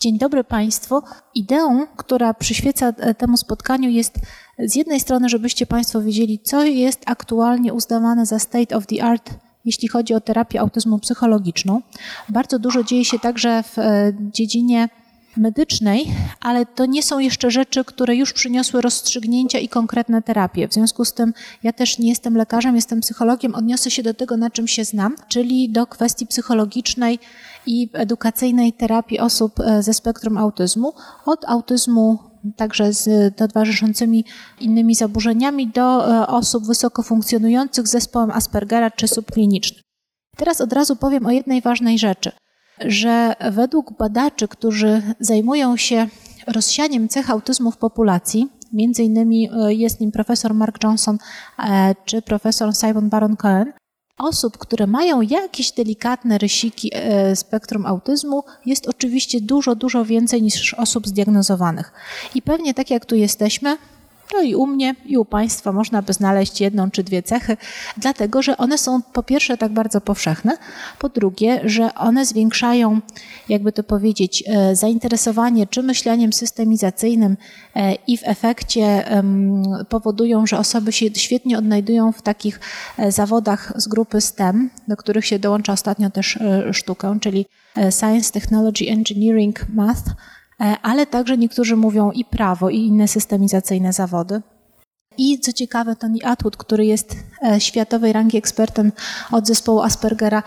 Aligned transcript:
Dzień 0.00 0.18
dobry 0.18 0.44
Państwu. 0.44 1.02
Ideą, 1.34 1.86
która 1.96 2.34
przyświeca 2.34 2.88
e, 2.88 3.14
temu 3.14 3.36
spotkaniu 3.36 3.90
jest 3.90 4.14
z 4.58 4.74
jednej 4.76 5.00
strony, 5.00 5.28
żebyście 5.28 5.66
Państwo 5.66 6.02
wiedzieli, 6.02 6.38
co 6.38 6.64
jest 6.64 7.02
aktualnie 7.06 7.74
uznawane 7.74 8.26
za 8.26 8.38
state 8.38 8.76
of 8.76 8.86
the 8.86 9.04
art, 9.04 9.30
jeśli 9.64 9.88
chodzi 9.88 10.14
o 10.14 10.20
terapię 10.20 10.60
autyzmu 10.60 10.98
psychologiczną. 10.98 11.82
Bardzo 12.28 12.58
dużo 12.58 12.84
dzieje 12.84 13.04
się 13.04 13.18
także 13.18 13.62
w 13.62 13.78
e, 13.78 14.12
dziedzinie 14.20 14.88
medycznej, 15.36 16.06
ale 16.40 16.66
to 16.66 16.86
nie 16.86 17.02
są 17.02 17.18
jeszcze 17.18 17.50
rzeczy, 17.50 17.84
które 17.84 18.16
już 18.16 18.32
przyniosły 18.32 18.80
rozstrzygnięcia 18.80 19.58
i 19.58 19.68
konkretne 19.68 20.22
terapie. 20.22 20.68
W 20.68 20.74
związku 20.74 21.04
z 21.04 21.12
tym 21.12 21.34
ja 21.62 21.72
też 21.72 21.98
nie 21.98 22.08
jestem 22.08 22.36
lekarzem, 22.36 22.76
jestem 22.76 23.00
psychologiem, 23.00 23.54
odniosę 23.54 23.90
się 23.90 24.02
do 24.02 24.14
tego, 24.14 24.36
na 24.36 24.50
czym 24.50 24.68
się 24.68 24.84
znam, 24.84 25.16
czyli 25.28 25.68
do 25.68 25.86
kwestii 25.86 26.26
psychologicznej 26.26 27.18
i 27.66 27.90
edukacyjnej 27.92 28.72
terapii 28.72 29.20
osób 29.20 29.60
e, 29.60 29.82
ze 29.82 29.94
spektrum 29.94 30.38
autyzmu, 30.38 30.92
od 31.26 31.44
autyzmu 31.44 32.18
także 32.56 32.92
z 32.92 33.36
towarzyszącymi 33.36 34.24
innymi 34.60 34.94
zaburzeniami 34.94 35.68
do 35.68 36.14
e, 36.22 36.26
osób 36.26 36.66
wysoko 36.66 37.02
funkcjonujących 37.02 37.88
z 37.88 37.90
zespołem 37.90 38.30
Aspergera 38.30 38.90
czy 38.90 39.08
subklinicznym. 39.08 39.82
Teraz 40.36 40.60
od 40.60 40.72
razu 40.72 40.96
powiem 40.96 41.26
o 41.26 41.30
jednej 41.30 41.60
ważnej 41.60 41.98
rzeczy– 41.98 42.32
że 42.80 43.34
według 43.52 43.98
badaczy, 43.98 44.48
którzy 44.48 45.02
zajmują 45.20 45.76
się 45.76 46.06
rozsianiem 46.46 47.08
cech 47.08 47.30
autyzmu 47.30 47.70
w 47.70 47.76
populacji, 47.76 48.48
między 48.72 49.02
innymi 49.02 49.50
e, 49.52 49.74
jest 49.74 50.00
nim 50.00 50.12
profesor 50.12 50.54
Mark 50.54 50.84
Johnson 50.84 51.18
czy 52.04 52.22
profesor 52.22 52.74
Simon 52.74 53.08
Baron 53.08 53.36
Cohen, 53.36 53.72
osób, 54.18 54.58
które 54.58 54.86
mają 54.86 55.20
jakieś 55.20 55.72
delikatne 55.72 56.38
rysiki 56.38 56.90
e, 56.94 57.36
spektrum 57.36 57.86
autyzmu, 57.86 58.44
jest 58.66 58.88
oczywiście 58.88 59.40
dużo, 59.40 59.74
dużo 59.74 60.04
więcej 60.04 60.42
niż 60.42 60.74
osób 60.74 61.06
zdiagnozowanych. 61.06 61.92
I 62.34 62.42
pewnie 62.42 62.74
tak 62.74 62.90
jak 62.90 63.06
tu 63.06 63.14
jesteśmy, 63.14 63.76
no 64.34 64.42
i 64.42 64.54
u 64.54 64.66
mnie, 64.66 64.94
i 65.06 65.18
u 65.18 65.24
Państwa 65.24 65.72
można 65.72 66.02
by 66.02 66.12
znaleźć 66.12 66.60
jedną 66.60 66.90
czy 66.90 67.02
dwie 67.02 67.22
cechy, 67.22 67.56
dlatego 67.96 68.42
że 68.42 68.56
one 68.56 68.78
są 68.78 69.02
po 69.02 69.22
pierwsze 69.22 69.58
tak 69.58 69.72
bardzo 69.72 70.00
powszechne, 70.00 70.56
po 70.98 71.08
drugie, 71.08 71.60
że 71.64 71.94
one 71.94 72.26
zwiększają, 72.26 73.00
jakby 73.48 73.72
to 73.72 73.82
powiedzieć, 73.82 74.44
e, 74.46 74.76
zainteresowanie 74.76 75.66
czy 75.66 75.82
myśleniem 75.82 76.32
systemizacyjnym 76.32 77.36
e, 77.76 77.94
i 77.94 78.16
w 78.16 78.20
efekcie 78.24 79.04
powodują, 79.88 80.46
że 80.46 80.58
osoby 80.58 80.92
się 80.92 81.06
świetnie 81.14 81.58
odnajdują 81.58 82.12
w 82.12 82.22
takich 82.22 82.60
e, 82.98 83.12
zawodach 83.12 83.72
z 83.76 83.88
grupy 83.88 84.20
STEM, 84.20 84.70
do 84.88 84.96
których 84.96 85.26
się 85.26 85.38
dołącza 85.38 85.72
ostatnio 85.72 86.10
też 86.10 86.38
sztukę, 86.72 87.18
czyli 87.20 87.46
Science, 88.00 88.32
Technology, 88.32 88.88
Engineering, 88.88 89.68
Math 89.68 90.02
ale 90.82 91.06
także 91.06 91.38
niektórzy 91.38 91.76
mówią 91.76 92.10
i 92.10 92.24
prawo, 92.24 92.70
i 92.70 92.78
inne 92.78 93.08
systemizacyjne 93.08 93.92
zawody. 93.92 94.42
I 95.18 95.40
co 95.40 95.52
ciekawe, 95.52 95.96
Tony 95.96 96.18
Atwood, 96.24 96.56
który 96.56 96.86
jest 96.86 97.16
e, 97.42 97.60
światowej 97.60 98.12
rangi 98.12 98.36
ekspertem 98.36 98.92
od 99.32 99.46
zespołu 99.46 99.80
Aspergera, 99.80 100.42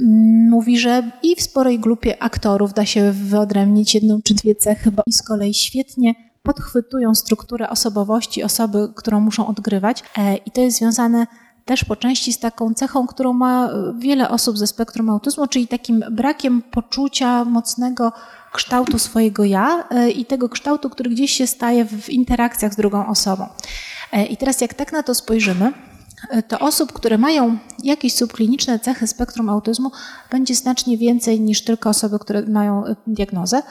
mm, 0.00 0.50
mówi, 0.50 0.78
że 0.78 1.10
i 1.22 1.36
w 1.36 1.42
sporej 1.42 1.80
grupie 1.80 2.22
aktorów 2.22 2.74
da 2.74 2.86
się 2.86 3.12
wyodrębnić 3.12 3.94
jedną 3.94 4.22
czy 4.22 4.34
dwie 4.34 4.54
cechy, 4.54 4.92
bo 4.92 5.02
i 5.06 5.12
z 5.12 5.22
kolei 5.22 5.54
świetnie 5.54 6.14
podchwytują 6.42 7.14
strukturę 7.14 7.70
osobowości 7.70 8.42
osoby, 8.42 8.92
którą 8.96 9.20
muszą 9.20 9.46
odgrywać. 9.46 10.02
E, 10.18 10.36
I 10.36 10.50
to 10.50 10.60
jest 10.60 10.78
związane 10.78 11.26
też 11.64 11.84
po 11.84 11.96
części 11.96 12.32
z 12.32 12.38
taką 12.38 12.74
cechą, 12.74 13.06
którą 13.06 13.32
ma 13.32 13.70
wiele 13.98 14.28
osób 14.28 14.58
ze 14.58 14.66
spektrum 14.66 15.10
autyzmu, 15.10 15.46
czyli 15.46 15.68
takim 15.68 16.04
brakiem 16.10 16.62
poczucia 16.62 17.44
mocnego 17.44 18.12
kształtu 18.54 18.98
swojego 18.98 19.44
ja 19.44 19.88
e, 19.90 20.10
i 20.10 20.24
tego 20.24 20.48
kształtu, 20.48 20.90
który 20.90 21.10
gdzieś 21.10 21.30
się 21.30 21.46
staje 21.46 21.84
w 21.84 22.10
interakcjach 22.10 22.72
z 22.72 22.76
drugą 22.76 23.06
osobą. 23.06 23.46
E, 24.12 24.26
I 24.26 24.36
teraz 24.36 24.60
jak 24.60 24.74
tak 24.74 24.92
na 24.92 25.02
to 25.02 25.14
spojrzymy, 25.14 25.72
e, 26.30 26.42
to 26.42 26.58
osób, 26.58 26.92
które 26.92 27.18
mają 27.18 27.58
jakieś 27.84 28.14
subkliniczne 28.14 28.78
cechy 28.78 29.06
spektrum 29.06 29.48
autyzmu, 29.48 29.90
będzie 30.30 30.54
znacznie 30.54 30.98
więcej 30.98 31.40
niż 31.40 31.64
tylko 31.64 31.90
osoby, 31.90 32.18
które 32.18 32.42
mają 32.42 32.84
diagnozę. 33.06 33.62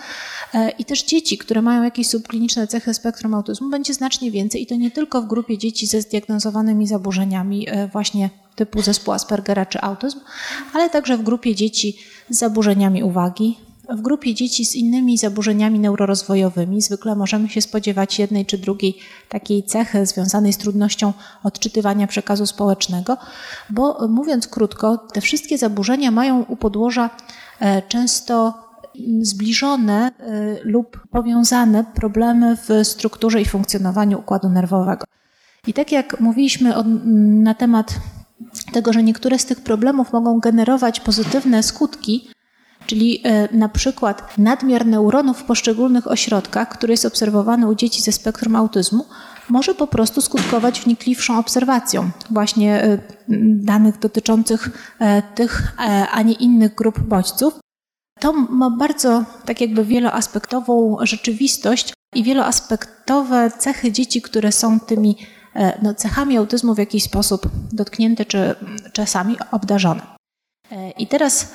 I 0.80 0.86
też 0.86 1.04
dzieci, 1.04 1.38
które 1.38 1.62
mają 1.62 1.84
jakieś 1.84 2.08
subkliniczne 2.08 2.68
cechy 2.68 2.94
spektrum 2.94 3.34
autyzmu, 3.34 3.70
będzie 3.70 3.94
znacznie 3.94 4.32
więcej 4.32 4.62
i 4.62 4.68
to 4.68 4.76
nie 4.76 4.92
tylko 4.92 5.22
w 5.22 5.28
grupie 5.28 5.58
dzieci 5.58 5.88
ze 5.88 6.02
zdiagnozowanymi 6.02 6.88
zaburzeniami 6.88 7.68
właśnie 7.92 8.30
typu 8.56 8.82
zespół 8.82 9.14
Aspergera 9.14 9.66
czy 9.66 9.82
autyzm, 9.82 10.20
ale 10.74 10.90
także 10.90 11.18
w 11.18 11.24
grupie 11.24 11.56
dzieci 11.56 11.98
z 12.30 12.38
zaburzeniami 12.38 13.04
uwagi, 13.04 13.58
w 13.90 14.02
grupie 14.02 14.34
dzieci 14.34 14.66
z 14.66 14.76
innymi 14.76 15.18
zaburzeniami 15.18 15.80
neurorozwojowymi 15.80 16.82
zwykle 16.82 17.16
możemy 17.16 17.50
się 17.50 17.62
spodziewać 17.62 18.20
jednej 18.20 18.46
czy 18.46 18.58
drugiej 18.58 18.98
takiej 19.30 19.64
cechy 19.64 20.06
związanej 20.06 20.54
z 20.54 20.58
trudnością 20.58 21.14
odczytywania 21.44 22.08
przekazu 22.08 22.46
społecznego, 22.46 23.18
bo 23.70 24.08
mówiąc 24.08 24.48
krótko, 24.48 24.98
te 24.98 25.22
wszystkie 25.22 25.58
zaburzenia 25.58 26.12
mają 26.12 26.44
u 26.44 26.56
podłoża 26.56 27.10
e, 27.60 27.82
często 27.82 28.54
zbliżone 29.22 30.12
e, 30.12 30.12
lub 30.64 31.08
powiązane 31.12 31.84
problemy 31.84 32.58
w 32.58 32.88
strukturze 32.88 33.42
i 33.42 33.46
funkcjonowaniu 33.46 34.20
układu 34.20 34.50
nerwowego. 34.50 35.06
I 35.68 35.74
tak 35.74 35.92
jak 35.92 36.20
mówiliśmy 36.20 36.74
na 37.44 37.54
temat 37.54 37.94
tego, 38.74 38.94
że 38.94 39.04
niektóre 39.04 39.40
z 39.40 39.46
tych 39.46 39.62
problemów 39.62 40.14
mogą 40.14 40.40
generować 40.40 41.00
pozytywne 41.00 41.64
skutki, 41.64 42.30
Czyli 42.88 43.22
e, 43.24 43.56
na 43.56 43.70
przykład 43.70 44.38
nadmiar 44.38 44.86
neuronów 44.86 45.38
w 45.38 45.44
poszczególnych 45.44 46.08
ośrodkach, 46.08 46.70
który 46.70 46.94
jest 46.94 47.06
obserwowany 47.06 47.68
u 47.68 47.76
dzieci 47.76 48.02
ze 48.02 48.12
spektrum 48.12 48.56
autyzmu, 48.56 49.06
może 49.50 49.76
po 49.76 49.88
prostu 49.88 50.22
skutkować 50.22 50.82
wnikliwszą 50.82 51.40
obserwacją 51.40 52.10
właśnie 52.32 52.84
e, 52.84 52.98
danych 53.56 54.00
dotyczących 54.00 54.94
e, 55.00 55.22
tych, 55.22 55.78
a 56.12 56.22
nie 56.22 56.34
innych 56.34 56.76
grup 56.76 57.00
bodźców. 57.00 57.60
To 58.20 58.34
ma 58.34 58.70
bardzo 58.70 59.24
tak 59.46 59.62
jakby 59.62 59.86
wieloaspektową 59.86 60.98
rzeczywistość 61.02 61.94
i 62.16 62.24
wieloaspektowe 62.24 63.52
cechy 63.60 63.92
dzieci, 63.92 64.22
które 64.22 64.52
są 64.52 64.80
tymi 64.80 65.18
no, 65.82 65.94
cechami 65.94 66.38
autyzmu 66.38 66.76
w 66.76 66.78
jakiś 66.78 67.04
sposób 67.04 67.50
dotknięte 67.72 68.26
czy 68.26 68.56
czasami 68.94 69.38
obdarzone. 69.52 70.02
I 70.98 71.08
teraz 71.08 71.52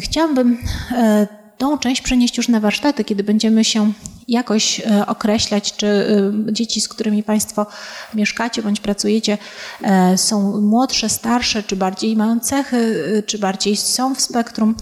chciałabym 0.00 0.58
e, 0.92 1.26
tą 1.60 1.78
część 1.78 2.02
przenieść 2.02 2.36
już 2.36 2.48
na 2.48 2.60
warsztaty, 2.60 3.04
kiedy 3.04 3.24
będziemy 3.24 3.64
się 3.64 3.92
jakoś 4.30 4.80
e, 4.80 5.06
określać, 5.06 5.76
czy 5.76 5.86
e, 5.86 6.52
dzieci, 6.52 6.80
z 6.80 6.88
którymi 6.88 7.22
Państwo 7.22 7.66
mieszkacie 8.14 8.62
bądź 8.62 8.80
pracujecie, 8.80 9.38
e, 9.82 10.18
są 10.18 10.60
młodsze, 10.60 11.08
starsze, 11.08 11.62
czy 11.62 11.76
bardziej 11.76 12.16
mają 12.16 12.40
cechy, 12.40 13.02
czy 13.26 13.38
bardziej 13.38 13.76
są 13.76 14.14
w 14.14 14.20
spektrum, 14.20 14.74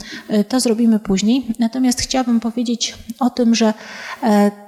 to 0.48 0.60
zrobimy 0.60 0.98
później. 0.98 1.46
Natomiast 1.58 2.00
chciałabym 2.00 2.40
powiedzieć 2.40 2.94
o 3.18 3.30
tym, 3.30 3.54
że 3.54 3.74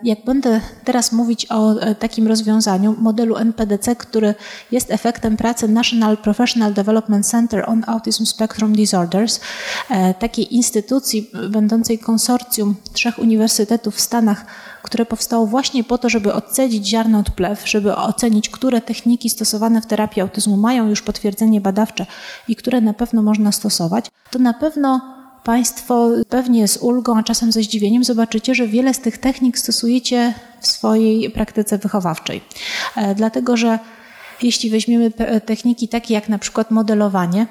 jak 0.02 0.24
będę 0.24 0.60
teraz 0.84 1.12
mówić 1.12 1.46
o 1.46 1.74
takim 1.98 2.26
rozwiązaniu, 2.26 2.96
modelu 2.98 3.36
NPDC, 3.36 3.96
który 3.96 4.34
jest 4.70 4.90
efektem 4.90 5.36
pracy 5.36 5.68
National 5.68 6.16
Professional 6.16 6.74
Development 6.74 7.26
Center 7.26 7.64
on 7.68 7.84
Autism 7.86 8.26
Spectrum 8.26 8.72
Disorders, 8.72 9.40
takiej 10.18 10.54
instytucji 10.54 11.30
będącej 11.50 11.98
konsorcjum 12.00 12.74
trzech 12.92 13.18
uniwersytetów 13.18 13.94
w 13.94 14.00
Stanach, 14.00 14.46
które 14.82 15.06
powstało 15.06 15.46
właśnie 15.46 15.84
po 15.84 15.98
to, 15.98 16.08
żeby 16.08 16.32
odcedzić 16.32 16.86
ziarno 16.86 17.18
od 17.18 17.30
plew, 17.30 17.68
żeby 17.68 17.96
ocenić, 17.96 18.48
które 18.48 18.80
techniki 18.80 19.30
stosowane 19.30 19.80
w 19.80 19.86
terapii 19.86 20.22
autyzmu 20.22 20.56
mają 20.56 20.88
już 20.88 21.02
potwierdzenie 21.02 21.60
badawcze 21.60 22.06
i 22.48 22.56
które 22.56 22.80
na 22.80 22.94
pewno 22.94 23.22
można 23.22 23.52
stosować, 23.52 24.06
to 24.30 24.38
na 24.38 24.54
pewno 24.54 25.00
Państwo 25.44 26.08
pewnie 26.28 26.68
z 26.68 26.76
ulgą, 26.76 27.18
a 27.18 27.22
czasem 27.22 27.52
ze 27.52 27.62
zdziwieniem 27.62 28.04
zobaczycie, 28.04 28.54
że 28.54 28.66
wiele 28.66 28.94
z 28.94 29.00
tych 29.00 29.18
technik 29.18 29.58
stosujecie 29.58 30.34
w 30.60 30.66
swojej 30.66 31.30
praktyce 31.30 31.78
wychowawczej. 31.78 32.40
E, 32.96 33.14
dlatego, 33.14 33.56
że 33.56 33.78
jeśli 34.42 34.70
weźmiemy 34.70 35.12
techniki 35.46 35.88
takie 35.88 36.14
jak 36.14 36.28
na 36.28 36.38
przykład 36.38 36.70
modelowanie, 36.70 37.46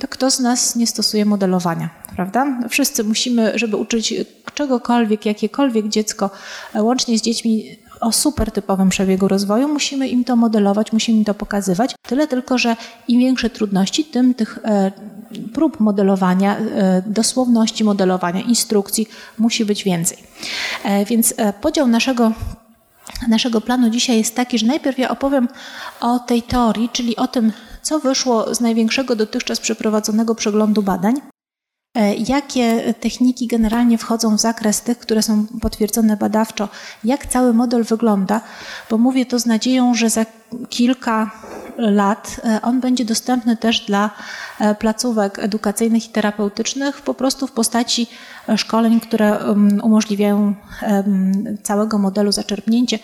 to 0.00 0.08
kto 0.08 0.30
z 0.30 0.40
nas 0.40 0.76
nie 0.76 0.86
stosuje 0.86 1.24
modelowania, 1.24 1.90
prawda? 2.16 2.58
Wszyscy 2.68 3.04
musimy, 3.04 3.58
żeby 3.58 3.76
uczyć 3.76 4.14
czegokolwiek, 4.54 5.26
jakiekolwiek 5.26 5.88
dziecko, 5.88 6.30
e, 6.74 6.82
łącznie 6.82 7.18
z 7.18 7.22
dziećmi 7.22 7.76
o 8.00 8.12
super 8.12 8.50
typowym 8.50 8.88
przebiegu 8.88 9.28
rozwoju, 9.28 9.68
musimy 9.68 10.08
im 10.08 10.24
to 10.24 10.36
modelować, 10.36 10.92
musimy 10.92 11.18
im 11.18 11.24
to 11.24 11.34
pokazywać. 11.34 11.94
Tyle 12.02 12.28
tylko, 12.28 12.58
że 12.58 12.76
im 13.08 13.20
większe 13.20 13.50
trudności, 13.50 14.04
tym 14.04 14.34
tych 14.34 14.58
e, 14.64 14.92
prób 15.52 15.80
modelowania, 15.80 16.56
e, 16.58 17.02
dosłowności 17.06 17.84
modelowania, 17.84 18.40
instrukcji 18.40 19.08
musi 19.38 19.64
być 19.64 19.84
więcej. 19.84 20.18
Więc 21.06 21.34
podział 21.60 21.86
naszego 21.86 22.32
naszego 23.28 23.60
planu 23.60 23.90
dzisiaj 23.90 24.18
jest 24.18 24.36
taki, 24.36 24.58
że 24.58 24.66
najpierw 24.66 24.98
ja 24.98 25.08
opowiem 25.08 25.48
o 26.00 26.18
tej 26.18 26.42
teorii, 26.42 26.88
czyli 26.92 27.16
o 27.16 27.28
tym, 27.28 27.52
co 27.84 27.98
wyszło 27.98 28.54
z 28.54 28.60
największego 28.60 29.16
dotychczas 29.16 29.60
przeprowadzonego 29.60 30.34
przeglądu 30.34 30.82
badań. 30.82 31.14
E, 31.96 32.14
jakie 32.14 32.94
techniki 33.00 33.46
generalnie 33.46 33.98
wchodzą 33.98 34.36
w 34.36 34.40
zakres 34.40 34.82
tych, 34.82 34.98
które 34.98 35.22
są 35.22 35.46
potwierdzone 35.60 36.16
badawczo? 36.16 36.68
Jak 37.04 37.26
cały 37.26 37.54
model 37.54 37.84
wygląda? 37.84 38.40
Bo 38.90 38.98
mówię 38.98 39.26
to 39.26 39.38
z 39.38 39.46
nadzieją, 39.46 39.94
że 39.94 40.10
za 40.10 40.26
kilka 40.68 41.30
lat 41.76 42.40
e, 42.44 42.62
on 42.62 42.80
będzie 42.80 43.04
dostępny 43.04 43.56
też 43.56 43.80
dla 43.80 44.10
e, 44.60 44.74
placówek 44.74 45.38
edukacyjnych 45.38 46.06
i 46.06 46.08
terapeutycznych, 46.08 47.02
po 47.02 47.14
prostu 47.14 47.46
w 47.46 47.52
postaci 47.52 48.06
szkoleń, 48.56 49.00
które 49.00 49.54
umożliwiają 49.82 50.54
całego 51.62 51.98
modelu 51.98 52.32
zaczerpnięcie. 52.32 52.98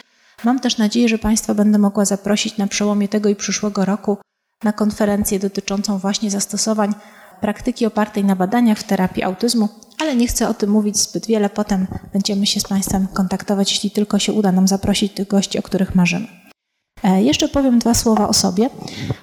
Mam 0.44 0.60
też 0.60 0.78
nadzieję, 0.78 1.08
że 1.08 1.18
Państwa 1.18 1.54
będę 1.54 1.78
mogła 1.78 2.04
zaprosić 2.04 2.56
na 2.56 2.66
przełomie 2.66 3.08
tego 3.08 3.28
i 3.28 3.36
przyszłego 3.36 3.84
roku 3.84 4.18
na 4.64 4.72
konferencję 4.72 5.38
dotyczącą 5.38 5.98
właśnie 5.98 6.30
zastosowań 6.30 6.94
praktyki 7.40 7.86
opartej 7.86 8.24
na 8.24 8.36
badaniach 8.36 8.78
w 8.78 8.84
terapii 8.84 9.22
autyzmu, 9.22 9.68
ale 9.98 10.16
nie 10.16 10.26
chcę 10.26 10.48
o 10.48 10.54
tym 10.54 10.70
mówić 10.70 10.98
zbyt 10.98 11.26
wiele. 11.26 11.50
Potem 11.50 11.86
będziemy 12.12 12.46
się 12.46 12.60
z 12.60 12.68
Państwem 12.68 13.06
kontaktować, 13.06 13.72
jeśli 13.72 13.90
tylko 13.90 14.18
się 14.18 14.32
uda 14.32 14.52
nam 14.52 14.68
zaprosić 14.68 15.12
tych 15.12 15.28
gości, 15.28 15.58
o 15.58 15.62
których 15.62 15.94
marzymy. 15.94 16.26
E, 17.02 17.22
jeszcze 17.22 17.48
powiem 17.48 17.78
dwa 17.78 17.94
słowa 17.94 18.28
o 18.28 18.32
sobie. 18.32 18.70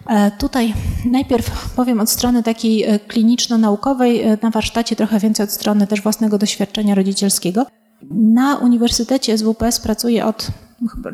E, 0.08 0.32
tutaj 0.32 0.74
najpierw 1.12 1.74
powiem 1.76 2.00
od 2.00 2.10
strony 2.10 2.44
takiej 2.44 2.84
e, 2.84 3.00
kliniczno-naukowej, 3.00 4.24
na 4.42 4.50
warsztacie 4.50 4.96
trochę 4.96 5.20
więcej 5.20 5.44
od 5.44 5.52
strony 5.52 5.88
też 5.88 6.02
własnego 6.02 6.38
doświadczenia 6.38 6.96
rodzicielskiego. 6.96 7.66
Na 8.12 8.56
Uniwersytecie 8.56 9.38
SWPS 9.38 9.80
pracuję 9.80 10.26
od 10.26 10.48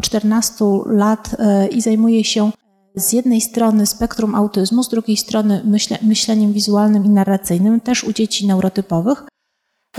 14 0.02 0.66
lat 0.86 1.36
i 1.72 1.82
zajmuję 1.82 2.24
się 2.24 2.52
z 2.96 3.14
jednej 3.14 3.42
strony 3.42 3.86
spektrum 3.86 4.36
autyzmu, 4.36 4.84
z 4.84 4.90
drugiej 4.90 5.18
strony 5.18 5.62
myśle, 5.66 5.98
myśleniem 6.02 6.54
wizualnym 6.54 7.06
i 7.06 7.10
narracyjnym, 7.10 7.82
też 7.82 8.04
u 8.04 8.14
dzieci 8.14 8.48
neurotypowych. 8.48 9.24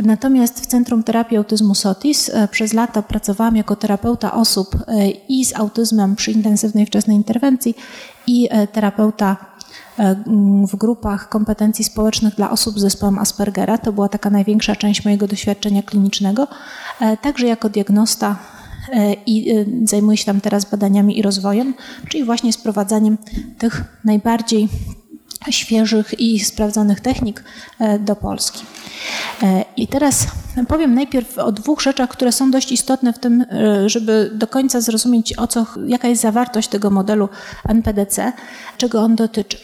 Natomiast 0.02 0.60
w 0.60 0.66
Centrum 0.66 1.02
Terapii 1.02 1.36
Autyzmu 1.36 1.74
SOTIS 1.74 2.28
e, 2.28 2.48
przez 2.48 2.72
lata 2.72 3.02
pracowałam 3.02 3.56
jako 3.56 3.76
terapeuta 3.76 4.32
osób 4.32 4.76
e, 4.86 5.10
i 5.10 5.44
z 5.44 5.56
autyzmem 5.56 6.16
przy 6.16 6.32
intensywnej 6.32 6.86
wczesnej 6.86 7.16
interwencji 7.16 7.74
i 8.26 8.48
e, 8.50 8.66
terapeuta 8.66 9.54
w 10.68 10.76
grupach 10.76 11.28
kompetencji 11.28 11.84
społecznych 11.84 12.34
dla 12.34 12.50
osób 12.50 12.78
z 12.78 12.82
zespołem 12.82 13.18
Aspergera. 13.18 13.78
To 13.78 13.92
była 13.92 14.08
taka 14.08 14.30
największa 14.30 14.76
część 14.76 15.04
mojego 15.04 15.28
doświadczenia 15.28 15.82
klinicznego. 15.82 16.48
Także 17.22 17.46
jako 17.46 17.68
diagnosta 17.68 18.36
i 19.26 19.50
e, 19.50 19.64
zajmuję 19.84 20.16
się 20.16 20.24
tam 20.24 20.40
teraz 20.40 20.64
badaniami 20.64 21.18
i 21.18 21.22
rozwojem, 21.22 21.74
czyli 22.08 22.24
właśnie 22.24 22.52
sprowadzaniem 22.52 23.18
tych 23.58 23.84
najbardziej 24.04 24.68
świeżych 25.50 26.20
i 26.20 26.40
sprawdzonych 26.40 27.00
technik 27.00 27.44
e, 27.78 27.98
do 27.98 28.16
Polski. 28.16 28.64
I 29.76 29.88
teraz 29.88 30.26
powiem 30.68 30.94
najpierw 30.94 31.38
o 31.38 31.52
dwóch 31.52 31.80
rzeczach, 31.80 32.10
które 32.10 32.32
są 32.32 32.50
dość 32.50 32.72
istotne 32.72 33.12
w 33.12 33.18
tym, 33.18 33.44
żeby 33.86 34.30
do 34.34 34.46
końca 34.46 34.80
zrozumieć, 34.80 35.38
o 35.38 35.46
co, 35.46 35.66
jaka 35.86 36.08
jest 36.08 36.22
zawartość 36.22 36.68
tego 36.68 36.90
modelu 36.90 37.28
NPDC, 37.68 38.32
czego 38.78 39.00
on 39.00 39.16
dotyczy. 39.16 39.58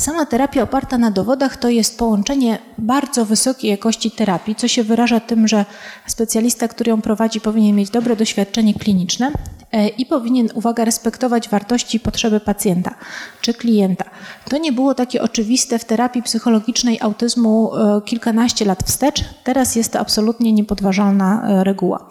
Sama 0.00 0.26
terapia 0.26 0.62
oparta 0.62 0.98
na 0.98 1.10
dowodach 1.10 1.56
to 1.56 1.68
jest 1.68 1.98
połączenie 1.98 2.58
bardzo 2.78 3.24
wysokiej 3.24 3.70
jakości 3.70 4.10
terapii, 4.10 4.54
co 4.54 4.68
się 4.68 4.82
wyraża 4.82 5.20
tym, 5.20 5.48
że 5.48 5.64
specjalista, 6.06 6.68
który 6.68 6.90
ją 6.90 7.02
prowadzi, 7.02 7.40
powinien 7.40 7.76
mieć 7.76 7.90
dobre 7.90 8.16
doświadczenie 8.16 8.74
kliniczne 8.74 9.32
e, 9.72 9.88
i 9.88 10.06
powinien, 10.06 10.48
uwaga, 10.54 10.84
respektować 10.84 11.48
wartości 11.48 11.96
i 11.96 12.00
potrzeby 12.00 12.40
pacjenta 12.40 12.94
czy 13.40 13.54
klienta. 13.54 14.04
To 14.50 14.58
nie 14.58 14.72
było 14.72 14.94
takie 14.94 15.22
oczywiste 15.22 15.78
w 15.78 15.84
terapii 15.84 16.22
psychologicznej 16.22 16.98
autyzmu 17.00 17.76
e, 17.76 18.00
kilkanaście 18.04 18.64
lat 18.64 18.82
wstecz. 18.82 19.24
Teraz 19.44 19.76
jest 19.76 19.92
to 19.92 19.98
absolutnie 19.98 20.52
niepodważalna 20.52 21.48
e, 21.48 21.64
reguła. 21.64 22.08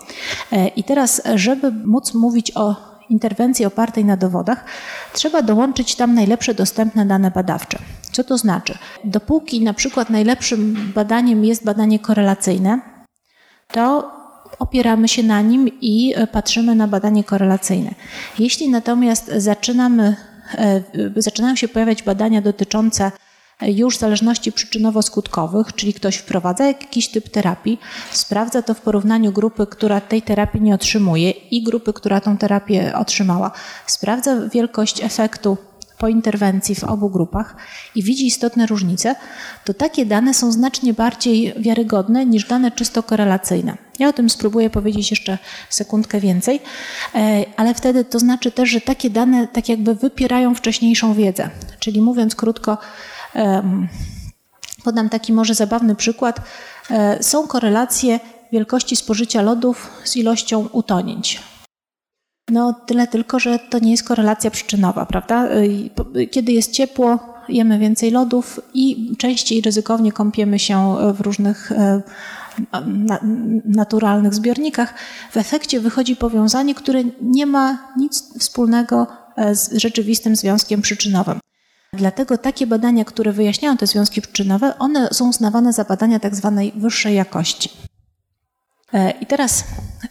I 0.75 0.83
teraz, 0.83 1.21
żeby 1.35 1.71
móc 1.71 2.13
mówić 2.13 2.51
o 2.55 2.94
interwencji 3.09 3.65
opartej 3.65 4.05
na 4.05 4.17
dowodach, 4.17 4.65
trzeba 5.13 5.41
dołączyć 5.41 5.95
tam 5.95 6.13
najlepsze 6.13 6.53
dostępne 6.53 7.05
dane 7.05 7.31
badawcze. 7.31 7.79
Co 8.11 8.23
to 8.23 8.37
znaczy? 8.37 8.77
Dopóki 9.03 9.63
na 9.63 9.73
przykład 9.73 10.09
najlepszym 10.09 10.91
badaniem 10.95 11.45
jest 11.45 11.65
badanie 11.65 11.99
korelacyjne, 11.99 12.79
to 13.71 14.11
opieramy 14.59 15.07
się 15.07 15.23
na 15.23 15.41
nim 15.41 15.69
i 15.81 16.13
patrzymy 16.31 16.75
na 16.75 16.87
badanie 16.87 17.23
korelacyjne. 17.23 17.95
Jeśli 18.39 18.69
natomiast 18.69 19.27
zaczynamy, 19.27 20.15
e, 20.57 20.81
zaczynają 21.15 21.55
się 21.55 21.67
pojawiać 21.67 22.03
badania 22.03 22.41
dotyczące 22.41 23.11
już 23.61 23.97
zależności 23.97 24.51
przyczynowo-skutkowych, 24.51 25.75
czyli 25.75 25.93
ktoś 25.93 26.15
wprowadza 26.15 26.67
jakiś 26.67 27.09
typ 27.09 27.29
terapii, 27.29 27.79
sprawdza 28.11 28.61
to 28.61 28.73
w 28.73 28.81
porównaniu 28.81 29.31
grupy, 29.31 29.67
która 29.67 30.01
tej 30.01 30.21
terapii 30.21 30.61
nie 30.61 30.75
otrzymuje 30.75 31.31
i 31.31 31.63
grupy, 31.63 31.93
która 31.93 32.21
tą 32.21 32.37
terapię 32.37 32.97
otrzymała, 32.97 33.51
sprawdza 33.87 34.49
wielkość 34.49 35.03
efektu 35.03 35.57
po 35.97 36.07
interwencji 36.07 36.75
w 36.75 36.83
obu 36.83 37.09
grupach 37.09 37.55
i 37.95 38.03
widzi 38.03 38.27
istotne 38.27 38.65
różnice, 38.65 39.15
to 39.65 39.73
takie 39.73 40.05
dane 40.05 40.33
są 40.33 40.51
znacznie 40.51 40.93
bardziej 40.93 41.53
wiarygodne 41.57 42.25
niż 42.25 42.47
dane 42.47 42.71
czysto 42.71 43.03
korelacyjne. 43.03 43.77
Ja 43.99 44.09
o 44.09 44.13
tym 44.13 44.29
spróbuję 44.29 44.69
powiedzieć 44.69 45.11
jeszcze 45.11 45.37
sekundkę 45.69 46.19
więcej, 46.19 46.59
e, 47.15 47.45
ale 47.57 47.73
wtedy 47.73 48.05
to 48.05 48.19
znaczy 48.19 48.51
też, 48.51 48.69
że 48.69 48.81
takie 48.81 49.09
dane 49.09 49.47
tak 49.47 49.69
jakby 49.69 49.95
wypierają 49.95 50.55
wcześniejszą 50.55 51.13
wiedzę. 51.13 51.49
Czyli 51.79 52.01
mówiąc 52.01 52.35
krótko, 52.35 52.77
Podam 54.85 55.09
taki 55.09 55.33
może 55.33 55.53
zabawny 55.53 55.95
przykład. 55.95 56.41
E, 56.91 57.23
są 57.23 57.47
korelacje 57.47 58.19
wielkości 58.51 58.95
spożycia 58.95 59.41
lodów 59.41 59.91
z 60.03 60.15
ilością 60.15 60.67
utonięć. 60.71 61.43
No 62.49 62.73
tyle 62.73 63.07
tylko, 63.07 63.39
że 63.39 63.59
to 63.59 63.79
nie 63.79 63.91
jest 63.91 64.07
korelacja 64.07 64.51
przyczynowa, 64.51 65.05
prawda? 65.05 65.47
E, 65.47 66.27
kiedy 66.27 66.51
jest 66.51 66.71
ciepło, 66.71 67.19
jemy 67.49 67.79
więcej 67.79 68.11
lodów 68.11 68.59
i 68.73 69.15
częściej 69.17 69.61
ryzykownie 69.61 70.11
kąpiemy 70.11 70.59
się 70.59 70.95
w 71.13 71.21
różnych 71.21 71.71
e, 71.71 72.01
naturalnych 73.65 74.33
zbiornikach. 74.33 74.93
W 75.31 75.37
efekcie 75.37 75.79
wychodzi 75.79 76.15
powiązanie, 76.15 76.75
które 76.75 77.03
nie 77.21 77.45
ma 77.45 77.93
nic 77.97 78.39
wspólnego 78.39 79.07
z 79.53 79.73
rzeczywistym 79.73 80.35
związkiem 80.35 80.81
przyczynowym. 80.81 81.39
Dlatego 81.95 82.37
takie 82.37 82.67
badania, 82.67 83.05
które 83.05 83.31
wyjaśniają 83.31 83.77
te 83.77 83.87
związki 83.87 84.21
przyczynowe, 84.21 84.79
one 84.79 85.09
są 85.11 85.29
uznawane 85.29 85.73
za 85.73 85.83
badania 85.83 86.19
tak 86.19 86.35
zwanej 86.35 86.73
wyższej 86.75 87.15
jakości. 87.15 87.69
E, 88.93 89.11
I 89.11 89.25
teraz 89.25 89.63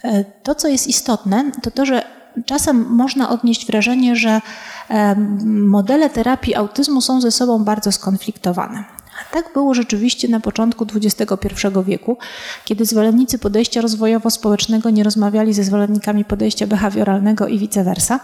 e, 0.03 0.25
to, 0.25 0.55
co 0.55 0.69
jest 0.69 0.87
istotne, 0.87 1.51
to 1.63 1.71
to, 1.71 1.87
że 1.87 2.03
czasem 2.47 2.87
można 2.89 3.29
odnieść 3.29 3.67
wrażenie, 3.67 4.17
że 4.17 4.41
e, 4.89 5.17
modele 5.47 6.11
terapii 6.11 6.55
autyzmu 6.55 7.01
są 7.01 7.21
ze 7.21 7.31
sobą 7.31 7.65
bardzo 7.65 7.93
skonfliktowane. 7.93 8.85
Tak 9.33 9.53
było 9.55 9.75
rzeczywiście 9.75 10.29
na 10.29 10.41
początku 10.41 10.87
XXI 10.95 11.67
wieku, 11.87 12.19
kiedy 12.65 12.85
zwolennicy 12.85 13.39
podejścia 13.39 13.81
rozwojowo-społecznego 13.81 14.91
nie 14.91 15.05
rozmawiali 15.05 15.55
ze 15.55 15.65
zwolennikami 15.65 16.25
podejścia 16.25 16.67
behawioralnego 16.67 17.49
i 17.49 17.59
vice 17.59 17.85
versa, 17.85 18.21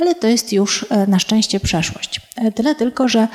ale 0.00 0.14
to 0.14 0.26
jest 0.26 0.52
już 0.52 0.86
e, 0.90 1.06
na 1.06 1.18
szczęście 1.18 1.60
przeszłość. 1.60 2.20
E, 2.36 2.52
tyle 2.52 2.74
tylko, 2.74 3.08
że 3.08 3.28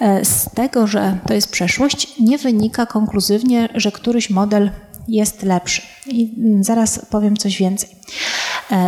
e, 0.00 0.24
z 0.24 0.50
tego, 0.54 0.86
że 0.86 1.18
to 1.26 1.34
jest 1.34 1.50
przeszłość, 1.50 2.20
nie 2.20 2.38
wynika 2.38 2.86
konkluzywnie, 2.86 3.68
że 3.74 3.92
któryś 3.92 4.30
model 4.30 4.70
jest 5.08 5.42
lepszy. 5.42 5.82
I 6.06 6.34
mm, 6.38 6.64
zaraz 6.64 7.06
powiem 7.10 7.36
coś 7.36 7.58
więcej. 7.58 7.88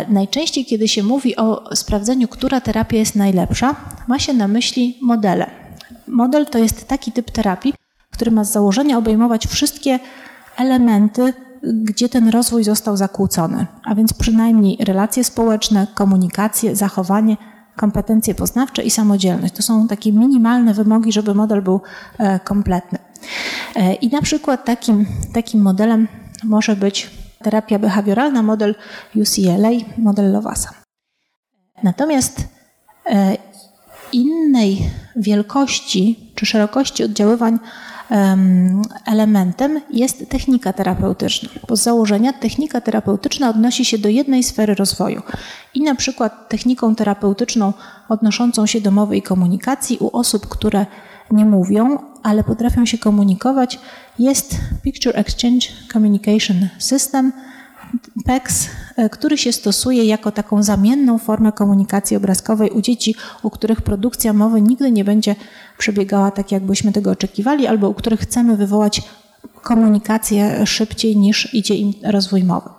Najczęściej, 0.09 0.65
kiedy 0.65 0.89
się 0.89 1.03
mówi 1.03 1.37
o 1.37 1.77
sprawdzeniu, 1.77 2.29
która 2.29 2.61
terapia 2.61 2.97
jest 2.97 3.17
najlepsza, 3.17 3.77
ma 4.09 4.19
się 4.19 4.33
na 4.33 4.49
myśli 4.49 4.99
modele 5.01 5.62
Model 6.13 6.47
to 6.47 6.59
jest 6.59 6.89
taki 6.89 7.13
typ 7.13 7.31
terapii, 7.31 7.75
który 8.11 8.31
ma 8.31 8.45
z 8.45 8.53
założenia 8.53 8.99
obejmować 8.99 9.47
wszystkie 9.47 9.99
elementy, 10.57 11.33
gdzie 11.63 12.09
ten 12.09 12.29
rozwój 12.29 12.65
został 12.65 12.97
zakłócony, 12.97 13.67
a 13.85 13.95
więc 13.95 14.13
przynajmniej 14.13 14.77
relacje 14.81 15.25
społeczne, 15.25 15.87
komunikację, 15.95 16.77
zachowanie, 16.77 17.37
kompetencje 17.77 18.35
poznawcze 18.35 18.83
i 18.83 18.91
samodzielność. 18.91 19.55
To 19.55 19.63
są 19.63 19.89
takie 19.89 20.13
minimalne 20.13 20.75
wymogi, 20.75 21.13
żeby 21.13 21.35
model 21.35 21.63
był 21.63 21.81
e, 22.19 22.41
kompletny. 22.41 22.99
E, 23.77 23.95
I 23.95 24.09
na 24.09 24.23
przykład 24.23 24.65
takim, 24.65 25.07
takim 25.35 25.63
modelem 25.63 26.09
może 26.45 26.77
być 26.77 27.11
terapia 27.43 27.79
behawioralna, 27.79 28.43
model 28.43 28.75
UCLA, 29.17 29.71
model 29.99 30.33
Lovasa. 30.33 30.71
Natomiast 31.83 32.49
e, 33.07 33.37
innej 34.13 34.91
wielkości 35.17 36.33
czy 36.35 36.47
szerokości 36.47 37.05
oddziaływań 37.05 37.59
elementem 39.07 39.81
jest 39.91 40.29
technika 40.29 40.73
terapeutyczna. 40.73 41.49
Bo 41.69 41.77
z 41.77 41.83
założenia 41.83 42.33
technika 42.33 42.81
terapeutyczna 42.81 43.51
odnosi 43.51 43.85
się 43.85 43.99
do 43.99 44.09
jednej 44.09 44.43
sfery 44.43 44.75
rozwoju. 44.75 45.23
I 45.75 45.83
na 45.83 45.95
przykład 45.95 46.49
techniką 46.49 46.95
terapeutyczną 46.95 47.73
odnoszącą 48.09 48.67
się 48.67 48.81
do 48.81 48.91
mowy 48.91 49.17
i 49.17 49.23
komunikacji 49.23 49.97
u 50.01 50.17
osób, 50.17 50.49
które 50.49 50.87
nie 51.31 51.45
mówią, 51.45 51.99
ale 52.23 52.45
potrafią 52.45 52.87
się 52.87 52.99
komunikować, 52.99 53.79
jest 54.19 54.57
Picture 54.83 55.17
Exchange 55.17 55.67
Communication 55.93 56.69
System, 56.79 57.33
PEX, 58.25 58.67
e, 58.67 58.69
który 59.13 59.39
się 59.39 59.53
stosuje 59.53 60.05
jako 60.05 60.33
taką 60.33 60.63
zamienną 60.63 61.19
formę 61.19 61.53
komunikacji 61.53 62.17
obrazkowej 62.17 62.71
u 62.71 62.81
dzieci, 62.81 63.15
u 63.43 63.51
których 63.51 63.83
produkcja 63.83 64.33
mowy 64.33 64.61
nigdy 64.61 64.91
nie 64.91 65.05
będzie 65.05 65.37
przebiegała 65.79 66.31
tak, 66.31 66.53
jakbyśmy 66.53 66.93
tego 66.93 67.11
oczekiwali, 67.11 67.67
albo 67.67 67.89
u 67.89 67.95
których 67.95 68.21
chcemy 68.21 68.57
wywołać 68.57 69.03
komunikację 69.63 70.67
szybciej 70.67 71.17
niż 71.17 71.55
idzie 71.55 71.75
im 71.75 71.93
rozwój 72.05 72.45
mowy. 72.45 72.71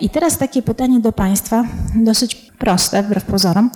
I 0.00 0.10
teraz 0.10 0.38
takie 0.38 0.62
pytanie 0.62 1.00
do 1.00 1.12
Państwa, 1.12 1.64
dosyć 1.94 2.34
proste 2.34 3.02
wbrew 3.02 3.24
pozorom. 3.24 3.70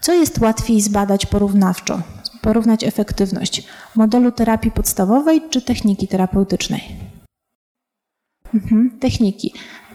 Co 0.00 0.12
jest 0.12 0.38
łatwiej 0.38 0.80
zbadać 0.80 1.26
porównawczo, 1.26 2.02
porównać 2.42 2.84
efektywność 2.84 3.66
modelu 3.96 4.32
terapii 4.32 4.70
podstawowej 4.70 5.42
czy 5.50 5.62
techniki 5.62 6.08
terapeutycznej? 6.08 6.96
Mhm, 8.54 8.98
techniki. 9.00 9.52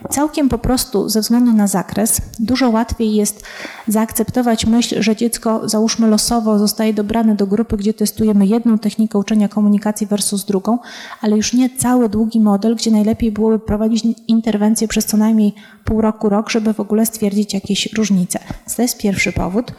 Całkiem 0.10 0.50
po 0.50 0.58
prostu 0.58 1.10
ze 1.10 1.22
względu 1.22 1.54
na 1.54 1.68
zakres 1.68 2.22
dużo 2.40 2.70
łatwiej 2.70 3.16
jest 3.16 3.44
zaakceptować 3.88 4.66
myśl, 4.66 5.02
że 5.02 5.16
dziecko 5.16 5.70
załóżmy 5.70 6.08
losowo 6.08 6.60
zostaje 6.60 6.94
dobrane 6.94 7.36
do 7.36 7.48
grupy, 7.48 7.78
gdzie 7.78 7.94
testujemy 7.94 8.46
jedną 8.46 8.78
technikę 8.78 9.18
uczenia 9.18 9.48
komunikacji 9.48 10.08
versus 10.08 10.46
drugą, 10.46 10.80
ale 11.22 11.38
już 11.38 11.54
nie 11.54 11.70
cały 11.70 12.10
długi 12.10 12.40
model, 12.40 12.76
gdzie 12.76 12.92
najlepiej 12.92 13.32
byłoby 13.32 13.60
prowadzić 13.60 14.04
interwencję 14.28 14.88
przez 14.88 15.06
co 15.06 15.18
najmniej 15.18 15.54
pół 15.84 16.02
roku, 16.02 16.30
rok, 16.30 16.50
żeby 16.50 16.74
w 16.74 16.80
ogóle 16.80 17.06
stwierdzić 17.06 17.54
jakieś 17.54 17.94
różnice. 17.94 18.40
To 18.76 18.82
jest 18.82 18.98
pierwszy 18.98 19.32
powód. 19.32 19.74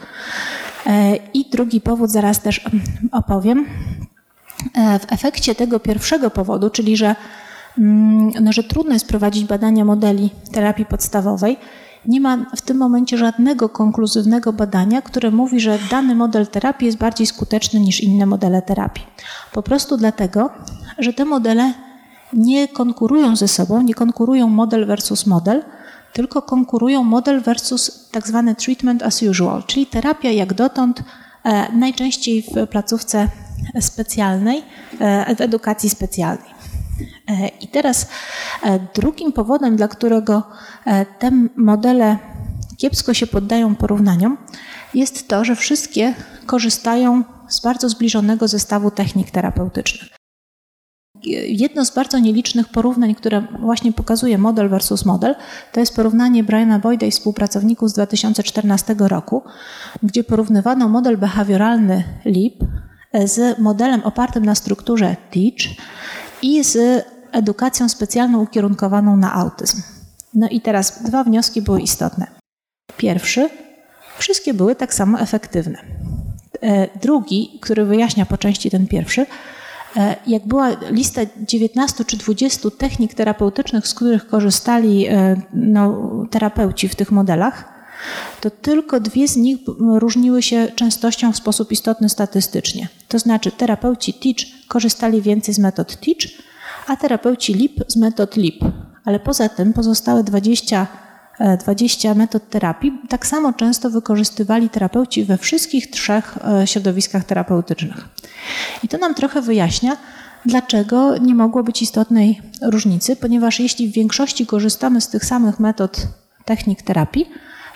E, 0.85 1.15
I 1.15 1.49
drugi 1.49 1.81
powód 1.81 2.11
zaraz 2.11 2.41
też 2.41 2.65
opowiem. 3.11 3.65
E, 4.75 4.99
w 4.99 5.13
efekcie 5.13 5.55
tego 5.55 5.79
pierwszego 5.79 6.29
powodu, 6.29 6.69
czyli 6.69 6.97
że 6.97 7.05
Mm, 7.07 7.15
no, 8.41 8.53
że 8.53 8.63
trudno 8.63 8.93
jest 8.93 9.07
prowadzić 9.07 9.45
badania 9.45 9.85
modeli 9.85 10.29
terapii 10.51 10.85
podstawowej. 10.85 11.57
Nie 12.05 12.21
ma 12.21 12.37
w 12.55 12.61
tym 12.61 12.77
momencie 12.77 13.17
żadnego 13.17 13.69
konkluzywnego 13.69 14.53
badania, 14.53 15.01
które 15.01 15.31
mówi, 15.31 15.59
że 15.59 15.79
dany 15.91 16.15
model 16.15 16.47
terapii 16.47 16.85
jest 16.85 16.97
bardziej 16.97 17.27
skuteczny 17.27 17.79
niż 17.79 18.01
inne 18.01 18.25
modele 18.25 18.61
terapii. 18.61 19.03
Po 19.53 19.63
prostu 19.63 19.97
dlatego, 19.97 20.49
że 20.97 21.13
te 21.13 21.25
modele 21.25 21.73
nie 22.33 22.67
konkurują 22.67 23.35
ze 23.35 23.47
sobą, 23.47 23.81
nie 23.81 23.93
konkurują 23.93 24.47
model 24.47 24.85
versus 24.85 25.25
model, 25.25 25.63
tylko 26.13 26.41
konkurują 26.41 27.03
model 27.03 27.41
versus 27.41 28.09
tak 28.11 28.27
zwany 28.27 28.55
treatment 28.55 29.03
as 29.03 29.23
usual, 29.23 29.63
czyli 29.63 29.85
terapia 29.85 30.31
jak 30.31 30.53
dotąd, 30.53 31.03
e, 31.43 31.71
najczęściej 31.71 32.41
w 32.41 32.67
placówce 32.67 33.27
specjalnej, 33.79 34.63
e, 34.99 35.35
w 35.35 35.41
edukacji 35.41 35.89
specjalnej. 35.89 36.50
E, 37.27 37.47
I 37.47 37.67
teraz 37.67 38.07
e, 38.63 38.79
drugim 38.95 39.31
powodem, 39.31 39.75
dla 39.75 39.87
którego 39.87 40.43
e, 40.85 41.05
te 41.05 41.31
modele 41.55 42.17
kiepsko 42.77 43.13
się 43.13 43.27
poddają 43.27 43.75
porównaniom, 43.75 44.37
jest 44.93 45.27
to, 45.27 45.45
że 45.45 45.55
wszystkie 45.55 46.13
korzystają 46.45 47.23
z 47.49 47.59
bardzo 47.59 47.89
zbliżonego 47.89 48.47
zestawu 48.47 48.91
technik 48.91 49.31
terapeutycznych. 49.31 50.09
Jedno 51.47 51.85
z 51.85 51.95
bardzo 51.95 52.19
nielicznych 52.19 52.69
porównań, 52.69 53.15
które 53.15 53.47
właśnie 53.59 53.93
pokazuje 53.93 54.37
model 54.37 54.69
versus 54.69 55.05
model, 55.05 55.35
to 55.71 55.79
jest 55.79 55.95
porównanie 55.95 56.43
Briana 56.43 56.79
Boyda 56.79 57.05
i 57.05 57.11
współpracowników 57.11 57.89
z 57.89 57.93
2014 57.93 58.95
roku, 58.99 59.43
gdzie 60.03 60.23
porównywano 60.23 60.89
model 60.89 61.17
behawioralny 61.17 62.03
LIP 62.25 62.63
z 63.25 63.59
modelem 63.59 64.03
opartym 64.03 64.45
na 64.45 64.55
strukturze 64.55 65.15
TEACH 65.31 65.75
i 66.41 66.63
z 66.63 67.05
edukacją 67.31 67.89
specjalną 67.89 68.41
ukierunkowaną 68.41 69.17
na 69.17 69.33
autyzm. 69.33 69.81
No 70.33 70.47
i 70.49 70.61
teraz 70.61 71.03
dwa 71.03 71.23
wnioski 71.23 71.61
były 71.61 71.81
istotne. 71.81 72.27
Pierwszy, 72.97 73.49
wszystkie 74.17 74.53
były 74.53 74.75
tak 74.75 74.93
samo 74.93 75.19
efektywne. 75.19 75.77
E, 76.61 76.99
drugi, 76.99 77.59
który 77.61 77.85
wyjaśnia 77.85 78.25
po 78.25 78.37
części 78.37 78.71
ten 78.71 78.87
pierwszy, 78.87 79.25
e, 79.97 80.15
jak 80.27 80.47
była 80.47 80.69
lista 80.89 81.21
19 81.47 82.05
czy 82.05 82.17
20 82.17 82.69
technik 82.71 83.13
terapeutycznych, 83.13 83.87
z 83.87 83.93
których 83.93 84.27
korzystali 84.27 85.07
e, 85.07 85.41
no, 85.53 86.09
terapeuci 86.31 86.89
w 86.89 86.95
tych 86.95 87.11
modelach, 87.11 87.80
to 88.41 88.49
tylko 88.49 88.99
dwie 88.99 89.27
z 89.27 89.35
nich 89.35 89.57
różniły 89.79 90.41
się 90.41 90.67
częstością 90.75 91.31
w 91.31 91.37
sposób 91.37 91.71
istotny 91.71 92.09
statystycznie. 92.09 92.87
To 93.07 93.19
znaczy 93.19 93.51
terapeuci 93.51 94.13
TEACH 94.13 94.67
korzystali 94.67 95.21
więcej 95.21 95.53
z 95.53 95.59
metod 95.59 95.99
TEACH, 95.99 96.27
a 96.87 96.95
terapeuci 96.95 97.53
LIP 97.53 97.83
z 97.87 97.95
metod 97.95 98.35
LIP. 98.35 98.59
Ale 99.05 99.19
poza 99.19 99.49
tym 99.49 99.73
pozostałe 99.73 100.23
20, 100.23 100.87
20 101.59 102.11
e, 102.11 102.15
metod 102.15 102.49
terapii 102.49 103.01
tak 103.09 103.27
samo 103.27 103.53
często 103.53 103.89
wykorzystywali 103.89 104.69
terapeuci 104.69 105.25
we 105.25 105.37
wszystkich 105.37 105.89
trzech 105.89 106.37
e, 106.61 106.67
środowiskach 106.67 107.23
terapeutycznych. 107.23 108.07
I 108.83 108.87
to 108.87 108.97
nam 108.97 109.15
trochę 109.15 109.41
wyjaśnia, 109.41 109.97
dlaczego 110.45 111.17
nie 111.17 111.35
mogło 111.35 111.63
być 111.63 111.81
istotnej 111.81 112.41
różnicy, 112.61 113.15
ponieważ 113.15 113.59
jeśli 113.59 113.89
w 113.89 113.93
większości 113.93 114.45
korzystamy 114.45 115.01
z 115.01 115.07
tych 115.07 115.25
samych 115.25 115.59
metod 115.59 116.07
technik 116.45 116.81
terapii, 116.81 117.29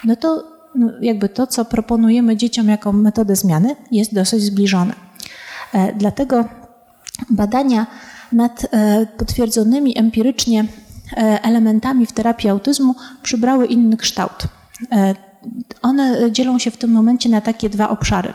no 0.04 0.16
to 0.16 0.56
no, 0.76 0.92
jakby 1.02 1.30
to, 1.30 1.48
co 1.48 1.66
proponujemy 1.66 2.38
dzieciom 2.38 2.70
jako 2.70 2.94
metodę 2.94 3.36
zmiany, 3.36 3.76
jest 3.92 4.14
dosyć 4.14 4.44
zbliżone. 4.44 4.94
E, 5.74 5.94
dlatego 5.94 6.46
badania 7.30 7.88
nad 8.32 8.66
e, 8.72 9.06
potwierdzonymi 9.18 9.98
empirycznie 10.00 10.66
e, 11.18 11.44
elementami 11.44 12.06
w 12.06 12.12
terapii 12.12 12.50
autyzmu 12.50 12.96
przybrały 13.24 13.66
inny 13.66 13.98
kształt. 13.98 14.48
One 15.82 16.32
dzielą 16.32 16.60
się 16.60 16.72
w 16.72 16.78
tym 16.78 16.92
momencie 16.92 17.30
na 17.30 17.42
takie 17.42 17.70
dwa 17.70 17.90
obszary. 17.90 18.34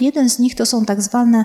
Jeden 0.00 0.30
z 0.30 0.38
nich 0.38 0.54
to 0.54 0.66
są 0.66 0.84
tak 0.84 1.02
zwane 1.02 1.44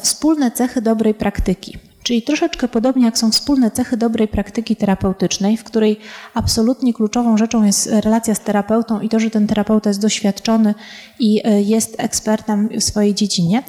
wspólne 0.00 0.50
cechy 0.50 0.82
dobrej 0.82 1.14
praktyki. 1.14 1.78
Czyli 2.02 2.22
troszeczkę 2.22 2.68
podobnie 2.68 3.04
jak 3.04 3.18
są 3.18 3.30
wspólne 3.30 3.70
cechy 3.70 3.96
dobrej 3.96 4.28
praktyki 4.28 4.76
terapeutycznej, 4.76 5.56
w 5.56 5.64
której 5.64 5.98
absolutnie 6.34 6.94
kluczową 6.94 7.36
rzeczą 7.36 7.64
jest 7.64 7.86
relacja 7.92 8.34
z 8.34 8.40
terapeutą 8.40 9.00
i 9.00 9.08
to, 9.08 9.20
że 9.20 9.30
ten 9.30 9.46
terapeuta 9.46 9.90
jest 9.90 10.00
doświadczony 10.00 10.74
i 11.18 11.40
e, 11.44 11.62
jest 11.62 11.94
ekspertem 11.98 12.68
w 12.68 12.84
swojej 12.84 13.14
dziedzinie. 13.14 13.62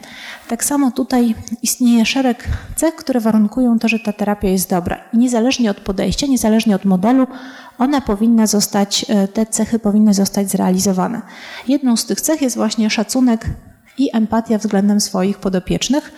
Tak 0.47 0.63
samo 0.63 0.91
tutaj 0.91 1.35
istnieje 1.61 2.05
szereg 2.05 2.47
cech, 2.75 2.95
które 2.95 3.19
warunkują 3.19 3.79
to, 3.79 3.87
że 3.87 3.99
ta 3.99 4.13
terapia 4.13 4.47
jest 4.47 4.69
dobra. 4.69 5.03
I 5.13 5.17
niezależnie 5.17 5.71
od 5.71 5.79
podejścia, 5.79 6.27
niezależnie 6.27 6.75
od 6.75 6.85
modelu, 6.85 7.27
ona 7.77 8.01
powinna 8.01 8.47
zostać, 8.47 9.05
e, 9.09 9.27
te 9.27 9.45
cechy 9.45 9.79
powinny 9.79 10.13
zostać 10.13 10.51
zrealizowane. 10.51 11.21
Jedną 11.67 11.97
z 11.97 12.05
tych 12.05 12.21
cech 12.21 12.41
jest 12.41 12.55
właśnie 12.55 12.89
szacunek 12.89 13.45
i 13.97 14.09
empatia 14.13 14.57
względem 14.57 15.01
swoich 15.01 15.37
podopiecznych, 15.37 16.11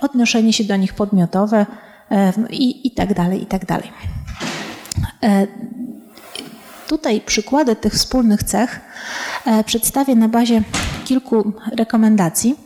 odnoszenie 0.00 0.52
się 0.52 0.64
do 0.64 0.76
nich 0.76 0.94
podmiotowe 0.94 1.66
i, 2.50 2.86
i 2.86 2.90
tak 2.90 3.14
dalej, 3.14 3.42
i 3.42 3.46
tak 3.46 3.66
dalej. 3.66 3.92
E, 5.22 5.46
tutaj 6.88 7.20
przykłady 7.20 7.76
tych 7.76 7.92
wspólnych 7.92 8.42
cech 8.42 8.80
e, 9.46 9.64
przedstawię 9.64 10.14
na 10.14 10.28
bazie 10.28 10.62
kilku 11.04 11.52
rekomendacji. 11.72 12.56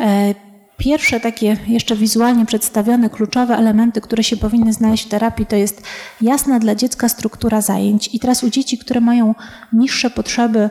E, 0.00 0.34
pierwsze 0.76 1.20
takie 1.20 1.56
jeszcze 1.68 1.96
wizualnie 1.96 2.46
przedstawione 2.46 3.10
kluczowe 3.10 3.56
elementy, 3.56 4.00
które 4.00 4.24
się 4.24 4.36
powinny 4.36 4.72
znaleźć 4.72 5.06
w 5.06 5.08
terapii, 5.08 5.46
to 5.46 5.56
jest 5.56 5.82
jasna 6.20 6.58
dla 6.58 6.74
dziecka 6.74 7.08
struktura 7.08 7.60
zajęć. 7.60 8.10
I 8.12 8.18
teraz 8.18 8.42
u 8.42 8.50
dzieci, 8.50 8.78
które 8.78 9.00
mają 9.00 9.34
niższe 9.72 10.10
potrzeby 10.10 10.70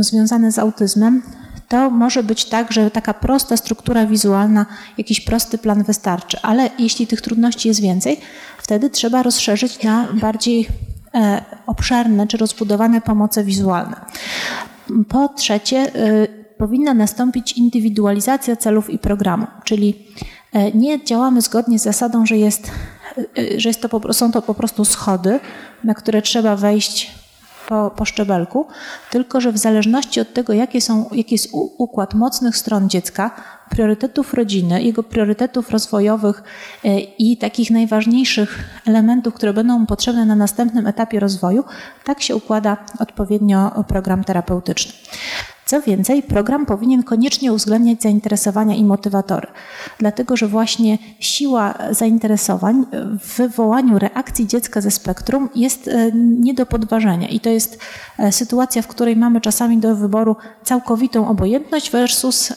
związane 0.00 0.52
z 0.52 0.58
autyzmem, 0.58 1.22
to 1.68 1.90
może 1.90 2.22
być 2.22 2.44
tak, 2.44 2.72
że 2.72 2.90
taka 2.90 3.14
prosta 3.14 3.56
struktura 3.56 4.06
wizualna, 4.06 4.66
jakiś 4.98 5.20
prosty 5.20 5.58
plan 5.58 5.82
wystarczy, 5.82 6.38
ale 6.42 6.70
jeśli 6.78 7.06
tych 7.06 7.20
trudności 7.20 7.68
jest 7.68 7.80
więcej, 7.80 8.20
wtedy 8.58 8.90
trzeba 8.90 9.22
rozszerzyć 9.22 9.82
na 9.82 10.08
bardziej 10.12 10.68
e, 11.14 11.44
obszerne 11.66 12.26
czy 12.26 12.36
rozbudowane 12.36 13.00
pomoce 13.00 13.44
wizualne. 13.44 13.96
Po 15.08 15.28
trzecie, 15.28 15.94
e, 15.94 16.28
powinna 16.58 16.94
nastąpić 16.94 17.52
indywidualizacja 17.52 18.56
celów 18.56 18.90
i 18.90 18.98
programu, 18.98 19.46
czyli 19.64 20.06
e, 20.52 20.72
nie 20.72 21.04
działamy 21.04 21.40
zgodnie 21.40 21.78
z 21.78 21.82
zasadą, 21.82 22.26
że, 22.26 22.36
jest, 22.36 22.70
że 23.56 23.68
jest 23.68 23.80
to, 23.80 24.12
są 24.12 24.32
to 24.32 24.42
po 24.42 24.54
prostu 24.54 24.84
schody, 24.84 25.40
na 25.84 25.94
które 25.94 26.22
trzeba 26.22 26.56
wejść 26.56 27.17
po, 27.68 27.90
po 27.90 28.04
szczebelku, 28.04 28.66
tylko 29.10 29.40
że 29.40 29.52
w 29.52 29.58
zależności 29.58 30.20
od 30.20 30.32
tego, 30.32 30.52
jakie 30.52 30.80
są, 30.80 31.08
jaki 31.12 31.34
jest 31.34 31.48
układ 31.78 32.14
mocnych 32.14 32.56
stron 32.56 32.88
dziecka, 32.88 33.30
priorytetów 33.70 34.34
rodziny, 34.34 34.82
jego 34.82 35.02
priorytetów 35.02 35.70
rozwojowych 35.70 36.42
e, 36.84 37.00
i 37.00 37.36
takich 37.36 37.70
najważniejszych 37.70 38.58
elementów, 38.86 39.34
które 39.34 39.52
będą 39.52 39.78
mu 39.78 39.86
potrzebne 39.86 40.24
na 40.24 40.34
następnym 40.34 40.86
etapie 40.86 41.20
rozwoju, 41.20 41.64
tak 42.04 42.22
się 42.22 42.36
układa 42.36 42.76
odpowiednio 42.98 43.84
program 43.88 44.24
terapeutyczny. 44.24 44.92
Co 45.68 45.82
więcej, 45.82 46.22
program 46.22 46.66
powinien 46.66 47.02
koniecznie 47.02 47.52
uwzględniać 47.52 48.02
zainteresowania 48.02 48.74
i 48.74 48.84
motywatory, 48.84 49.46
dlatego 49.98 50.36
że 50.36 50.46
właśnie 50.46 50.98
siła 51.20 51.74
zainteresowań 51.90 52.84
w 53.20 53.36
wywołaniu 53.36 53.98
reakcji 53.98 54.46
dziecka 54.46 54.80
ze 54.80 54.90
spektrum 54.90 55.48
jest 55.54 55.88
e, 55.88 56.12
nie 56.14 56.54
do 56.54 56.66
podważenia. 56.66 57.28
I 57.28 57.40
to 57.40 57.50
jest 57.50 57.78
e, 58.18 58.32
sytuacja, 58.32 58.82
w 58.82 58.86
której 58.86 59.16
mamy 59.16 59.40
czasami 59.40 59.78
do 59.78 59.96
wyboru 59.96 60.36
całkowitą 60.64 61.28
obojętność 61.28 61.90
versus 61.90 62.52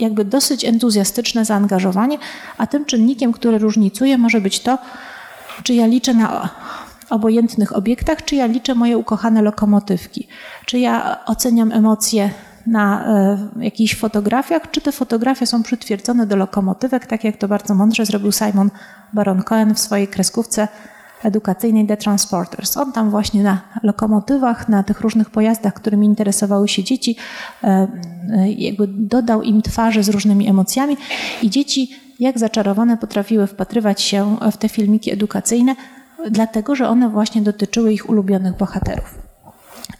jakby 0.00 0.24
dosyć 0.24 0.64
entuzjastyczne 0.64 1.44
zaangażowanie, 1.44 2.18
a 2.58 2.66
tym 2.66 2.84
czynnikiem, 2.84 3.32
który 3.32 3.58
różnicuje, 3.58 4.18
może 4.18 4.40
być 4.40 4.60
to, 4.60 4.78
czy 5.62 5.74
ja 5.74 5.86
liczę 5.86 6.14
na 6.14 6.48
obojętnych 7.10 7.76
obiektach, 7.76 8.24
czy 8.24 8.36
ja 8.36 8.46
liczę 8.46 8.74
moje 8.74 8.98
ukochane 8.98 9.42
lokomotywki, 9.42 10.28
czy 10.66 10.78
ja 10.78 11.24
oceniam 11.26 11.72
emocje 11.72 12.30
na 12.66 13.06
e, 13.06 13.38
jakichś 13.60 13.96
fotografiach, 13.96 14.70
czy 14.70 14.80
te 14.80 14.92
fotografie 14.92 15.46
są 15.46 15.62
przytwierdzone 15.62 16.26
do 16.26 16.36
lokomotywek, 16.36 17.06
tak 17.06 17.24
jak 17.24 17.36
to 17.36 17.48
bardzo 17.48 17.74
mądrze 17.74 18.06
zrobił 18.06 18.32
Simon 18.32 18.70
Baron 19.12 19.42
Cohen 19.42 19.74
w 19.74 19.78
swojej 19.78 20.08
kreskówce 20.08 20.68
edukacyjnej 21.24 21.86
The 21.86 21.96
Transporters. 21.96 22.76
On 22.76 22.92
tam 22.92 23.10
właśnie 23.10 23.42
na 23.42 23.60
lokomotywach, 23.82 24.68
na 24.68 24.82
tych 24.82 25.00
różnych 25.00 25.30
pojazdach, 25.30 25.74
którymi 25.74 26.06
interesowały 26.06 26.68
się 26.68 26.84
dzieci, 26.84 27.16
e, 27.64 27.88
e, 28.30 28.52
jakby 28.52 28.86
dodał 28.88 29.42
im 29.42 29.62
twarze 29.62 30.02
z 30.02 30.08
różnymi 30.08 30.48
emocjami 30.48 30.96
i 31.42 31.50
dzieci 31.50 31.90
jak 32.20 32.38
zaczarowane 32.38 32.96
potrafiły 32.96 33.46
wpatrywać 33.46 34.02
się 34.02 34.36
w 34.52 34.56
te 34.56 34.68
filmiki 34.68 35.12
edukacyjne, 35.12 35.76
dlatego 36.30 36.74
że 36.74 36.88
one 36.88 37.08
właśnie 37.08 37.42
dotyczyły 37.42 37.92
ich 37.92 38.10
ulubionych 38.10 38.56
bohaterów. 38.56 39.23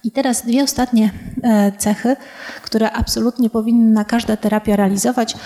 I 0.05 0.11
teraz 0.11 0.47
dwie 0.47 0.63
ostatnie 0.63 1.11
e, 1.43 1.73
cechy, 1.79 2.17
które 2.63 2.93
absolutnie 2.93 3.51
powinna 3.51 4.05
każda 4.05 4.37
terapia 4.37 4.77
realizować, 4.77 5.37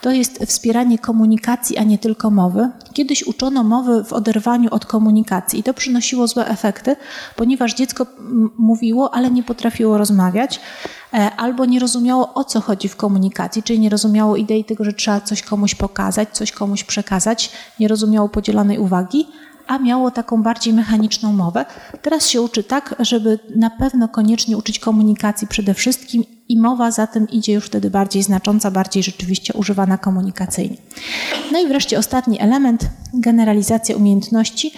to 0.00 0.10
jest 0.10 0.38
wspieranie 0.46 0.98
komunikacji, 0.98 1.78
a 1.78 1.82
nie 1.82 1.98
tylko 1.98 2.30
mowy. 2.30 2.70
Kiedyś 2.92 3.26
uczono 3.26 3.64
mowy 3.64 4.04
w 4.04 4.12
oderwaniu 4.12 4.68
od 4.70 4.86
komunikacji 4.86 5.60
i 5.60 5.62
to 5.62 5.74
przynosiło 5.74 6.26
złe 6.26 6.46
efekty, 6.46 6.96
ponieważ 7.36 7.74
dziecko 7.74 8.06
mówiło, 8.58 9.14
ale 9.14 9.30
nie 9.30 9.42
potrafiło 9.42 9.98
rozmawiać, 9.98 10.60
e, 11.14 11.30
albo 11.36 11.64
nie 11.64 11.80
rozumiało 11.80 12.34
o 12.34 12.44
co 12.44 12.60
chodzi 12.60 12.88
w 12.88 12.96
komunikacji, 12.96 13.62
czyli 13.62 13.80
nie 13.80 13.88
rozumiało 13.88 14.36
idei 14.36 14.64
tego, 14.64 14.84
że 14.84 14.92
trzeba 14.92 15.20
coś 15.20 15.42
komuś 15.42 15.74
pokazać, 15.74 16.28
coś 16.32 16.52
komuś 16.52 16.84
przekazać, 16.84 17.50
nie 17.80 17.88
rozumiało 17.88 18.28
podzielonej 18.28 18.78
uwagi, 18.78 19.26
a 19.70 19.78
miało 19.78 20.10
taką 20.10 20.42
bardziej 20.42 20.72
mechaniczną 20.74 21.32
mowę. 21.32 21.64
Teraz 22.02 22.28
się 22.28 22.42
uczy 22.42 22.64
tak, 22.64 22.94
żeby 22.98 23.38
na 23.56 23.70
pewno 23.70 24.08
koniecznie 24.08 24.56
uczyć 24.56 24.78
komunikacji 24.78 25.48
przede 25.48 25.74
wszystkim 25.74 26.24
i 26.48 26.58
mowa 26.58 26.90
za 26.90 27.06
tym 27.06 27.28
idzie 27.28 27.52
już 27.52 27.66
wtedy 27.66 27.90
bardziej 27.90 28.22
znacząca, 28.22 28.70
bardziej 28.70 29.02
rzeczywiście 29.02 29.52
używana 29.54 29.98
komunikacyjnie. 29.98 30.76
No 31.52 31.60
i 31.60 31.68
wreszcie 31.68 31.98
ostatni 31.98 32.40
element, 32.40 32.90
generalizacja 33.14 33.96
umiejętności. 33.96 34.72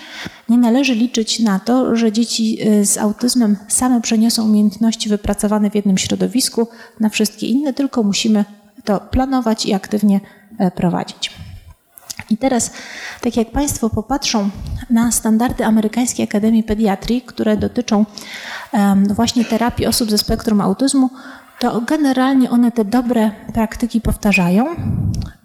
Nie 0.49 0.59
należy 0.59 0.95
liczyć 0.95 1.41
na 1.41 1.59
to, 1.59 1.97
że 1.97 2.13
dzieci 2.13 2.59
y, 2.69 2.87
z 2.87 2.99
autyzmem 2.99 3.57
same 3.69 4.01
przeniosą 4.01 4.45
umiejętności 4.45 5.09
wypracowane 5.09 5.71
w 5.71 5.75
jednym 5.75 5.99
środowisku 5.99 6.69
na 7.01 7.09
wszystkie 7.09 7.47
inne, 7.47 7.73
tylko 7.73 8.03
musimy 8.03 8.45
to 8.85 9.01
planować 9.01 9.67
i 9.67 9.75
aktywnie 9.75 10.21
e, 10.59 10.71
prowadzić. 10.71 11.31
I 12.33 12.37
teraz, 12.37 12.71
tak 13.21 13.37
jak 13.37 13.51
Państwo 13.51 13.91
popatrzą 13.91 14.51
na 14.91 15.13
standardy 15.13 15.65
Amerykańskiej 15.65 16.25
Akademii 16.25 16.63
Pediatrii, 16.63 17.23
które 17.23 17.57
dotyczą 17.57 18.05
właśnie 19.15 19.45
terapii 19.45 19.87
osób 19.87 20.11
ze 20.11 20.19
spektrum 20.19 20.61
autyzmu, 20.61 21.11
to 21.63 21.81
generalnie 21.81 22.51
one 22.51 22.73
te 22.73 22.85
dobre 22.85 23.31
praktyki 23.53 24.01
powtarzają. 24.01 24.67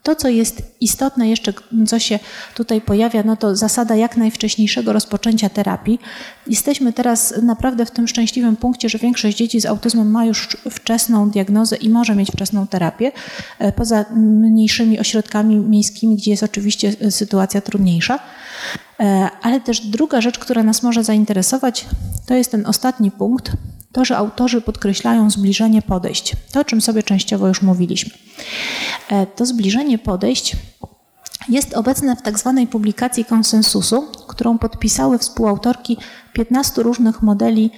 To, 0.04 0.16
co 0.16 0.28
jest 0.30 0.62
istotne 0.82 1.30
jeszcze, 1.30 1.54
co 1.88 2.00
się 2.00 2.20
tutaj 2.56 2.82
pojawia, 2.82 3.24
no 3.24 3.36
to 3.36 3.56
zasada 3.56 3.96
jak 3.96 4.18
najwcześniejszego 4.18 4.94
rozpoczęcia 4.94 5.50
terapii. 5.50 6.00
Jesteśmy 6.48 6.94
teraz 6.94 7.34
naprawdę 7.42 7.86
w 7.86 7.92
tym 7.92 8.08
szczęśliwym 8.08 8.56
punkcie, 8.56 8.90
że 8.90 8.98
większość 8.98 9.38
dzieci 9.38 9.62
z 9.62 9.66
autyzmem 9.66 10.12
ma 10.12 10.26
już 10.26 10.58
wczesną 10.72 11.30
diagnozę 11.30 11.76
i 11.76 11.90
może 11.90 12.16
mieć 12.16 12.32
wczesną 12.32 12.68
terapię, 12.68 13.12
e, 13.60 13.72
poza 13.72 14.06
mniejszymi 14.16 15.00
ośrodkami 15.00 15.56
miejskimi, 15.56 16.16
gdzie 16.16 16.32
jest 16.32 16.44
oczywiście 16.44 16.94
e, 17.02 17.12
sytuacja 17.12 17.62
trudniejsza. 17.62 18.20
E, 19.00 19.30
ale 19.42 19.60
też 19.60 19.82
druga 19.82 20.22
rzecz, 20.22 20.40
która 20.40 20.64
nas 20.64 20.84
może 20.84 21.04
zainteresować, 21.04 21.86
to 22.26 22.34
jest 22.34 22.52
ten 22.52 22.66
ostatni 22.66 23.12
punkt, 23.12 23.52
to, 23.92 24.06
że 24.06 24.18
autorzy 24.18 24.62
podkreślają 24.62 25.30
zbliżenie 25.30 25.82
podejść. 25.82 26.36
To, 26.52 26.60
o 26.60 26.64
czym 26.64 26.82
sobie 26.82 27.04
częściowo 27.04 27.48
już 27.48 27.62
mówiliśmy. 27.62 28.12
E, 29.10 29.26
to 29.26 29.46
zbliżenie 29.46 29.98
podejść 29.98 30.56
jest 31.50 31.74
obecne 31.74 32.16
w 32.16 32.22
tak 32.22 32.40
zwanej 32.40 32.68
publikacji 32.68 33.26
konsensusu, 33.26 34.08
którą 34.28 34.58
podpisały 34.58 35.18
współautorki 35.18 35.98
15 36.34 36.84
różnych 36.84 37.22
modeli 37.22 37.72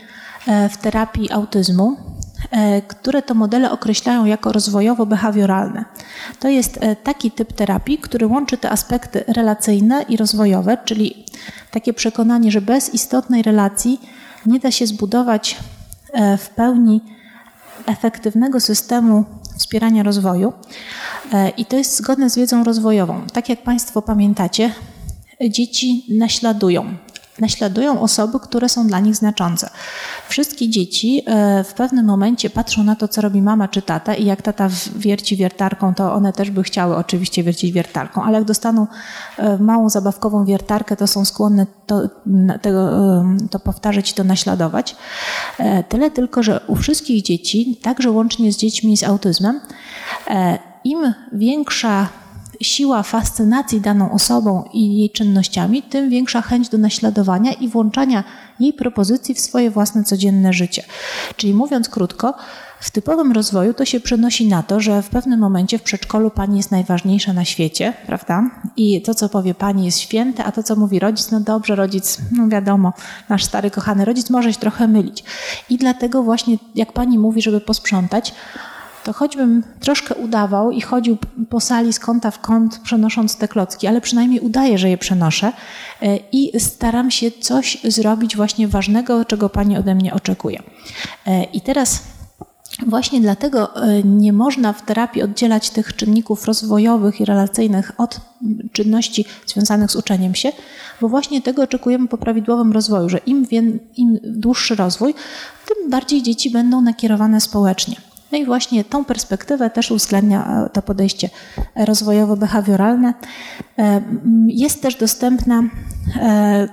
e, 0.47 0.69
w 0.69 0.77
terapii 0.77 1.31
autyzmu, 1.31 1.97
e, 2.51 2.81
które 2.81 3.21
to 3.21 3.33
modele 3.33 3.71
określają 3.71 4.25
jako 4.25 4.51
rozwojowo-behawioralne. 4.51 5.85
To 6.39 6.49
jest 6.49 6.79
taki 7.03 7.31
typ 7.31 7.53
terapii, 7.53 7.97
który 7.97 8.27
łączy 8.27 8.57
te 8.57 8.69
aspekty 8.69 9.23
relacyjne 9.27 10.01
i 10.01 10.17
rozwojowe, 10.17 10.77
czyli 10.85 11.25
takie 11.71 11.93
przekonanie, 11.93 12.51
że 12.51 12.61
bez 12.61 12.93
istotnej 12.93 13.41
relacji 13.41 14.01
nie 14.45 14.59
da 14.59 14.71
się 14.71 14.87
zbudować 14.87 15.57
w 16.37 16.49
pełni 16.49 17.01
efektywnego 17.85 18.59
systemu 18.59 19.25
wspierania 19.57 20.03
rozwoju 20.03 20.53
e, 21.33 21.49
i 21.49 21.65
to 21.65 21.77
jest 21.77 21.97
zgodne 21.97 22.29
z 22.29 22.35
wiedzą 22.35 22.63
rozwojową. 22.63 23.21
Tak 23.33 23.49
jak 23.49 23.63
Państwo 23.63 24.01
pamiętacie, 24.01 24.71
dzieci 25.49 26.05
naśladują 26.09 26.97
naśladują 27.41 28.01
osoby, 28.01 28.39
które 28.39 28.69
są 28.69 28.87
dla 28.87 28.99
nich 28.99 29.15
znaczące. 29.15 29.69
Wszystkie 30.27 30.69
dzieci 30.69 31.21
e, 31.25 31.63
w 31.63 31.73
pewnym 31.73 32.05
momencie 32.05 32.49
patrzą 32.49 32.83
na 32.83 32.95
to, 32.95 33.07
co 33.07 33.21
robi 33.21 33.41
mama 33.41 33.67
czy 33.67 33.81
tata 33.81 34.15
i 34.15 34.25
jak 34.25 34.41
tata 34.41 34.69
wierci 34.95 35.37
wiertarką, 35.37 35.93
to 35.95 36.13
one 36.13 36.33
też 36.33 36.51
by 36.51 36.63
chciały 36.63 36.95
oczywiście 36.95 37.43
wiercić 37.43 37.71
wiertarką, 37.71 38.23
ale 38.23 38.37
jak 38.37 38.43
dostaną 38.43 38.87
e, 39.37 39.57
małą 39.57 39.89
zabawkową 39.89 40.45
wiertarkę, 40.45 40.95
to 40.95 41.07
są 41.07 41.25
skłonne 41.25 41.65
to, 41.85 42.01
tego, 42.61 42.89
to 43.51 43.59
powtarzać 43.59 44.11
i 44.11 44.13
to 44.13 44.23
naśladować. 44.23 44.95
E, 45.59 45.83
tyle 45.83 46.11
tylko, 46.11 46.43
że 46.43 46.61
u 46.67 46.75
wszystkich 46.75 47.23
dzieci, 47.23 47.79
także 47.81 48.11
łącznie 48.11 48.51
z 48.51 48.57
dziećmi 48.57 48.97
z 48.97 49.03
autyzmem, 49.03 49.59
im 50.83 51.13
większa 51.31 52.07
siła 52.61 53.03
fascynacji 53.03 53.81
daną 53.81 54.11
osobą 54.11 54.63
i 54.73 54.97
jej 54.97 55.09
czynnościami, 55.09 55.83
tym 55.83 56.09
większa 56.09 56.41
chęć 56.41 56.69
do 56.69 56.77
naśladowania 56.77 57.53
i 57.53 57.67
włączania 57.67 58.23
jej 58.59 58.73
propozycji 58.73 59.35
w 59.35 59.39
swoje 59.39 59.71
własne 59.71 60.03
codzienne 60.03 60.53
życie. 60.53 60.83
Czyli 61.35 61.53
mówiąc 61.53 61.89
krótko, 61.89 62.33
w 62.79 62.91
typowym 62.91 63.31
rozwoju 63.31 63.73
to 63.73 63.85
się 63.85 63.99
przenosi 63.99 64.47
na 64.47 64.63
to, 64.63 64.79
że 64.79 65.01
w 65.01 65.09
pewnym 65.09 65.39
momencie 65.39 65.79
w 65.79 65.83
przedszkolu 65.83 66.29
pani 66.29 66.57
jest 66.57 66.71
najważniejsza 66.71 67.33
na 67.33 67.45
świecie, 67.45 67.93
prawda? 68.05 68.43
I 68.77 69.01
to, 69.01 69.15
co 69.15 69.29
powie 69.29 69.53
pani, 69.53 69.85
jest 69.85 69.99
święte, 69.99 70.43
a 70.43 70.51
to, 70.51 70.63
co 70.63 70.75
mówi 70.75 70.99
rodzic, 70.99 71.31
no 71.31 71.39
dobrze, 71.39 71.75
rodzic, 71.75 72.17
no 72.31 72.47
wiadomo, 72.47 72.93
nasz 73.29 73.45
stary, 73.45 73.71
kochany 73.71 74.05
rodzic 74.05 74.29
może 74.29 74.53
się 74.53 74.59
trochę 74.59 74.87
mylić. 74.87 75.23
I 75.69 75.77
dlatego 75.77 76.23
właśnie, 76.23 76.57
jak 76.75 76.93
pani 76.93 77.19
mówi, 77.19 77.41
żeby 77.41 77.61
posprzątać, 77.61 78.33
to 79.03 79.13
choćbym 79.13 79.63
troszkę 79.79 80.15
udawał 80.15 80.71
i 80.71 80.81
chodził 80.81 81.17
po 81.49 81.59
sali 81.59 81.93
z 81.93 81.99
kąta 81.99 82.31
w 82.31 82.41
kąt, 82.41 82.79
przenosząc 82.83 83.37
te 83.37 83.47
klocki, 83.47 83.87
ale 83.87 84.01
przynajmniej 84.01 84.39
udaję, 84.39 84.77
że 84.77 84.89
je 84.89 84.97
przenoszę 84.97 85.53
e, 86.01 86.17
i 86.31 86.59
staram 86.59 87.11
się 87.11 87.31
coś 87.31 87.77
zrobić 87.83 88.35
właśnie 88.35 88.67
ważnego, 88.67 89.25
czego 89.25 89.49
Pani 89.49 89.77
ode 89.77 89.95
mnie 89.95 90.13
oczekuje. 90.13 90.63
E, 91.27 91.43
I 91.43 91.61
teraz 91.61 92.01
Właśnie 92.87 93.21
dlatego 93.21 93.75
e, 93.75 94.03
nie 94.03 94.33
można 94.33 94.73
w 94.73 94.85
terapii 94.85 95.21
oddzielać 95.21 95.69
tych 95.69 95.95
czynników 95.95 96.45
rozwojowych 96.45 97.21
i 97.21 97.25
relacyjnych 97.25 97.91
od 97.97 98.19
czynności 98.71 99.25
związanych 99.45 99.91
z 99.91 99.95
uczeniem 99.95 100.35
się, 100.35 100.51
bo 101.01 101.09
właśnie 101.09 101.41
tego 101.41 101.63
oczekujemy 101.63 102.07
po 102.07 102.17
prawidłowym 102.17 102.71
rozwoju, 102.71 103.09
że 103.09 103.17
im, 103.17 103.47
im 103.97 104.19
dłuższy 104.23 104.75
rozwój, 104.75 105.13
tym 105.67 105.89
bardziej 105.89 106.23
dzieci 106.23 106.51
będą 106.51 106.81
nakierowane 106.81 107.41
społecznie. 107.41 107.95
No 108.31 108.37
i 108.37 108.45
właśnie 108.45 108.83
tą 108.83 109.05
perspektywę 109.05 109.69
też 109.69 109.91
uwzględnia 109.91 110.65
e, 110.65 110.69
to 110.69 110.81
podejście 110.81 111.29
rozwojowo-behawioralne. 111.75 113.13
E, 113.77 114.01
jest 114.47 114.81
też 114.81 114.95
dostępna, 114.95 115.63
e, 116.15 116.67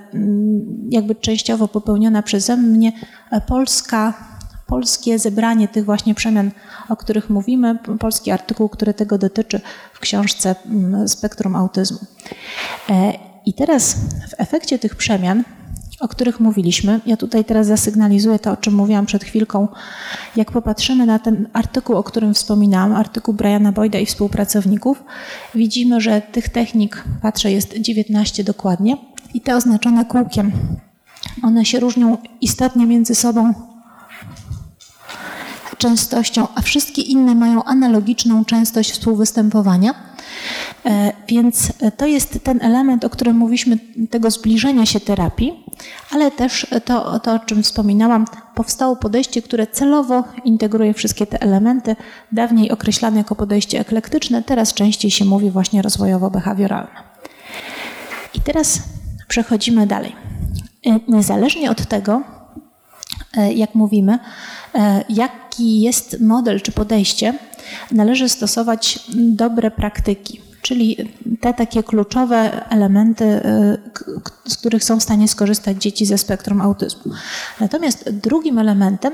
jakby 0.89 1.15
częściowo 1.15 1.67
popełniona 1.67 2.21
przeze 2.21 2.57
mnie, 2.57 2.91
polska, 3.47 4.13
polskie 4.67 5.19
zebranie 5.19 5.67
tych 5.67 5.85
właśnie 5.85 6.15
przemian, 6.15 6.51
o 6.89 6.95
których 6.95 7.29
mówimy, 7.29 7.77
polski 7.99 8.31
artykuł, 8.31 8.69
który 8.69 8.93
tego 8.93 9.17
dotyczy 9.17 9.61
w 9.93 9.99
książce 9.99 10.55
Spektrum 11.07 11.55
Autyzmu. 11.55 11.99
I 13.45 13.53
teraz 13.53 13.93
w 14.29 14.33
efekcie 14.37 14.79
tych 14.79 14.95
przemian 14.95 15.43
o 15.99 16.07
których 16.07 16.39
mówiliśmy. 16.39 16.99
Ja 17.05 17.17
tutaj 17.17 17.45
teraz 17.45 17.67
zasygnalizuję 17.67 18.39
to, 18.39 18.51
o 18.51 18.57
czym 18.57 18.73
mówiłam 18.73 19.05
przed 19.05 19.23
chwilką. 19.23 19.67
Jak 20.35 20.51
popatrzymy 20.51 21.05
na 21.05 21.19
ten 21.19 21.47
artykuł, 21.53 21.95
o 21.95 22.03
którym 22.03 22.33
wspominałam, 22.33 22.95
artykuł 22.95 23.33
Briana 23.33 23.71
Boyda 23.71 23.99
i 23.99 24.05
współpracowników, 24.05 25.03
widzimy, 25.55 26.01
że 26.01 26.21
tych 26.21 26.49
technik, 26.49 27.03
patrzę, 27.21 27.51
jest 27.51 27.77
19 27.77 28.43
dokładnie 28.43 28.97
i 29.33 29.41
te 29.41 29.55
oznaczone 29.55 30.05
kółkiem. 30.05 30.51
One 31.43 31.65
się 31.65 31.79
różnią 31.79 32.17
istotnie 32.41 32.85
między 32.85 33.15
sobą 33.15 33.53
częstością, 35.77 36.47
a 36.55 36.61
wszystkie 36.61 37.01
inne 37.01 37.35
mają 37.35 37.63
analogiczną 37.63 38.45
częstość 38.45 38.91
współwystępowania. 38.91 40.16
E, 40.85 41.11
więc 41.27 41.73
to 41.97 42.05
jest 42.05 42.43
ten 42.43 42.61
element, 42.61 43.05
o 43.05 43.09
którym 43.09 43.37
mówiliśmy, 43.37 43.77
tego 44.09 44.31
zbliżenia 44.31 44.85
się 44.85 44.99
terapii, 44.99 45.63
ale 46.11 46.31
też 46.31 46.67
to, 46.85 47.19
to, 47.19 47.33
o 47.33 47.39
czym 47.39 47.63
wspominałam, 47.63 48.25
powstało 48.55 48.95
podejście, 48.95 49.41
które 49.41 49.67
celowo 49.67 50.23
integruje 50.45 50.93
wszystkie 50.93 51.27
te 51.27 51.41
elementy, 51.41 51.95
dawniej 52.31 52.71
określane 52.71 53.17
jako 53.17 53.35
podejście 53.35 53.79
eklektyczne, 53.79 54.43
teraz 54.43 54.73
częściej 54.73 55.11
się 55.11 55.25
mówi 55.25 55.51
właśnie 55.51 55.81
rozwojowo-behawioralne. 55.81 57.03
I 58.33 58.41
teraz 58.41 58.79
przechodzimy 59.27 59.87
dalej. 59.87 60.15
E, 60.85 60.99
niezależnie 61.07 61.71
od 61.71 61.87
tego, 61.87 62.21
e, 62.21 62.36
jak 63.55 63.75
mówimy, 63.75 64.19
jaki 65.09 65.81
jest 65.81 66.21
model 66.21 66.61
czy 66.61 66.71
podejście, 66.71 67.33
należy 67.91 68.29
stosować 68.29 68.99
dobre 69.15 69.71
praktyki 69.71 70.47
czyli 70.67 70.97
te 71.41 71.53
takie 71.53 71.83
kluczowe 71.83 72.69
elementy, 72.69 73.25
y, 73.25 74.49
z 74.49 74.57
których 74.57 74.83
są 74.83 74.99
w 74.99 75.03
stanie 75.03 75.27
skorzystać 75.27 75.77
dzieci 75.77 76.05
ze 76.05 76.17
spektrum 76.17 76.61
autyzmu. 76.61 77.13
Natomiast 77.59 78.09
drugim 78.09 78.59
elementem 78.59 79.13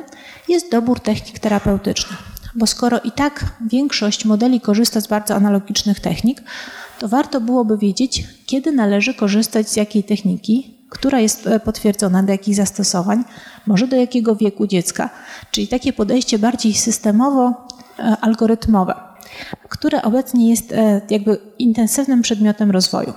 jest 0.50 0.72
dobór 0.72 1.00
technik 1.00 1.40
terapeutycznych, 1.40 2.20
bo 2.56 2.68
skoro 2.68 3.00
i 3.00 3.12
tak 3.12 3.46
większość 3.70 4.26
modeli 4.26 4.62
korzysta 4.62 5.02
z 5.02 5.08
bardzo 5.08 5.36
analogicznych 5.36 6.00
technik, 6.00 6.42
to 7.00 7.08
warto 7.08 7.42
byłoby 7.42 7.78
wiedzieć, 7.78 8.24
kiedy 8.46 8.72
należy 8.72 9.14
korzystać 9.14 9.70
z 9.70 9.76
jakiej 9.76 10.04
techniki, 10.04 10.78
która 10.94 11.20
jest 11.20 11.48
e, 11.48 11.60
potwierdzona, 11.60 12.24
do 12.24 12.32
jakich 12.32 12.56
zastosowań, 12.56 13.24
może 13.68 13.88
do 13.88 13.96
jakiego 13.96 14.36
wieku 14.36 14.68
dziecka, 14.68 15.10
czyli 15.52 15.68
takie 15.68 15.94
podejście 15.94 16.40
bardziej 16.40 16.74
systemowo-algorytmowe 16.74 18.94
które 19.70 20.02
obecnie 20.02 20.50
jest 20.50 20.72
e, 20.72 21.02
jakby 21.10 21.38
intensywnym 21.60 22.22
przedmiotem 22.22 22.72
rozwoju. 22.72 23.14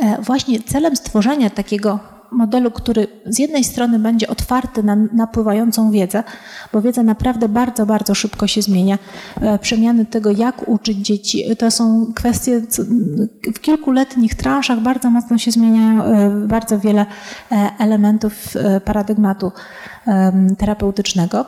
E, 0.00 0.22
właśnie 0.22 0.62
celem 0.62 0.96
stworzenia 0.96 1.50
takiego 1.50 1.98
modelu, 2.32 2.70
który 2.70 3.06
z 3.26 3.38
jednej 3.38 3.64
strony 3.64 3.98
będzie 3.98 4.28
otwarty 4.28 4.82
na 4.82 4.96
napływającą 4.96 5.90
wiedzę, 5.90 6.24
bo 6.72 6.80
wiedza 6.80 7.02
naprawdę 7.02 7.48
bardzo, 7.48 7.86
bardzo 7.86 8.14
szybko 8.14 8.46
się 8.46 8.62
zmienia. 8.62 8.98
E, 9.40 9.58
przemiany 9.58 10.06
tego, 10.06 10.30
jak 10.30 10.68
uczyć 10.68 10.98
dzieci, 10.98 11.56
to 11.58 11.70
są 11.70 12.12
kwestie 12.14 12.62
w 13.54 13.60
kilkuletnich 13.60 14.34
transzach 14.34 14.80
bardzo 14.80 15.10
mocno 15.10 15.38
się 15.38 15.50
zmieniają 15.50 16.02
bardzo 16.48 16.78
wiele 16.78 17.06
elementów 17.78 18.54
paradygmatu 18.84 19.52
terapeutycznego. 20.58 21.46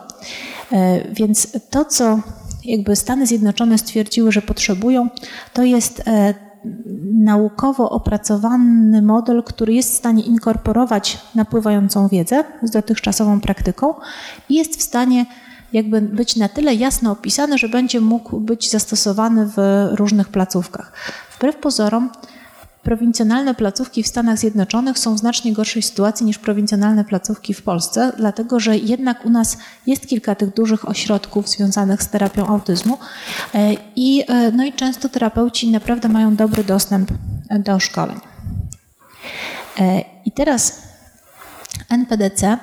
Więc 1.13 1.49
to, 1.71 1.85
co 1.85 2.21
jakby 2.65 2.97
Stany 2.97 3.27
Zjednoczone 3.27 3.79
stwierdziły, 3.79 4.33
że 4.33 4.43
potrzebują, 4.43 5.09
to 5.53 5.63
jest 5.63 6.03
e, 6.07 6.35
naukowo 7.15 7.91
opracowany 7.91 9.03
model, 9.03 9.43
który 9.43 9.73
jest 9.73 9.93
w 9.93 9.97
stanie 9.97 10.23
inkorporować 10.23 11.19
napływającą 11.35 12.09
wiedzę 12.09 12.45
z 12.63 12.71
dotychczasową 12.71 13.41
praktyką 13.41 13.95
i 14.49 14.55
jest 14.55 14.77
w 14.77 14.83
stanie 14.83 15.27
jakby 15.73 16.01
być 16.01 16.37
na 16.37 16.49
tyle 16.49 16.75
jasno 16.75 17.11
opisany, 17.13 17.59
że 17.59 17.69
będzie 17.69 18.01
mógł 18.01 18.41
być 18.41 18.71
zastosowany 18.71 19.47
w 19.57 19.89
różnych 19.93 20.29
placówkach. 20.29 20.93
Wbrew 21.37 21.57
pozorom, 21.57 22.11
Prowincjonalne 22.83 23.55
placówki 23.55 24.03
w 24.03 24.07
Stanach 24.07 24.39
Zjednoczonych 24.39 24.99
są 24.99 25.15
w 25.15 25.19
znacznie 25.19 25.53
gorszej 25.53 25.83
sytuacji 25.83 26.27
niż 26.27 26.39
prowincjonalne 26.39 27.05
placówki 27.05 27.55
w 27.55 27.63
Polsce, 27.63 28.13
dlatego 28.17 28.61
że 28.61 28.77
jednak 28.77 29.27
u 29.27 29.31
nas 29.31 29.59
jest 29.87 30.07
kilka 30.07 30.35
tych 30.35 30.55
dużych 30.55 30.89
ośrodków 30.89 31.49
związanych 31.49 32.03
z 32.03 32.09
terapią 32.09 32.47
autyzmu 32.47 32.99
e, 33.55 33.75
i, 33.97 34.25
e, 34.29 34.53
no 34.53 34.65
i 34.65 34.73
często 34.73 35.09
terapeuci 35.09 35.71
naprawdę 35.71 36.09
mają 36.09 36.37
dobry 36.37 36.65
dostęp 36.65 37.11
do 37.59 37.81
szkoleń. 37.81 38.21
E, 39.81 40.05
I 40.25 40.33
teraz 40.33 40.83
NPDC, 41.89 42.59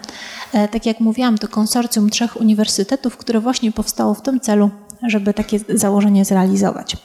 tak 0.52 0.86
jak 0.86 1.00
mówiłam, 1.00 1.38
to 1.38 1.48
konsorcjum 1.48 2.10
trzech 2.10 2.42
uniwersytetów, 2.42 3.18
które 3.18 3.40
właśnie 3.40 3.72
powstało 3.72 4.14
w 4.14 4.22
tym 4.22 4.40
celu, 4.40 4.70
żeby 5.08 5.34
takie 5.34 5.60
założenie 5.70 6.26
zrealizować 6.26 6.98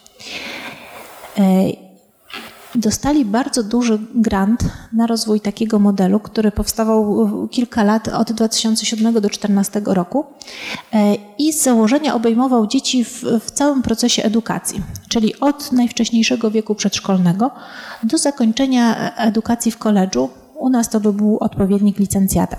dostali 2.74 3.24
bardzo 3.24 3.62
duży 3.62 3.98
grant 4.14 4.64
na 4.92 5.06
rozwój 5.06 5.40
takiego 5.40 5.78
modelu, 5.78 6.20
który 6.20 6.50
powstawał 6.50 7.28
kilka 7.48 7.84
lat 7.84 8.08
od 8.08 8.32
2007 8.32 9.04
do 9.04 9.20
2014 9.20 9.82
roku 9.86 10.24
e, 10.92 11.14
i 11.38 11.52
z 11.52 11.62
założenia 11.62 12.14
obejmował 12.14 12.66
dzieci 12.66 13.04
w, 13.04 13.24
w 13.44 13.50
całym 13.50 13.82
procesie 13.82 14.22
edukacji, 14.22 14.82
czyli 15.08 15.40
od 15.40 15.72
najwcześniejszego 15.72 16.50
wieku 16.50 16.74
przedszkolnego 16.74 17.50
do 18.02 18.18
zakończenia 18.18 19.14
edukacji 19.16 19.72
w 19.72 19.78
koledżu. 19.78 20.30
U 20.54 20.70
nas 20.70 20.88
to 20.88 21.00
by 21.00 21.12
był 21.12 21.38
odpowiednik 21.40 21.98
licencjata. 21.98 22.56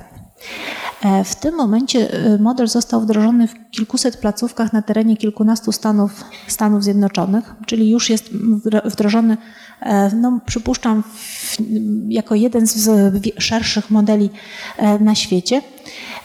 E, 1.04 1.24
w 1.24 1.36
tym 1.36 1.56
momencie 1.56 2.14
e, 2.14 2.38
model 2.38 2.68
został 2.68 3.02
wdrożony 3.02 3.48
w 3.48 3.72
kilkuset 3.72 4.18
placówkach 4.18 4.74
na 4.74 4.82
terenie 4.82 5.18
kilkunastu 5.18 5.72
stanów 5.72 6.24
Stanów 6.48 6.84
Zjednoczonych, 6.84 7.56
czyli 7.66 7.90
już 7.90 8.10
jest 8.10 8.30
wdrożony 8.86 9.38
E, 9.84 10.16
no, 10.16 10.40
przypuszczam, 10.46 11.04
jako 12.08 12.36
jeden 12.36 12.68
z 12.68 12.90
szerszych 13.38 13.90
modeli 13.90 14.30
na 15.00 15.16
świecie. 15.16 15.62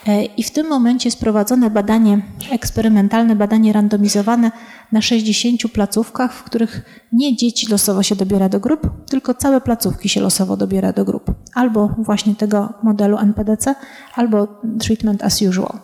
E, 0.06 0.24
I 0.24 0.42
w 0.42 0.50
tym 0.50 0.68
momencie 0.68 1.08
jest 1.08 1.20
prowadzone 1.20 1.70
badanie 1.70 2.22
eksperymentalne, 2.50 3.36
badanie 3.36 3.72
randomizowane 3.72 4.50
na 4.92 5.02
60 5.02 5.72
placówkach, 5.72 6.32
w 6.32 6.42
których 6.42 7.02
nie 7.12 7.36
dzieci 7.36 7.66
losowo 7.70 8.02
się 8.02 8.16
dobiera 8.16 8.48
do 8.48 8.60
grup, 8.60 9.06
tylko 9.10 9.34
całe 9.34 9.60
placówki 9.60 10.08
się 10.08 10.20
losowo 10.20 10.56
dobiera 10.56 10.92
do 10.92 11.04
grup. 11.04 11.34
Albo 11.54 11.88
właśnie 11.98 12.34
tego 12.34 12.72
modelu 12.82 13.18
NPDC, 13.18 13.74
albo 14.14 14.48
treatment 14.80 15.24
as 15.24 15.42
usual. 15.42 15.78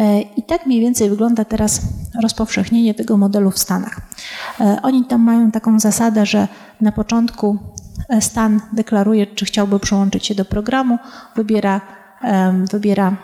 E, 0.00 0.20
I 0.20 0.42
tak 0.42 0.66
mniej 0.66 0.80
więcej 0.80 1.10
wygląda 1.10 1.44
teraz 1.44 1.82
rozpowszechnienie 2.22 2.94
tego 2.94 3.16
modelu 3.16 3.50
w 3.50 3.58
Stanach. 3.58 4.00
E, 4.60 4.78
oni 4.82 5.04
tam 5.04 5.20
mają 5.20 5.50
taką 5.50 5.80
zasadę, 5.80 6.26
że 6.26 6.48
na 6.80 6.92
początku 6.92 7.58
stan 8.20 8.60
deklaruje, 8.72 9.26
czy 9.26 9.44
chciałby 9.44 9.80
przyłączyć 9.80 10.26
się 10.26 10.34
do 10.34 10.44
programu, 10.44 10.98
wybiera, 11.36 11.80
wybiera 12.70 13.16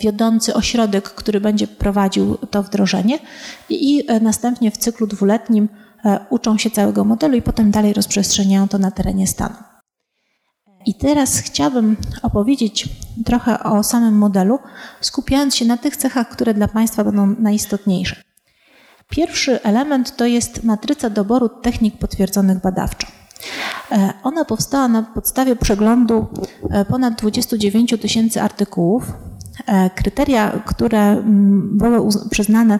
wiodący 0.00 0.54
ośrodek, 0.54 1.04
który 1.04 1.40
będzie 1.40 1.66
prowadził 1.66 2.36
to 2.36 2.62
wdrożenie 2.62 3.18
i 3.68 4.06
następnie 4.20 4.70
w 4.70 4.76
cyklu 4.76 5.06
dwuletnim 5.06 5.68
uczą 6.30 6.58
się 6.58 6.70
całego 6.70 7.04
modelu 7.04 7.36
i 7.36 7.42
potem 7.42 7.70
dalej 7.70 7.92
rozprzestrzeniają 7.92 8.68
to 8.68 8.78
na 8.78 8.90
terenie 8.90 9.26
stanu. 9.26 9.54
I 10.86 10.94
teraz 10.94 11.38
chciałabym 11.38 11.96
opowiedzieć 12.22 12.88
trochę 13.24 13.62
o 13.62 13.82
samym 13.82 14.18
modelu, 14.18 14.58
skupiając 15.00 15.56
się 15.56 15.64
na 15.64 15.76
tych 15.76 15.96
cechach, 15.96 16.28
które 16.28 16.54
dla 16.54 16.68
Państwa 16.68 17.04
będą 17.04 17.26
najistotniejsze. 17.26 18.22
Pierwszy 19.08 19.62
element 19.62 20.16
to 20.16 20.26
jest 20.26 20.64
matryca 20.64 21.10
doboru 21.10 21.48
technik 21.48 21.98
potwierdzonych 21.98 22.60
badawczo. 22.60 23.06
E, 23.92 24.12
ona 24.22 24.44
powstała 24.44 24.88
na 24.88 25.02
podstawie 25.02 25.56
przeglądu 25.56 26.26
e, 26.70 26.84
ponad 26.84 27.14
29 27.14 27.94
tysięcy 28.00 28.42
artykułów. 28.42 29.12
E, 29.66 29.90
kryteria, 29.90 30.62
które 30.66 31.00
mm, 31.00 31.78
były 31.78 32.08
przyznane, 32.30 32.78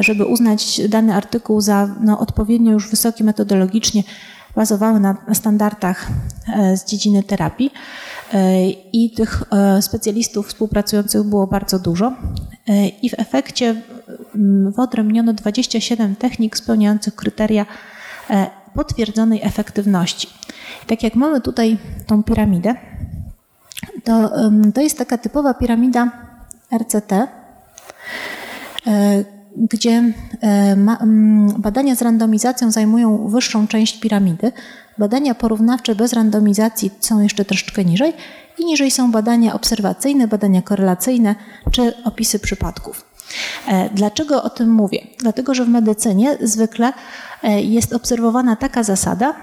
żeby 0.00 0.24
uznać 0.24 0.80
dany 0.88 1.14
artykuł 1.14 1.60
za 1.60 1.88
no, 2.00 2.18
odpowiednio 2.18 2.72
już 2.72 2.90
wysoki 2.90 3.24
metodologicznie, 3.24 4.02
bazowały 4.56 5.00
na 5.00 5.16
standardach 5.32 6.06
z 6.74 6.84
dziedziny 6.84 7.22
terapii 7.22 7.70
i 8.92 9.10
tych 9.10 9.42
specjalistów 9.80 10.48
współpracujących 10.48 11.22
było 11.22 11.46
bardzo 11.46 11.78
dużo. 11.78 12.12
I 13.02 13.10
w 13.10 13.14
efekcie 13.18 13.82
wyodrębniono 14.76 15.32
27 15.32 16.16
technik 16.16 16.56
spełniających 16.56 17.14
kryteria 17.14 17.66
potwierdzonej 18.74 19.40
efektywności. 19.42 20.28
Tak 20.86 21.02
jak 21.02 21.14
mamy 21.14 21.40
tutaj 21.40 21.78
tą 22.06 22.22
piramidę, 22.22 22.74
to, 24.04 24.30
to 24.74 24.80
jest 24.80 24.98
taka 24.98 25.18
typowa 25.18 25.54
piramida 25.54 26.10
RCT, 26.78 27.28
gdzie 29.56 30.12
badania 31.58 31.94
z 31.94 32.02
randomizacją 32.02 32.70
zajmują 32.70 33.28
wyższą 33.28 33.66
część 33.66 34.00
piramidy. 34.00 34.52
Badania 34.98 35.34
porównawcze 35.34 35.94
bez 35.94 36.12
randomizacji 36.12 36.90
są 37.00 37.20
jeszcze 37.20 37.44
troszeczkę 37.44 37.84
niżej 37.84 38.12
i 38.58 38.64
niżej 38.64 38.90
są 38.90 39.12
badania 39.12 39.54
obserwacyjne, 39.54 40.28
badania 40.28 40.62
korelacyjne 40.62 41.34
czy 41.70 42.04
opisy 42.04 42.38
przypadków. 42.38 43.13
E, 43.68 43.90
dlaczego 43.94 44.42
o 44.42 44.50
tym 44.50 44.72
mówię? 44.72 45.06
Dlatego, 45.18 45.54
że 45.54 45.64
w 45.64 45.68
medycynie 45.68 46.38
zwykle 46.40 46.92
e, 47.42 47.62
jest 47.62 47.92
obserwowana 47.92 48.56
taka 48.56 48.82
zasada, 48.82 49.34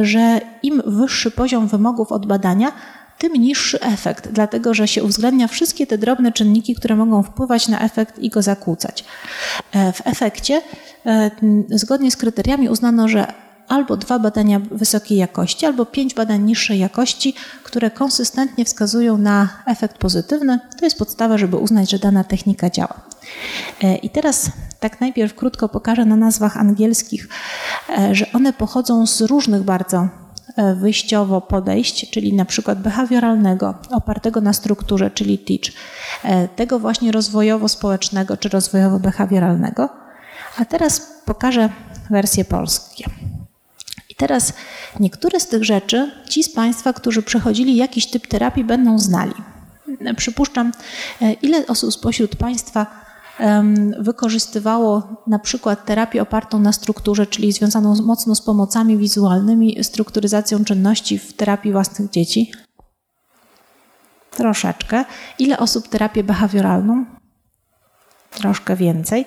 że 0.00 0.40
im 0.62 0.82
wyższy 0.86 1.30
poziom 1.30 1.66
wymogów 1.66 2.12
od 2.12 2.26
badania, 2.26 2.72
tym 3.18 3.32
niższy 3.32 3.80
efekt, 3.80 4.28
dlatego 4.28 4.74
że 4.74 4.88
się 4.88 5.04
uwzględnia 5.04 5.48
wszystkie 5.48 5.86
te 5.86 5.98
drobne 5.98 6.32
czynniki, 6.32 6.74
które 6.74 6.96
mogą 6.96 7.22
wpływać 7.22 7.68
na 7.68 7.80
efekt 7.80 8.18
i 8.18 8.30
go 8.30 8.42
zakłócać. 8.42 9.04
E, 9.72 9.92
w 9.92 10.06
efekcie, 10.06 10.62
zgodnie 11.70 12.10
z 12.10 12.16
kryteriami, 12.16 12.68
uznano, 12.68 13.08
że 13.08 13.32
albo 13.68 13.96
dwa 13.96 14.18
badania 14.18 14.60
wysokiej 14.70 15.18
jakości, 15.18 15.66
albo 15.66 15.86
pięć 15.86 16.14
badań 16.14 16.42
niższej 16.42 16.78
jakości, 16.78 17.34
które 17.62 17.90
konsystentnie 17.90 18.64
wskazują 18.64 19.18
na 19.18 19.48
efekt 19.66 19.98
pozytywny. 19.98 20.58
To 20.78 20.86
jest 20.86 20.98
podstawa, 20.98 21.38
żeby 21.38 21.56
uznać, 21.56 21.90
że 21.90 21.98
dana 21.98 22.24
technika 22.24 22.70
działa. 22.70 23.00
E, 23.82 23.96
I 23.96 24.10
teraz 24.10 24.50
tak 24.80 25.00
najpierw 25.00 25.34
krótko 25.34 25.68
pokażę 25.68 26.04
na 26.04 26.16
nazwach 26.16 26.56
angielskich, 26.56 27.28
e, 27.88 28.14
że 28.14 28.32
one 28.32 28.52
pochodzą 28.52 29.06
z 29.06 29.20
różnych 29.20 29.62
bardzo 29.62 30.08
e, 30.56 30.74
wyjściowo 30.74 31.40
podejść, 31.40 32.10
czyli 32.10 32.34
na 32.34 32.44
przykład 32.44 32.82
behawioralnego, 32.82 33.74
opartego 33.90 34.40
na 34.40 34.52
strukturze, 34.52 35.10
czyli 35.10 35.38
teach, 35.38 35.74
tego 36.56 36.78
właśnie 36.78 37.12
rozwojowo-społecznego 37.12 38.36
czy 38.36 38.48
rozwojowo-behawioralnego. 38.48 39.88
A 40.58 40.64
teraz 40.64 41.06
pokażę 41.24 41.70
wersję 42.10 42.44
polskie. 42.44 43.04
I 44.10 44.14
teraz 44.14 44.52
niektóre 45.00 45.40
z 45.40 45.48
tych 45.48 45.64
rzeczy 45.64 46.10
ci 46.28 46.42
z 46.42 46.54
Państwa, 46.54 46.92
którzy 46.92 47.22
przechodzili 47.22 47.76
jakiś 47.76 48.10
typ 48.10 48.26
terapii, 48.26 48.64
będą 48.64 48.98
znali. 48.98 49.34
Przypuszczam, 50.16 50.72
ile 51.42 51.66
osób 51.66 51.94
spośród 51.94 52.36
Państwa 52.36 53.03
wykorzystywało 53.98 55.22
na 55.26 55.38
przykład 55.38 55.84
terapię 55.84 56.22
opartą 56.22 56.58
na 56.58 56.72
strukturze, 56.72 57.26
czyli 57.26 57.52
związaną 57.52 57.94
mocno 58.02 58.34
z 58.34 58.42
pomocami 58.42 58.96
wizualnymi, 58.96 59.84
strukturyzacją 59.84 60.64
czynności 60.64 61.18
w 61.18 61.32
terapii 61.32 61.72
własnych 61.72 62.10
dzieci? 62.10 62.52
Troszeczkę. 64.30 65.04
Ile 65.38 65.58
osób 65.58 65.88
terapię 65.88 66.24
behawioralną? 66.24 67.04
Troszkę 68.30 68.76
więcej. 68.76 69.24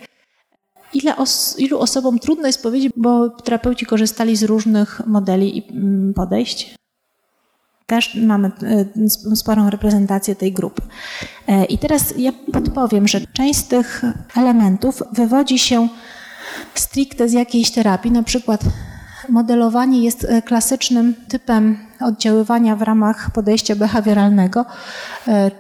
Ile 0.94 1.16
os 1.16 1.60
ilu 1.60 1.80
osobom 1.80 2.20
trudno 2.20 2.48
jest 2.48 2.64
powiedzieć, 2.64 2.94
bo 2.96 3.30
terapeuci 3.30 3.86
korzystali 3.86 4.36
z 4.36 4.44
różnych 4.44 5.02
modeli 5.08 5.58
i 5.58 5.72
mm, 5.72 6.14
podejść? 6.14 6.77
Też 7.88 8.16
mamy 8.16 8.52
e, 9.32 9.36
sporą 9.36 9.70
reprezentację 9.70 10.36
tej 10.36 10.54
grupy. 10.54 10.82
E, 11.48 11.66
I 11.66 11.78
teraz 11.78 12.14
ja 12.18 12.32
podpowiem, 12.54 13.08
że 13.08 13.22
część 13.34 13.60
z 13.60 13.68
tych 13.68 14.02
elementów 14.36 15.04
wywodzi 15.12 15.60
się 15.60 15.88
stricte 16.76 17.30
z 17.30 17.34
jakiejś 17.34 17.72
terapii, 17.72 18.12
na 18.12 18.24
przykład 18.24 18.62
modelowanie 19.30 20.04
jest 20.04 20.24
e, 20.24 20.42
klasycznym 20.42 21.16
typem 21.28 21.78
oddziaływania 22.00 22.76
w 22.76 22.82
ramach 22.82 23.32
podejścia 23.32 23.76
behawioralnego, 23.76 24.66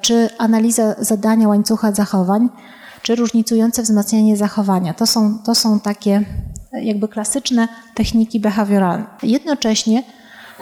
czy 0.01 0.29
analiza 0.37 0.95
zadania 0.99 1.47
łańcucha 1.47 1.91
zachowań, 1.91 2.49
czy 3.01 3.15
różnicujące 3.15 3.83
wzmacnianie 3.83 4.37
zachowania. 4.37 4.93
To 4.93 5.05
są, 5.07 5.39
to 5.39 5.55
są 5.55 5.79
takie 5.79 6.25
jakby 6.81 7.07
klasyczne 7.07 7.67
techniki 7.95 8.39
behawioralne. 8.39 9.05
Jednocześnie 9.23 10.03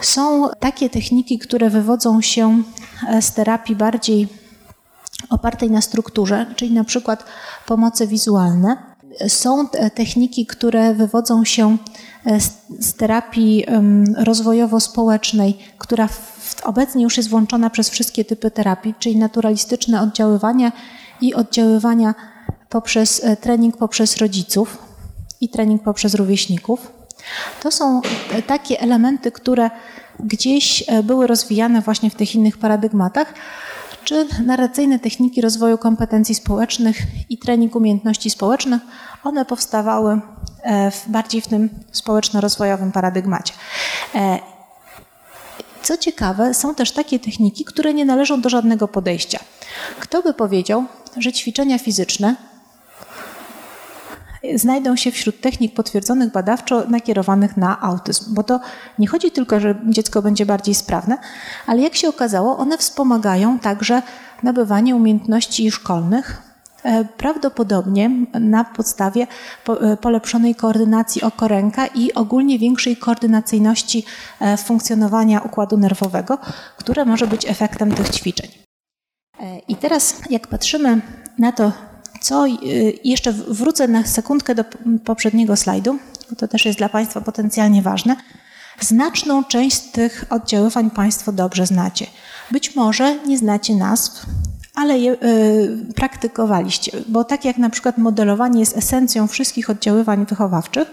są 0.00 0.48
takie 0.60 0.90
techniki, 0.90 1.38
które 1.38 1.70
wywodzą 1.70 2.20
się 2.20 2.62
e, 3.08 3.22
z 3.22 3.32
terapii 3.32 3.76
bardziej 3.76 4.28
opartej 5.30 5.70
na 5.70 5.80
strukturze, 5.80 6.46
czyli 6.56 6.72
na 6.72 6.84
przykład 6.84 7.24
pomoce 7.66 8.06
wizualne. 8.06 8.76
Są 9.28 9.68
techniki, 9.94 10.46
które 10.46 10.94
wywodzą 10.94 11.44
się 11.44 11.76
e, 12.26 12.40
z 12.80 12.94
terapii 12.94 13.66
rozwojowo-społecznej, 14.16 15.54
która 15.78 16.08
obecnie 16.62 17.02
już 17.02 17.16
jest 17.16 17.28
włączona 17.28 17.70
przez 17.70 17.90
wszystkie 17.90 18.24
typy 18.24 18.50
terapii, 18.50 18.94
czyli 18.98 19.16
naturalistyczne 19.16 20.00
oddziaływania 20.00 20.72
i 21.20 21.34
oddziaływania 21.34 22.14
poprzez 22.68 23.24
e, 23.24 23.36
trening 23.36 23.76
poprzez 23.76 24.16
rodziców 24.16 24.78
i 25.40 25.48
trening 25.48 25.82
poprzez 25.82 26.14
rówieśników. 26.14 26.95
To 27.62 27.70
są 27.70 28.00
takie 28.46 28.80
elementy, 28.80 29.32
które 29.32 29.70
gdzieś 30.20 30.84
e, 30.86 31.02
były 31.02 31.26
rozwijane 31.26 31.80
właśnie 31.80 32.10
w 32.10 32.14
tych 32.14 32.34
innych 32.34 32.58
paradygmatach, 32.58 33.34
czy 34.04 34.26
narracyjne 34.44 34.98
techniki 34.98 35.40
rozwoju 35.40 35.78
kompetencji 35.78 36.34
społecznych 36.34 36.96
i 37.30 37.38
trening 37.38 37.76
umiejętności 37.76 38.30
społecznych, 38.30 38.82
one 39.24 39.44
powstawały 39.44 40.20
e, 40.62 40.90
w, 40.90 41.08
bardziej 41.08 41.40
w 41.40 41.46
tym 41.46 41.70
społeczno-rozwojowym 41.92 42.92
paradygmacie. 42.92 43.52
E, 44.14 44.38
co 45.82 45.96
ciekawe, 45.96 46.54
są 46.54 46.74
też 46.74 46.92
takie 46.92 47.18
techniki, 47.18 47.64
które 47.64 47.94
nie 47.94 48.04
należą 48.04 48.40
do 48.40 48.48
żadnego 48.48 48.88
podejścia. 48.88 49.38
Kto 50.00 50.22
by 50.22 50.34
powiedział, 50.34 50.84
że 51.16 51.32
ćwiczenia 51.32 51.78
fizyczne 51.78 52.36
znajdą 54.54 54.96
się 54.96 55.10
wśród 55.10 55.40
technik 55.40 55.74
potwierdzonych 55.74 56.32
badawczo 56.32 56.84
nakierowanych 56.88 57.56
na 57.56 57.80
autyzm. 57.80 58.34
Bo 58.34 58.42
to 58.42 58.60
nie 58.98 59.06
chodzi 59.06 59.30
tylko, 59.30 59.60
że 59.60 59.74
dziecko 59.88 60.22
będzie 60.22 60.46
bardziej 60.46 60.74
sprawne, 60.74 61.18
ale 61.66 61.82
jak 61.82 61.94
się 61.94 62.08
okazało, 62.08 62.58
one 62.58 62.78
wspomagają 62.78 63.58
także 63.58 64.02
nabywanie 64.42 64.96
umiejętności 64.96 65.70
szkolnych, 65.70 66.42
e, 66.84 67.04
prawdopodobnie 67.04 68.10
na 68.40 68.64
podstawie 68.64 69.26
e, 69.68 69.96
polepszonej 69.96 70.54
koordynacji 70.54 71.22
oko-ręka 71.22 71.86
i 71.86 72.14
ogólnie 72.14 72.58
większej 72.58 72.96
koordynacyjności 72.96 74.04
e, 74.40 74.56
funkcjonowania 74.56 75.40
układu 75.40 75.76
nerwowego, 75.76 76.38
które 76.76 77.04
może 77.04 77.26
być 77.26 77.46
efektem 77.50 77.94
tych 77.94 78.10
ćwiczeń. 78.10 78.50
I 79.68 79.76
teraz, 79.76 80.20
jak 80.30 80.46
patrzymy 80.46 81.00
na 81.38 81.52
to, 81.52 81.72
co 82.26 82.46
y, 82.46 82.98
jeszcze 83.04 83.32
wrócę 83.32 83.88
na 83.88 84.06
sekundkę 84.06 84.54
do 84.54 84.64
poprzedniego 85.04 85.56
slajdu, 85.56 85.98
bo 86.30 86.36
to 86.36 86.48
też 86.48 86.64
jest 86.64 86.78
dla 86.78 86.88
Państwa 86.88 87.20
potencjalnie 87.20 87.82
ważne. 87.82 88.16
Znaczną 88.80 89.44
część 89.44 89.80
tych 89.80 90.24
oddziaływań 90.30 90.90
Państwo 90.90 91.32
dobrze 91.32 91.66
znacie. 91.66 92.06
Być 92.50 92.76
może 92.76 93.18
nie 93.26 93.38
znacie 93.38 93.74
nazw, 93.74 94.26
ale 94.74 94.98
je 94.98 95.12
y, 95.12 95.94
praktykowaliście, 95.94 96.92
bo 97.08 97.24
tak 97.24 97.44
jak 97.44 97.58
na 97.58 97.70
przykład 97.70 97.98
modelowanie 97.98 98.60
jest 98.60 98.76
esencją 98.76 99.26
wszystkich 99.26 99.70
oddziaływań 99.70 100.26
wychowawczych, 100.26 100.88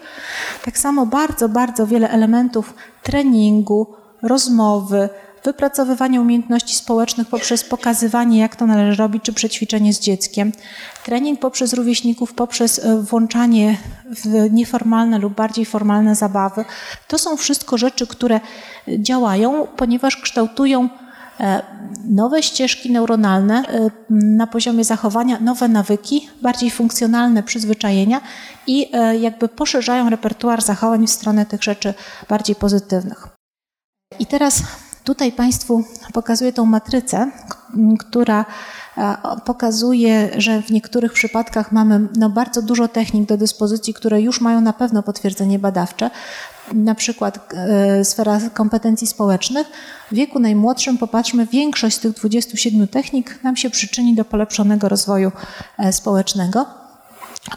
tak 0.65 0.77
samo 0.77 1.05
bardzo, 1.05 1.49
bardzo 1.49 1.87
wiele 1.87 2.09
elementów 2.09 2.73
treningu, 3.03 3.95
rozmowy, 4.21 5.09
wypracowywanie 5.43 6.21
umiejętności 6.21 6.75
społecznych 6.75 7.27
poprzez 7.27 7.63
pokazywanie, 7.63 8.39
jak 8.39 8.55
to 8.55 8.65
należy 8.65 8.97
robić, 8.97 9.23
czy 9.23 9.33
przećwiczenie 9.33 9.93
z 9.93 9.99
dzieckiem, 9.99 10.51
trening 11.05 11.39
poprzez 11.39 11.73
rówieśników, 11.73 12.33
poprzez 12.33 12.79
e, 12.79 13.01
włączanie 13.01 13.77
w 14.05 14.51
nieformalne 14.51 15.19
lub 15.19 15.35
bardziej 15.35 15.65
formalne 15.65 16.15
zabawy. 16.15 16.65
To 17.07 17.17
są 17.17 17.37
wszystko 17.37 17.77
rzeczy, 17.77 18.07
które 18.07 18.39
działają, 18.87 19.67
ponieważ 19.77 20.17
kształtują 20.17 20.89
e, 21.39 21.61
nowe 22.09 22.43
ścieżki 22.43 22.91
neuronalne 22.91 23.63
e, 23.67 23.89
na 24.09 24.47
poziomie 24.47 24.83
zachowania, 24.83 25.39
nowe 25.39 25.67
nawyki, 25.67 26.29
bardziej 26.41 26.71
funkcjonalne 26.71 27.43
przyzwyczajenia 27.43 28.21
i 28.67 28.91
jakby 29.19 29.47
poszerzają 29.47 30.09
repertuar 30.09 30.61
zachowań 30.61 31.07
w 31.07 31.11
stronę 31.11 31.45
tych 31.45 31.63
rzeczy 31.63 31.93
bardziej 32.29 32.55
pozytywnych. 32.55 33.27
I 34.19 34.25
teraz 34.25 34.63
Tutaj 35.03 35.31
Państwu 35.31 35.83
pokazuję 36.13 36.53
tą 36.53 36.65
matrycę, 36.65 37.31
która 37.99 38.45
e, 38.97 39.15
pokazuje, 39.45 40.29
że 40.37 40.61
w 40.61 40.71
niektórych 40.71 41.13
przypadkach 41.13 41.71
mamy 41.71 42.07
no, 42.15 42.29
bardzo 42.29 42.61
dużo 42.61 42.87
technik 42.87 43.29
do 43.29 43.37
dyspozycji, 43.37 43.93
które 43.93 44.21
już 44.21 44.41
mają 44.41 44.61
na 44.61 44.73
pewno 44.73 45.03
potwierdzenie 45.03 45.59
badawcze. 45.59 46.09
Na 46.73 46.95
przykład 46.95 47.53
e, 47.53 48.05
sfera 48.05 48.39
kompetencji 48.53 49.07
społecznych. 49.07 49.67
W 50.11 50.15
wieku 50.15 50.39
najmłodszym, 50.39 50.97
popatrzmy, 50.97 51.47
większość 51.47 51.95
z 51.95 51.99
tych 51.99 52.13
27 52.13 52.87
technik 52.87 53.43
nam 53.43 53.55
się 53.55 53.69
przyczyni 53.69 54.15
do 54.15 54.25
polepszonego 54.25 54.89
rozwoju 54.89 55.31
e, 55.77 55.93
społecznego. 55.93 56.65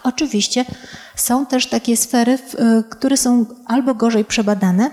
Oczywiście 0.03 0.65
są 1.17 1.47
też 1.47 1.67
takie 1.67 1.97
sfery, 1.97 2.39
które 2.91 3.17
są 3.17 3.47
albo 3.67 3.95
gorzej 3.95 4.25
przebadane, 4.25 4.91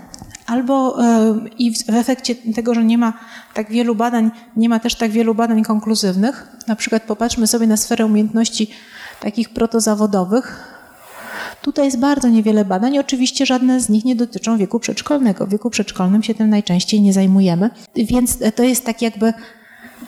albo 0.48 1.04
e, 1.04 1.36
i 1.58 1.76
w 1.76 1.90
efekcie 1.90 2.36
tego, 2.36 2.74
że 2.74 2.84
nie 2.84 2.98
ma 2.98 3.14
tak 3.54 3.72
wielu 3.72 3.96
badań, 3.96 4.32
nie 4.56 4.70
ma 4.70 4.80
też 4.80 4.96
tak 4.96 5.12
wielu 5.12 5.36
badań 5.36 5.64
konkluzywnych. 5.64 6.48
Na 6.68 6.76
przykład 6.76 7.04
popatrzmy 7.04 7.48
sobie 7.48 7.68
na 7.68 7.78
sferę 7.78 8.06
umiejętności 8.06 8.70
takich 9.20 9.50
protozawodowych, 9.50 10.74
Tutaj 11.62 11.86
jest 11.86 12.00
bardzo 12.00 12.30
niewiele 12.30 12.66
badań. 12.66 12.98
Oczywiście 12.98 13.46
żadne 13.46 13.80
z 13.80 13.90
nich 13.90 14.06
nie 14.06 14.16
dotyczą 14.16 14.58
wieku 14.58 14.80
przedszkolnego. 14.80 15.46
W 15.46 15.50
wieku 15.50 15.70
przedszkolnym 15.70 16.24
się 16.24 16.36
tym 16.36 16.50
najczęściej 16.50 17.02
nie 17.02 17.14
zajmujemy, 17.14 17.70
więc 17.96 18.38
to 18.56 18.64
jest 18.64 18.86
tak 18.86 19.02
jakby 19.02 19.34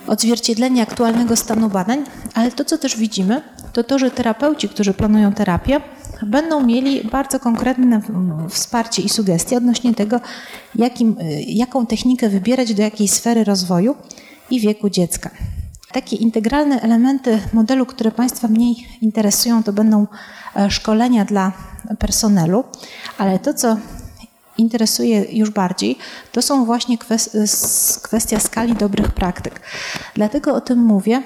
odzwierciedlenie 0.07 0.81
aktualnego 0.81 1.35
stanu 1.35 1.69
badań, 1.69 2.03
ale 2.33 2.51
to, 2.51 2.65
co 2.65 2.77
też 2.77 2.97
widzimy, 2.97 3.41
to 3.73 3.83
to, 3.83 3.99
że 3.99 4.11
terapeuci, 4.11 4.69
którzy 4.69 4.93
planują 4.93 5.33
terapię, 5.33 5.81
będą 6.23 6.63
mieli 6.63 7.03
bardzo 7.03 7.39
konkretne 7.39 8.01
wsparcie 8.49 9.01
i 9.01 9.09
sugestie 9.09 9.57
odnośnie 9.57 9.93
tego, 9.93 10.19
jakim, 10.75 11.15
jaką 11.47 11.85
technikę 11.85 12.29
wybierać 12.29 12.73
do 12.73 12.81
jakiej 12.81 13.07
sfery 13.07 13.43
rozwoju 13.43 13.95
i 14.49 14.59
wieku 14.59 14.89
dziecka. 14.89 15.29
Takie 15.91 16.15
integralne 16.15 16.81
elementy 16.81 17.39
modelu, 17.53 17.85
które 17.85 18.11
Państwa 18.11 18.47
mniej 18.47 18.75
interesują, 19.01 19.63
to 19.63 19.73
będą 19.73 20.07
e, 20.55 20.71
szkolenia 20.71 21.25
dla 21.25 21.51
personelu, 21.99 22.63
ale 23.17 23.39
to, 23.39 23.53
co 23.53 23.77
interesuje 24.57 25.25
już 25.31 25.49
bardziej, 25.49 25.97
to 26.31 26.41
są 26.41 26.65
właśnie 26.65 26.97
kwestia 28.01 28.39
skali 28.39 28.73
dobrych 28.73 29.11
praktyk. 29.11 29.61
Dlatego 30.13 30.55
o 30.55 30.61
tym 30.61 30.79
mówię, 30.79 31.23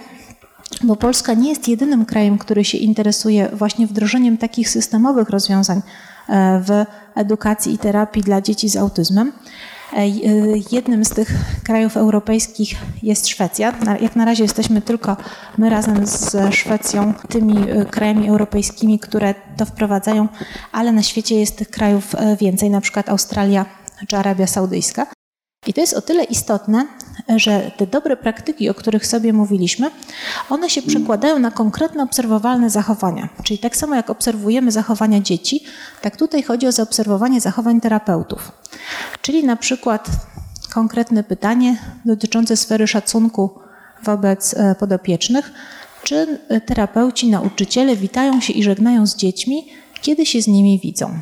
bo 0.84 0.96
Polska 0.96 1.34
nie 1.34 1.50
jest 1.50 1.68
jedynym 1.68 2.06
krajem, 2.06 2.38
który 2.38 2.64
się 2.64 2.78
interesuje 2.78 3.50
właśnie 3.54 3.88
wdrożeniem 3.88 4.38
takich 4.38 4.70
systemowych 4.70 5.30
rozwiązań 5.30 5.82
e, 6.30 6.62
w 6.66 6.86
edukacji 7.16 7.74
i 7.74 7.78
terapii 7.78 8.24
dla 8.24 8.42
dzieci 8.42 8.70
z 8.70 8.78
autyzmem. 8.78 9.32
E, 9.94 9.98
e, 9.98 10.08
jednym 10.72 11.06
z 11.06 11.10
tych 11.10 11.32
krajów 11.64 11.98
europejskich 11.98 12.76
jest 13.04 13.28
Szwecja. 13.28 13.74
Jak 14.02 14.16
na 14.16 14.26
razie 14.26 14.44
jesteśmy 14.44 14.82
tylko 14.82 15.18
my 15.58 15.70
razem 15.70 16.08
z 16.08 16.36
Szwecją 16.54 17.14
tymi 17.30 17.56
krajami 17.92 18.30
europejskimi, 18.30 19.00
które 19.00 19.36
to 19.58 19.66
wprowadzają, 19.66 20.28
ale 20.72 20.92
na 20.92 21.04
świecie 21.04 21.40
jest 21.40 21.58
tych 21.58 21.70
krajów 21.70 22.16
więcej, 22.40 22.70
na 22.70 22.82
przykład 22.82 23.10
Australia 23.10 23.66
czy 24.08 24.18
Arabia 24.18 24.48
Saudyjska. 24.48 25.19
I 25.68 25.74
to 25.74 25.82
jest 25.82 25.94
o 25.94 26.02
tyle 26.02 26.24
istotne, 26.24 26.88
że 27.36 27.72
te 27.78 27.88
dobre 27.88 28.18
praktyki, 28.18 28.70
o 28.70 28.74
których 28.74 29.08
sobie 29.08 29.34
mówiliśmy, 29.34 29.92
one 30.50 30.70
się 30.70 30.82
przekładają 30.82 31.40
na 31.40 31.52
konkretne 31.52 32.04
obserwowalne 32.04 32.70
zachowania. 32.70 33.30
Czyli 33.44 33.60
tak 33.60 33.78
samo 33.78 33.96
jak 33.96 34.10
obserwujemy 34.10 34.72
zachowania 34.72 35.20
dzieci, 35.22 35.64
tak 36.02 36.18
tutaj 36.18 36.44
chodzi 36.44 36.68
o 36.68 36.72
zaobserwowanie 36.72 37.42
zachowań 37.42 37.82
terapeutów. 37.82 38.52
Czyli 39.22 39.44
na 39.44 39.56
przykład 39.56 40.10
konkretne 40.74 41.24
pytanie 41.24 41.78
dotyczące 42.06 42.58
sfery 42.58 42.88
szacunku 42.88 43.60
wobec 44.04 44.54
e, 44.54 44.76
podopiecznych, 44.76 45.52
czy 46.04 46.40
terapeuci, 46.66 47.30
nauczyciele 47.30 47.96
witają 47.96 48.42
się 48.42 48.54
i 48.54 48.64
żegnają 48.64 49.08
z 49.08 49.16
dziećmi, 49.16 49.68
kiedy 50.02 50.26
się 50.26 50.42
z 50.42 50.48
nimi 50.48 50.80
widzą. 50.84 51.20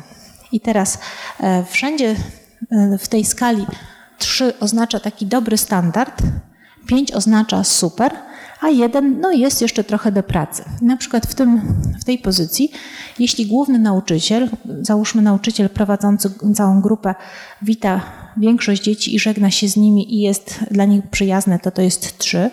I 0.52 0.60
teraz 0.60 0.98
e, 1.40 1.64
wszędzie 1.64 2.16
e, 2.70 2.98
w 2.98 3.08
tej 3.08 3.24
skali 3.24 3.66
3 4.18 4.52
oznacza 4.60 5.00
taki 5.00 5.26
dobry 5.26 5.56
standard, 5.56 6.22
5 6.86 7.12
oznacza 7.12 7.64
super, 7.64 8.12
a 8.60 8.68
jeden 8.68 9.20
no 9.20 9.30
jest 9.30 9.62
jeszcze 9.62 9.84
trochę 9.84 10.12
do 10.12 10.22
pracy. 10.22 10.64
Na 10.82 10.96
przykład 10.96 11.26
w, 11.26 11.34
tym, 11.34 11.60
w 12.00 12.04
tej 12.04 12.18
pozycji, 12.18 12.72
jeśli 13.18 13.46
główny 13.46 13.78
nauczyciel, 13.78 14.50
załóżmy 14.80 15.22
nauczyciel 15.22 15.68
prowadzący 15.68 16.30
całą 16.54 16.80
grupę, 16.80 17.14
wita 17.62 18.00
większość 18.38 18.82
dzieci 18.82 19.14
i 19.14 19.18
żegna 19.18 19.50
się 19.50 19.68
z 19.68 19.76
nimi 19.76 20.14
i 20.14 20.20
jest 20.20 20.58
dla 20.70 20.84
nich 20.84 21.06
przyjazne, 21.10 21.58
to 21.58 21.70
to 21.70 21.82
jest 21.82 22.18
3. 22.18 22.50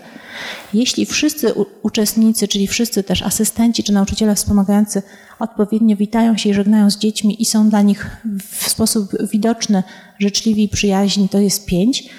Jeśli 0.73 1.05
wszyscy 1.05 1.53
uczestnicy, 1.81 2.47
czyli 2.47 2.67
wszyscy 2.67 3.03
też 3.03 3.21
asystenci 3.21 3.83
czy 3.83 3.93
nauczyciele 3.93 4.35
wspomagający 4.35 5.01
odpowiednio 5.39 5.95
witają 5.95 6.37
się 6.37 6.49
i 6.49 6.53
żegnają 6.53 6.89
z 6.89 6.97
dziećmi 6.97 7.41
i 7.41 7.45
są 7.45 7.69
dla 7.69 7.81
nich 7.81 8.17
w 8.51 8.69
sposób 8.69 9.11
widoczny, 9.31 9.83
życzliwi 10.19 10.63
i 10.63 10.69
przyjaźni, 10.69 11.29
to 11.29 11.39
jest 11.39 11.65
5. 11.65 12.09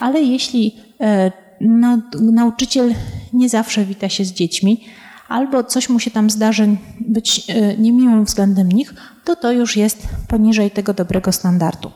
Ale 0.00 0.22
jeśli 0.22 0.76
e, 1.00 1.32
no, 1.60 1.98
nauczyciel 2.20 2.94
nie 3.32 3.48
zawsze 3.48 3.84
wita 3.84 4.08
się 4.08 4.24
z 4.24 4.32
dziećmi, 4.32 4.84
albo 5.28 5.64
coś 5.64 5.88
mu 5.88 6.00
się 6.00 6.10
tam 6.10 6.30
zdarzy 6.30 6.76
być 7.00 7.50
e, 7.50 7.76
niemiłym 7.76 8.24
względem 8.24 8.72
nich, 8.72 8.94
to 9.24 9.36
to 9.36 9.52
już 9.52 9.76
jest 9.76 10.08
poniżej 10.28 10.70
tego 10.70 10.94
dobrego 10.94 11.32
standardu. 11.32 11.90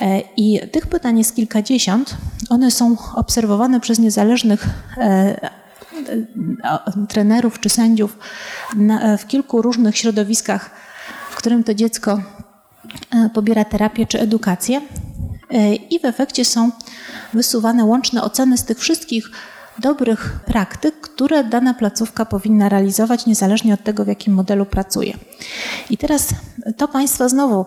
E, 0.00 0.20
I 0.36 0.60
tych 0.72 0.86
pytań 0.86 1.18
jest 1.18 1.36
kilkadziesiąt. 1.36 2.16
One 2.50 2.70
są 2.70 2.96
obserwowane 3.14 3.80
przez 3.80 3.98
niezależnych 3.98 4.66
e, 4.98 5.50
trenerów 7.08 7.60
czy 7.60 7.68
sędziów 7.68 8.18
w 9.18 9.26
kilku 9.26 9.62
różnych 9.62 9.98
środowiskach, 9.98 10.70
w 11.30 11.36
którym 11.36 11.64
to 11.64 11.74
dziecko 11.74 12.22
pobiera 13.34 13.64
terapię 13.64 14.06
czy 14.06 14.20
edukację. 14.20 14.80
I 15.90 16.00
w 16.00 16.04
efekcie 16.04 16.44
są 16.44 16.70
wysuwane 17.34 17.84
łączne 17.84 18.22
oceny 18.22 18.58
z 18.58 18.64
tych 18.64 18.78
wszystkich 18.78 19.30
dobrych 19.78 20.40
praktyk, 20.46 21.00
które 21.00 21.44
dana 21.44 21.74
placówka 21.74 22.24
powinna 22.24 22.68
realizować, 22.68 23.26
niezależnie 23.26 23.74
od 23.74 23.82
tego, 23.82 24.04
w 24.04 24.08
jakim 24.08 24.34
modelu 24.34 24.66
pracuje. 24.66 25.12
I 25.90 25.96
teraz 25.96 26.28
to 26.76 26.88
Państwa 26.88 27.28
znowu 27.28 27.66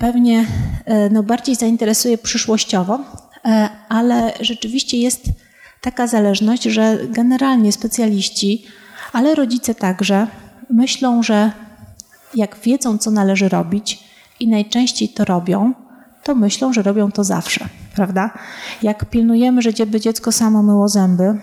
pewnie 0.00 0.46
e, 0.84 1.10
no, 1.10 1.22
bardziej 1.22 1.54
zainteresuje 1.54 2.18
przyszłościowo, 2.18 2.98
e, 3.44 3.68
ale 3.88 4.32
rzeczywiście 4.40 4.98
jest 4.98 5.24
taka 5.80 6.06
zależność, 6.06 6.62
że 6.62 6.98
generalnie 7.08 7.72
specjaliści, 7.72 8.66
ale 9.12 9.34
rodzice 9.34 9.74
także 9.74 10.26
myślą, 10.70 11.22
że 11.22 11.52
jak 12.34 12.58
wiedzą, 12.58 12.98
co 12.98 13.10
należy 13.10 13.48
robić 13.48 14.04
i 14.40 14.48
najczęściej 14.48 15.08
to 15.08 15.24
robią, 15.24 15.72
to 16.24 16.34
myślą, 16.34 16.72
że 16.72 16.82
robią 16.82 17.12
to 17.12 17.24
zawsze, 17.24 17.68
prawda? 17.94 18.30
Jak 18.82 19.10
pilnujemy, 19.10 19.62
żeby 19.62 20.00
dziecko 20.00 20.32
samo 20.32 20.62
myło 20.62 20.88
zęby 20.88 21.38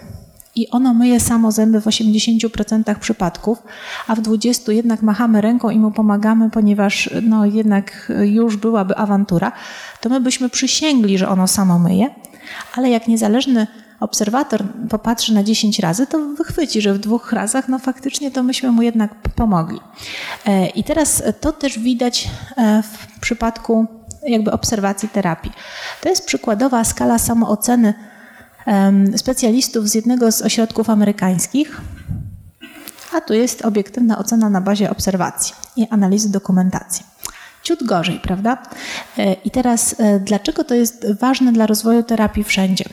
i 0.57 0.69
ono 0.69 0.93
myje 0.93 1.19
samo 1.19 1.51
zęby 1.51 1.81
w 1.81 1.85
80% 1.85 2.95
przypadków, 2.95 3.63
a 4.07 4.15
w 4.15 4.21
20% 4.21 4.71
jednak 4.71 5.01
machamy 5.01 5.41
ręką 5.41 5.69
i 5.69 5.79
mu 5.79 5.91
pomagamy, 5.91 6.49
ponieważ 6.49 7.09
no 7.21 7.45
jednak 7.45 8.11
już 8.21 8.57
byłaby 8.57 8.97
awantura, 8.97 9.51
to 10.01 10.09
my 10.09 10.21
byśmy 10.21 10.49
przysięgli, 10.49 11.17
że 11.17 11.29
ono 11.29 11.47
samo 11.47 11.79
myje, 11.79 12.09
ale 12.75 12.89
jak 12.89 13.07
niezależny 13.07 13.67
obserwator 13.99 14.63
popatrzy 14.89 15.33
na 15.33 15.43
10 15.43 15.79
razy, 15.79 16.07
to 16.07 16.19
wychwyci, 16.19 16.81
że 16.81 16.93
w 16.93 16.97
dwóch 16.97 17.33
razach, 17.33 17.67
no 17.67 17.79
faktycznie 17.79 18.31
to 18.31 18.43
myśmy 18.43 18.71
mu 18.71 18.81
jednak 18.81 19.15
pomogli. 19.15 19.79
E, 20.45 20.67
I 20.67 20.83
teraz 20.83 21.23
to 21.41 21.51
też 21.51 21.79
widać 21.79 22.29
e, 22.57 22.83
w 22.83 23.19
przypadku 23.19 23.87
jakby 24.27 24.51
obserwacji 24.51 25.09
terapii. 25.09 25.51
To 26.01 26.09
jest 26.09 26.25
przykładowa 26.25 26.83
skala 26.83 27.19
samooceny 27.19 27.93
specjalistów 29.15 29.89
z 29.89 29.95
jednego 29.95 30.31
z 30.31 30.41
ośrodków 30.41 30.89
amerykańskich, 30.89 31.81
a 33.13 33.21
tu 33.21 33.33
jest 33.33 33.65
obiektywna 33.65 34.17
ocena 34.17 34.49
na 34.49 34.61
bazie 34.61 34.89
obserwacji 34.89 35.55
i 35.75 35.87
analizy 35.89 36.31
dokumentacji. 36.31 37.05
Ciut 37.63 37.83
gorzej, 37.83 38.19
prawda? 38.19 38.63
E, 39.17 39.33
I 39.33 39.51
teraz, 39.51 39.95
e, 39.99 40.19
dlaczego 40.19 40.63
to 40.63 40.75
jest 40.75 41.07
ważne 41.19 41.51
dla 41.51 41.65
rozwoju 41.65 42.03
terapii 42.03 42.43
wszędzie? 42.43 42.85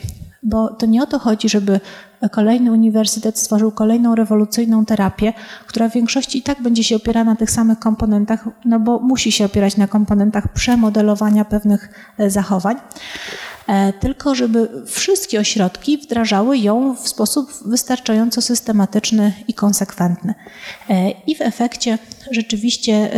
bo 0.44 0.68
to 0.68 0.86
nie 0.86 1.02
o 1.02 1.06
to 1.06 1.18
chodzi, 1.18 1.48
żeby 1.48 1.80
kolejny 2.28 2.72
uniwersytet 2.72 3.38
stworzył 3.38 3.72
kolejną 3.72 4.14
rewolucyjną 4.14 4.84
terapię, 4.84 5.32
która 5.66 5.88
w 5.88 5.92
większości 5.92 6.38
i 6.38 6.42
tak 6.42 6.62
będzie 6.62 6.84
się 6.84 6.96
opierała 6.96 7.24
na 7.24 7.36
tych 7.36 7.50
samych 7.50 7.78
komponentach, 7.78 8.48
no 8.64 8.80
bo 8.80 8.98
musi 8.98 9.32
się 9.32 9.44
opierać 9.44 9.76
na 9.76 9.88
komponentach 9.88 10.52
przemodelowania 10.52 11.44
pewnych 11.44 12.12
e, 12.18 12.30
zachowań. 12.30 12.76
E, 13.66 13.92
tylko 13.92 14.34
żeby 14.34 14.68
wszystkie 14.86 15.40
ośrodki 15.40 15.98
wdrażały 15.98 16.58
ją 16.58 16.96
w 16.96 17.08
sposób 17.08 17.52
wystarczająco 17.66 18.42
systematyczny 18.42 19.32
i 19.48 19.54
konsekwentny. 19.54 20.34
E, 20.90 21.10
I 21.10 21.34
w 21.34 21.40
efekcie 21.40 21.98
rzeczywiście 22.30 23.10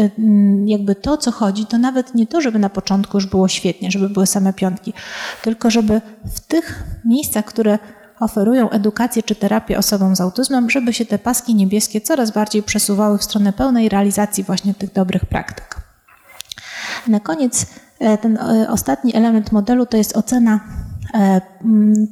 jakby 0.67 0.95
to, 0.95 1.17
co 1.17 1.33
chodzi, 1.33 1.67
to 1.67 1.79
nawet 1.79 2.15
nie 2.15 2.27
to, 2.27 2.41
żeby 2.41 2.59
na 2.59 2.71
początku 2.71 3.17
już 3.17 3.27
było 3.27 3.49
świetnie, 3.49 3.91
żeby 3.91 4.09
były 4.09 4.27
same 4.27 4.53
piątki, 4.53 4.93
tylko 5.43 5.71
żeby 5.71 6.01
w 6.35 6.41
tych 6.41 6.85
miejscach, 7.05 7.45
które 7.45 7.79
oferują 8.21 8.71
edukację 8.71 9.23
czy 9.23 9.35
terapię 9.35 9.79
osobom 9.79 10.17
z 10.17 10.21
autyzmem, 10.21 10.71
żeby 10.71 10.93
się 10.93 11.07
te 11.07 11.19
paski 11.19 11.55
niebieskie 11.55 12.01
coraz 12.01 12.31
bardziej 12.31 12.63
przesuwały 12.63 13.19
w 13.19 13.25
stronę 13.25 13.53
pełnej 13.53 13.89
realizacji 13.89 14.45
właśnie 14.45 14.75
tych 14.75 14.93
dobrych 14.93 15.27
praktyk. 15.27 15.77
Na 17.09 17.21
koniec 17.21 17.67
E, 17.99 18.19
ten 18.19 18.37
e, 18.37 18.71
ostatni 18.71 19.17
element 19.17 19.53
modelu 19.53 19.87
to 19.87 19.97
jest 19.97 20.17
ocena 20.17 20.61
e, 21.15 21.41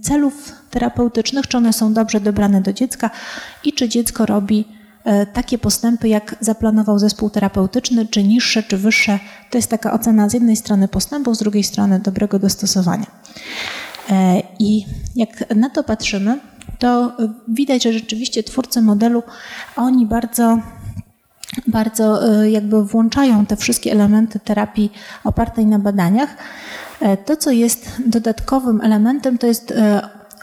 celów 0.03 0.53
terapeutycznych, 0.71 1.49
czy 1.49 1.57
one 1.57 1.73
są 1.73 1.93
dobrze 1.93 2.21
dobrane 2.21 2.61
do 2.61 2.73
dziecka 2.73 3.11
i 3.65 3.73
czy 3.73 3.89
dziecko 3.89 4.27
robi 4.27 4.69
takie 5.33 5.59
postępy, 5.59 6.09
jak 6.09 6.37
zaplanował 6.41 6.99
zespół 6.99 7.31
terapeutyczny, 7.31 8.07
czy 8.07 8.25
niższe, 8.25 8.63
czy 8.63 8.77
wyższe. 8.77 9.19
To 9.51 9.59
jest 9.59 9.71
taka 9.71 9.93
ocena 9.93 10.29
z 10.29 10.35
jednej 10.35 10.57
strony 10.57 10.89
postępu, 10.89 11.35
z 11.35 11.39
drugiej 11.39 11.63
strony 11.63 12.01
dobrego 12.01 12.39
dostosowania. 12.39 13.07
I 14.59 14.85
jak 15.17 15.55
na 15.57 15.71
to 15.71 15.85
patrzymy, 15.85 16.39
to 16.79 17.13
widać, 17.49 17.83
że 17.83 17.93
rzeczywiście 17.93 18.43
twórcy 18.43 18.83
modelu, 18.83 19.23
oni 19.77 20.07
bardzo 20.07 20.59
bardzo 21.67 22.21
jakby 22.45 22.85
włączają 22.85 23.47
te 23.47 23.57
wszystkie 23.57 23.93
elementy 23.93 24.41
terapii 24.41 24.93
opartej 25.25 25.67
na 25.67 25.79
badaniach. 25.79 26.37
To, 27.25 27.37
co 27.37 27.51
jest 27.51 28.03
dodatkowym 28.07 28.81
elementem, 28.81 29.39
to 29.39 29.47
jest 29.47 29.75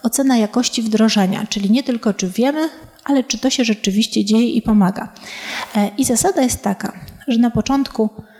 ocena 0.04 0.38
jakości 0.38 0.82
wdrożenia, 0.82 1.46
czyli 1.50 1.72
nie 1.72 1.84
tylko 1.84 2.14
czy 2.14 2.30
wiemy, 2.30 2.70
ale 3.04 3.24
czy 3.24 3.38
to 3.38 3.50
się 3.50 3.64
rzeczywiście 3.64 4.26
dzieje 4.26 4.50
i 4.50 4.62
pomaga. 4.62 5.14
I 5.98 6.06
zasada 6.06 6.42
jest 6.42 6.62
taka, 6.62 6.94
że 7.28 7.40
na 7.40 7.52
początku 7.52 8.10
E, 8.10 8.31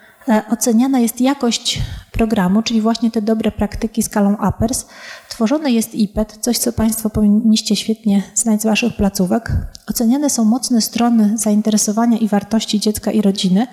oceniana 0.50 1.00
jest 1.00 1.22
jakość 1.22 1.82
programu, 2.12 2.62
czyli 2.62 2.82
właśnie 2.82 3.12
te 3.12 3.22
dobre 3.22 3.52
praktyki 3.52 4.04
skalą 4.04 4.38
APERS. 4.38 4.86
Tworzony 5.30 5.72
jest 5.72 5.96
IPET, 5.96 6.38
coś 6.42 6.58
co 6.58 6.74
Państwo 6.74 7.10
powinniście 7.10 7.76
świetnie 7.76 8.24
znać 8.36 8.62
z 8.62 8.66
Waszych 8.66 8.96
placówek. 8.96 9.52
Oceniane 9.90 10.30
są 10.30 10.46
mocne 10.46 10.82
strony 10.82 11.38
zainteresowania 11.38 12.18
i 12.18 12.28
wartości 12.28 12.80
dziecka 12.80 13.12
i 13.12 13.22
rodziny 13.22 13.68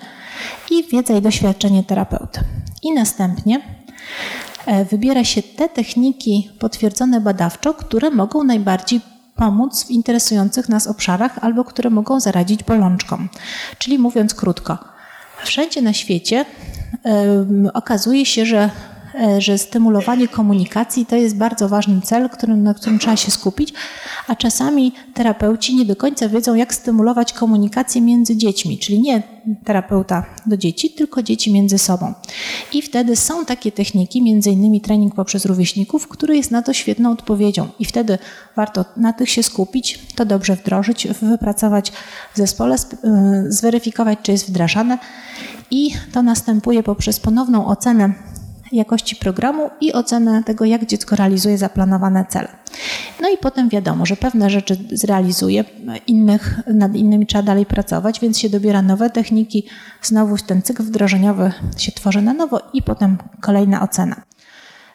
i 0.71 0.83
wiedza 0.91 1.17
i 1.17 1.21
doświadczenie 1.21 1.83
terapeuty. 1.83 2.39
I 2.83 2.93
następnie 2.93 3.61
e, 4.65 4.85
wybiera 4.85 5.23
się 5.23 5.43
te 5.43 5.69
techniki 5.69 6.51
potwierdzone 6.59 7.21
badawczo, 7.21 7.73
które 7.73 8.09
mogą 8.09 8.43
najbardziej 8.43 9.01
pomóc 9.35 9.85
w 9.85 9.91
interesujących 9.91 10.69
nas 10.69 10.87
obszarach 10.87 11.37
albo 11.41 11.63
które 11.63 11.89
mogą 11.89 12.19
zaradzić 12.19 12.63
bolączkom. 12.63 13.29
Czyli 13.77 13.99
mówiąc 13.99 14.33
krótko, 14.33 14.77
Wszędzie 15.43 15.81
na 15.81 15.93
świecie 15.93 16.45
okazuje 17.73 18.25
się, 18.25 18.45
że 18.45 18.69
że 19.37 19.57
stymulowanie 19.57 20.27
komunikacji 20.27 21.05
to 21.05 21.15
jest 21.15 21.37
bardzo 21.37 21.69
ważny 21.69 22.01
cel, 22.01 22.29
na 22.47 22.73
którym 22.73 22.99
trzeba 22.99 23.15
się 23.15 23.31
skupić, 23.31 23.73
a 24.27 24.35
czasami 24.35 24.91
terapeuci 25.13 25.75
nie 25.75 25.85
do 25.85 25.95
końca 25.95 26.29
wiedzą, 26.29 26.55
jak 26.55 26.73
stymulować 26.73 27.33
komunikację 27.33 28.01
między 28.01 28.37
dziećmi, 28.37 28.77
czyli 28.77 29.01
nie 29.01 29.23
terapeuta 29.65 30.25
do 30.45 30.57
dzieci, 30.57 30.89
tylko 30.89 31.23
dzieci 31.23 31.53
między 31.53 31.77
sobą. 31.77 32.13
I 32.73 32.81
wtedy 32.81 33.15
są 33.15 33.45
takie 33.45 33.71
techniki, 33.71 34.21
między 34.21 34.51
innymi 34.51 34.81
trening 34.81 35.15
poprzez 35.15 35.45
rówieśników, 35.45 36.07
który 36.07 36.35
jest 36.35 36.51
na 36.51 36.61
to 36.61 36.73
świetną 36.73 37.11
odpowiedzią. 37.11 37.67
I 37.79 37.85
wtedy 37.85 38.17
warto 38.55 38.85
na 38.97 39.13
tych 39.13 39.29
się 39.29 39.43
skupić, 39.43 39.99
to 40.15 40.25
dobrze 40.25 40.55
wdrożyć, 40.55 41.07
wypracować 41.21 41.91
w 42.33 42.37
zespole, 42.37 42.75
e, 42.75 43.43
zweryfikować, 43.47 44.19
czy 44.23 44.31
jest 44.31 44.49
wdrażane. 44.49 44.97
I 45.71 45.91
to 46.11 46.21
następuje 46.21 46.83
poprzez 46.83 47.19
ponowną 47.19 47.67
ocenę 47.67 48.13
jakości 48.71 49.15
programu 49.15 49.69
i 49.81 49.93
ocenę 49.93 50.43
tego, 50.43 50.65
jak 50.65 50.85
dziecko 50.85 51.15
realizuje 51.15 51.57
zaplanowane 51.57 52.25
cele. 52.29 52.47
No 53.21 53.29
i 53.29 53.37
potem 53.37 53.69
wiadomo, 53.69 54.05
że 54.05 54.15
pewne 54.15 54.49
rzeczy 54.49 54.77
zrealizuje, 54.91 55.63
innych, 56.07 56.59
nad 56.67 56.95
innymi 56.95 57.25
trzeba 57.25 57.43
dalej 57.43 57.65
pracować, 57.65 58.19
więc 58.19 58.39
się 58.39 58.49
dobiera 58.49 58.81
nowe 58.81 59.09
techniki, 59.09 59.63
znowu 60.01 60.37
ten 60.37 60.61
cykl 60.61 60.83
wdrożeniowy 60.83 61.51
się 61.77 61.91
tworzy 61.91 62.21
na 62.21 62.33
nowo 62.33 62.59
i 62.73 62.81
potem 62.81 63.17
kolejna 63.41 63.81
ocena. 63.81 64.21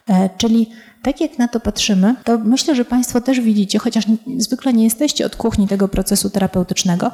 E, 0.08 0.30
czyli 0.38 0.70
tak 1.02 1.20
jak 1.20 1.38
na 1.38 1.48
to 1.48 1.60
patrzymy, 1.60 2.14
to 2.24 2.38
myślę, 2.38 2.74
że 2.74 2.84
Państwo 2.84 3.20
też 3.20 3.40
widzicie, 3.40 3.78
chociaż 3.78 4.04
zwykle 4.38 4.72
nie 4.72 4.84
jesteście 4.84 5.26
od 5.26 5.36
kuchni 5.36 5.68
tego 5.68 5.88
procesu 5.88 6.30
terapeutycznego, 6.30 7.10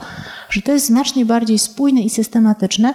że 0.50 0.62
to 0.62 0.72
jest 0.72 0.86
znacznie 0.86 1.26
bardziej 1.26 1.58
spójne 1.58 2.00
i 2.00 2.10
systematyczne 2.10 2.94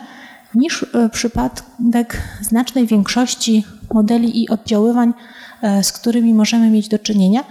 niż 0.56 0.84
e, 0.84 1.10
przypadek 1.10 2.22
znacznej 2.42 2.88
większości 2.88 3.64
modeli 3.94 4.44
i 4.44 4.50
oddziaływań, 4.50 5.14
e, 5.62 5.84
z 5.84 5.92
którymi 5.92 6.34
możemy 6.34 6.70
mieć 6.70 6.88
do 6.88 7.00
czynienia, 7.00 7.44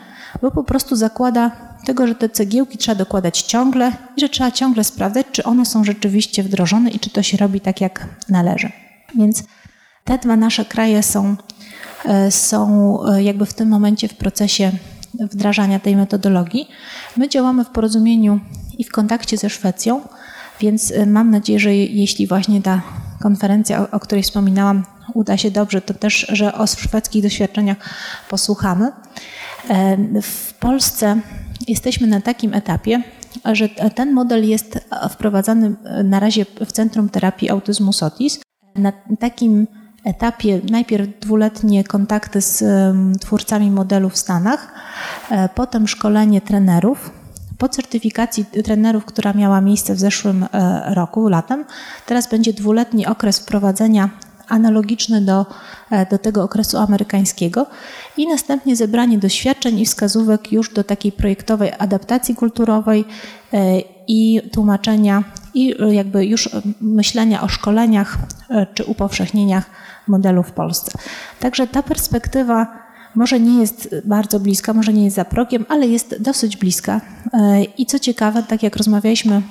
bo 0.43 0.51
po 0.51 0.65
prostu 0.65 0.97
zakłada 0.97 1.51
tego, 1.87 2.07
że 2.07 2.15
te 2.15 2.29
cegiełki 2.29 2.79
trzeba 2.79 2.95
dokładać 2.95 3.43
ciągle 3.43 3.93
i 4.17 4.21
że 4.21 4.29
trzeba 4.29 4.51
ciągle 4.51 4.85
sprawdzać, 4.85 5.27
czy 5.33 5.45
one 5.45 5.67
są 5.67 5.85
rzeczywiście 5.85 6.43
wdrożone 6.43 6.91
i 6.91 6.99
czy 6.99 7.11
to 7.11 7.23
się 7.23 7.37
robi 7.37 7.61
tak, 7.61 7.81
jak 7.81 8.07
należy. 8.29 8.73
Więc 9.15 9.45
te 10.05 10.19
dwa 10.19 10.37
nasze 10.37 10.65
kraje 10.65 11.03
są, 11.03 11.37
e, 12.05 12.31
są 12.31 12.99
jakby 13.19 13.47
w 13.47 13.55
tym 13.55 13.69
momencie 13.69 14.09
w 14.09 14.15
procesie 14.15 14.73
wdrażania 15.21 15.79
tej 15.81 15.97
metodologii. 15.97 16.69
My 17.17 17.29
działamy 17.29 17.65
w 17.65 17.69
porozumieniu 17.69 18.41
i 18.79 18.85
w 18.85 18.93
kontakcie 18.93 19.37
ze 19.37 19.51
Szwecją. 19.51 20.01
Więc 20.61 20.91
y, 20.91 21.07
mam 21.07 21.31
nadzieję, 21.31 21.59
że 21.59 21.75
jeśli 21.75 22.27
właśnie 22.27 22.63
ta 22.63 22.83
konferencja, 23.23 23.91
o, 23.91 24.01
której 24.01 24.23
wspominałam, 24.23 24.85
uda 25.15 25.37
się 25.37 25.51
dobrze, 25.51 25.81
to 25.81 25.95
też, 25.95 26.27
że 26.33 26.55
o 26.55 26.67
szwedzkich 26.67 27.23
doświadczeniach 27.23 27.77
posłuchamy. 28.29 28.93
E, 29.71 29.97
w 30.23 30.55
Polsce 30.55 31.21
jesteśmy 31.69 32.07
na 32.07 32.21
takim 32.21 32.55
etapie, 32.55 33.03
że 33.53 33.69
ten 33.69 34.13
model 34.13 34.49
jest 34.49 34.81
wprowadzany 35.11 35.75
na 36.05 36.21
razie 36.21 36.47
w 36.67 36.73
Centrum 36.73 37.09
Terapii 37.09 37.51
Autyzmu 37.51 37.93
SOTIS. 37.93 38.41
Na 38.75 38.93
takim 39.21 39.67
etapie 40.05 40.61
najpierw 40.71 41.09
dwuletnie 41.21 41.85
kontakty 41.85 42.41
z 42.41 42.65
twórcami 43.21 43.71
modelu 43.71 44.11
w 44.11 44.17
Stanach, 44.17 44.75
e, 45.31 45.49
potem 45.49 45.89
szkolenie 45.89 46.41
trenerów 46.41 47.11
po 47.59 47.69
certyfikacji 47.69 48.45
trenerów, 48.65 49.05
która 49.05 49.33
miała 49.33 49.61
miejsce 49.61 49.95
w 49.95 49.99
zeszłym 49.99 50.47
e, 50.53 50.95
roku, 50.95 51.29
latem, 51.29 51.65
teraz 52.07 52.29
będzie 52.29 52.53
dwuletni 52.53 53.07
okres 53.07 53.39
wprowadzenia 53.39 54.11
analogiczny 54.49 55.21
do, 55.21 55.47
e, 55.91 56.07
do 56.07 56.19
tego 56.19 56.43
okresu 56.43 56.79
amerykańskiego 56.79 57.67
i 58.17 58.29
następnie 58.29 58.77
zebranie 58.77 59.19
doświadczeń 59.19 59.79
i 59.79 59.87
wskazówek 59.87 60.53
już 60.53 60.75
do 60.75 60.85
takiej 60.85 61.13
projektowej 61.13 61.73
adaptacji 61.79 62.35
kulturowej 62.35 63.05
e, 63.53 63.81
i 64.09 64.41
tłumaczenia 64.53 65.25
i 65.55 65.75
jakby 65.91 66.27
już 66.27 66.49
myślenia 66.81 67.43
o 67.43 67.49
szkoleniach 67.49 68.19
czy 68.75 68.85
upowszechnieniach 68.85 69.71
modelu 70.09 70.43
w 70.43 70.53
Polsce. 70.53 70.93
Także 71.41 71.67
ta 71.67 71.83
perspektywa 71.83 72.84
może 73.15 73.41
nie 73.41 73.61
jest 73.61 73.95
bardzo 74.05 74.41
bliska, 74.41 74.75
może 74.75 74.93
nie 74.93 75.05
jest 75.05 75.17
za 75.17 75.25
progiem, 75.25 75.67
ale 75.69 75.87
jest 75.87 76.23
dosyć 76.23 76.57
bliska. 76.57 77.01
E, 77.33 77.65
I 77.65 77.87
co 77.87 77.99
ciekawe, 77.99 78.43
tak 78.43 78.63
jak 78.63 78.77
rozmawialiśmy 78.77 79.43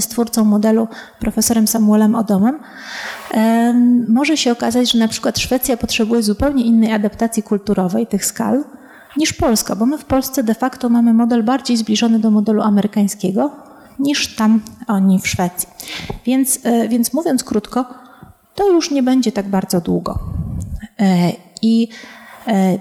z 0.00 0.06
twórcą 0.06 0.44
modelu, 0.44 0.88
profesorem 1.20 1.66
Samuelem 1.66 2.14
Odomem, 2.14 2.58
e, 3.34 3.74
może 4.08 4.36
się 4.36 4.52
okazać, 4.52 4.92
że 4.92 4.98
na 4.98 5.08
przykład 5.08 5.38
Szwecja 5.38 5.76
potrzebuje 5.76 6.22
zupełnie 6.22 6.64
innej 6.64 6.92
adaptacji 6.92 7.42
kulturowej 7.42 8.06
tych 8.06 8.24
skal 8.24 8.64
niż 9.16 9.32
Polska, 9.32 9.76
bo 9.76 9.86
my 9.86 9.98
w 9.98 10.04
Polsce 10.04 10.42
de 10.42 10.54
facto 10.54 10.88
mamy 10.88 11.14
model 11.14 11.42
bardziej 11.42 11.76
zbliżony 11.76 12.18
do 12.18 12.30
modelu 12.30 12.62
amerykańskiego 12.62 13.50
niż 13.98 14.36
tam 14.36 14.60
oni 14.86 15.20
w 15.20 15.28
Szwecji. 15.28 15.68
Więc, 16.26 16.58
e, 16.62 16.88
więc 16.88 17.12
mówiąc 17.12 17.44
krótko, 17.44 17.84
to 18.54 18.70
już 18.70 18.90
nie 18.90 19.02
będzie 19.02 19.32
tak 19.32 19.48
bardzo 19.48 19.80
długo. 19.80 20.18
I 21.62 21.88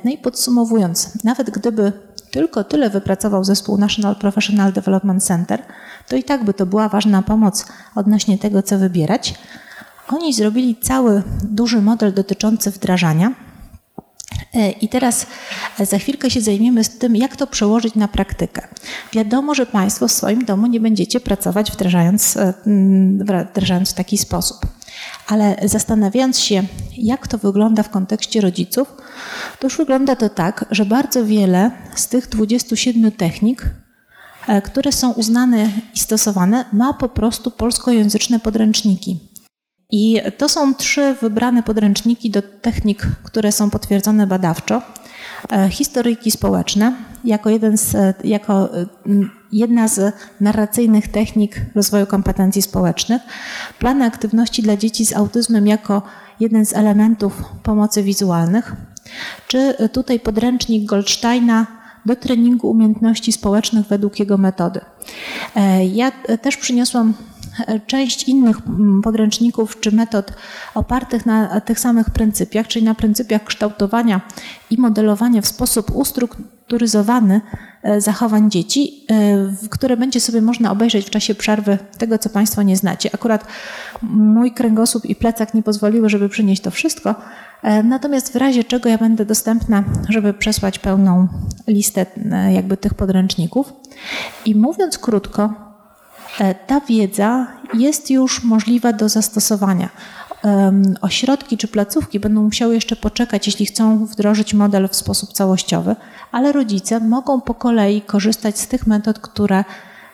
no 0.03 0.11
i 0.11 0.17
podsumowując, 0.17 1.23
nawet 1.23 1.49
gdyby 1.49 1.91
tylko 2.31 2.63
tyle 2.63 2.89
wypracował 2.89 3.43
zespół 3.43 3.77
National 3.77 4.15
Professional 4.15 4.73
Development 4.73 5.23
Center, 5.23 5.63
to 6.07 6.15
i 6.15 6.23
tak 6.23 6.43
by 6.43 6.53
to 6.53 6.65
była 6.65 6.89
ważna 6.89 7.21
pomoc 7.21 7.65
odnośnie 7.95 8.37
tego, 8.37 8.63
co 8.63 8.77
wybierać. 8.77 9.33
Oni 10.07 10.33
zrobili 10.33 10.75
cały 10.75 11.23
duży 11.43 11.81
model 11.81 12.13
dotyczący 12.13 12.71
wdrażania. 12.71 13.33
E, 14.53 14.71
I 14.71 14.89
teraz 14.89 15.27
e, 15.79 15.85
za 15.85 15.97
chwilkę 15.97 16.29
się 16.29 16.41
zajmiemy 16.41 16.83
z 16.83 16.97
tym, 16.97 17.15
jak 17.15 17.35
to 17.35 17.47
przełożyć 17.47 17.95
na 17.95 18.07
praktykę. 18.07 18.67
Wiadomo, 19.13 19.55
że 19.55 19.65
Państwo 19.65 20.07
w 20.07 20.11
swoim 20.11 20.45
domu 20.45 20.67
nie 20.67 20.79
będziecie 20.79 21.19
pracować 21.19 21.71
wdrażając, 21.71 22.37
wdrażając 23.51 23.89
w 23.89 23.93
taki 23.93 24.17
sposób 24.17 24.57
ale 25.27 25.55
zastanawiając 25.63 26.39
się, 26.39 26.63
jak 26.97 27.27
to 27.27 27.37
wygląda 27.37 27.83
w 27.83 27.89
kontekście 27.89 28.41
rodziców, 28.41 28.93
to 29.59 29.67
już 29.67 29.77
wygląda 29.77 30.15
to 30.15 30.29
tak, 30.29 30.65
że 30.71 30.85
bardzo 30.85 31.25
wiele 31.25 31.71
z 31.95 32.07
tych 32.07 32.29
27 32.29 33.11
technik, 33.11 33.65
e, 34.47 34.61
które 34.61 34.91
są 34.91 35.11
uznane 35.11 35.69
i 35.95 35.99
stosowane, 35.99 36.65
ma 36.73 36.93
po 36.93 37.09
prostu 37.09 37.51
polskojęzyczne 37.51 38.39
podręczniki. 38.39 39.32
I 39.95 40.21
to 40.37 40.49
są 40.49 40.75
trzy 40.75 41.15
wybrane 41.21 41.63
podręczniki 41.63 42.29
do 42.29 42.41
technik, 42.41 43.07
które 43.23 43.51
są 43.51 43.69
potwierdzone 43.69 44.27
badawczo. 44.27 44.81
E, 45.51 45.69
historyjki 45.69 46.31
społeczne, 46.31 46.95
jako, 47.23 47.49
jeden 47.49 47.77
z, 47.77 47.95
e, 47.95 48.13
jako 48.23 48.69
jedna 49.51 49.87
z 49.87 50.15
narracyjnych 50.41 51.07
technik 51.07 51.61
rozwoju 51.75 52.05
kompetencji 52.05 52.61
społecznych. 52.61 53.21
Plany 53.79 54.05
aktywności 54.05 54.61
dla 54.61 54.77
dzieci 54.77 55.05
z 55.05 55.15
autyzmem 55.15 55.67
jako 55.67 56.01
jeden 56.39 56.65
z 56.65 56.73
elementów 56.73 57.43
pomocy 57.63 58.03
wizualnych, 58.03 58.75
czy 59.47 59.75
tutaj 59.91 60.19
podręcznik 60.19 60.85
Goldsteina 60.85 61.67
do 62.05 62.15
treningu 62.15 62.69
umiejętności 62.69 63.31
społecznych 63.31 63.85
według 63.85 64.19
jego 64.19 64.37
metody. 64.37 64.81
E, 65.55 65.85
ja 65.85 66.11
też 66.41 66.57
przyniosłam 66.57 67.13
część 67.87 68.23
innych 68.23 68.57
podręczników 69.03 69.79
czy 69.79 69.91
metod 69.91 70.33
opartych 70.75 71.25
na 71.25 71.61
tych 71.61 71.79
samych 71.79 72.09
pryncypiach, 72.09 72.67
czyli 72.67 72.85
na 72.85 72.95
pryncypiach 72.95 73.43
kształtowania 73.43 74.21
i 74.69 74.81
modelowania 74.81 75.41
w 75.41 75.47
sposób 75.47 75.91
ustrukturyzowany 75.95 77.41
zachowań 77.97 78.51
dzieci, 78.51 79.07
które 79.69 79.97
będzie 79.97 80.19
sobie 80.19 80.41
można 80.41 80.71
obejrzeć 80.71 81.05
w 81.05 81.09
czasie 81.09 81.35
przerwy 81.35 81.77
tego, 81.97 82.17
co 82.17 82.29
Państwo 82.29 82.61
nie 82.63 82.77
znacie. 82.77 83.09
Akurat 83.13 83.47
mój 84.11 84.51
kręgosłup 84.51 85.05
i 85.05 85.15
plecak 85.15 85.53
nie 85.53 85.63
pozwoliły, 85.63 86.09
żeby 86.09 86.29
przynieść 86.29 86.61
to 86.61 86.71
wszystko, 86.71 87.15
E, 87.63 87.83
natomiast 87.83 88.33
w 88.33 88.35
razie 88.35 88.63
czego 88.63 88.89
ja 88.89 88.97
będę 88.97 89.25
dostępna, 89.25 89.83
żeby 90.09 90.33
przesłać 90.33 90.79
pełną 90.79 91.27
listę 91.67 92.05
e, 92.31 92.53
jakby 92.53 92.77
tych 92.77 92.93
podręczników. 92.93 93.73
I 94.45 94.55
mówiąc 94.55 94.97
krótko, 94.97 95.43
e, 95.43 95.62
ta 96.67 96.81
wiedza 96.81 97.47
jest 97.73 98.09
już 98.09 98.43
możliwa 98.43 98.93
do 98.93 99.09
zastosowania. 99.09 99.89
Ośrodki 101.01 101.57
czy 101.57 101.67
placówki 101.67 102.19
będą 102.19 102.43
musiały 102.43 102.75
jeszcze 102.75 102.95
poczekać, 102.95 103.47
jeśli 103.47 103.65
chcą 103.65 104.05
wdrożyć 104.05 104.53
model 104.53 104.87
w 104.87 104.95
sposób 104.95 105.33
całościowy, 105.33 105.95
ale 106.31 106.51
rodzice 106.51 106.99
mogą 106.99 107.41
po 107.41 107.53
kolei 107.53 108.01
korzystać 108.01 108.59
z 108.59 108.67
tych 108.67 108.87
metod, 108.87 109.19
które 109.19 109.63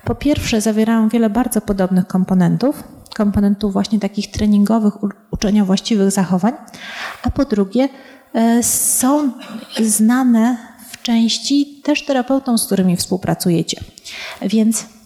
po 0.04 0.16
pierwsze 0.16 0.62
zawierają 0.62 1.10
wiele 1.10 1.30
bardzo 1.30 1.62
podobnych 1.62 2.08
komponentów, 2.08 2.84
komponentów 3.16 3.74
właśnie 3.74 4.00
takich 4.00 4.32
treningowych, 4.32 4.94
uczenia 5.32 5.66
właściwych 5.66 6.12
zachowań, 6.12 6.54
a 7.24 7.32
po 7.32 7.46
drugie 7.46 7.90
e, 8.34 8.64
są 8.64 9.32
znane 9.82 10.58
w 10.92 11.02
części 11.02 11.82
też 11.84 12.06
terapeutom, 12.06 12.58
z 12.58 12.66
którymi 12.66 12.98
współpracujecie. 12.98 13.82
Więc 14.42 14.82
e, 14.82 14.99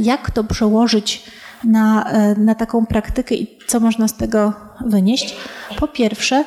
jak 0.00 0.30
to 0.30 0.44
przełożyć 0.44 1.24
na, 1.64 2.04
e, 2.04 2.34
na 2.34 2.54
taką 2.54 2.86
praktykę 2.86 3.34
i 3.34 3.58
co 3.66 3.80
można 3.80 4.08
z 4.08 4.14
tego 4.14 4.52
wynieść? 4.86 5.36
Po 5.78 5.88
pierwsze, 5.88 6.44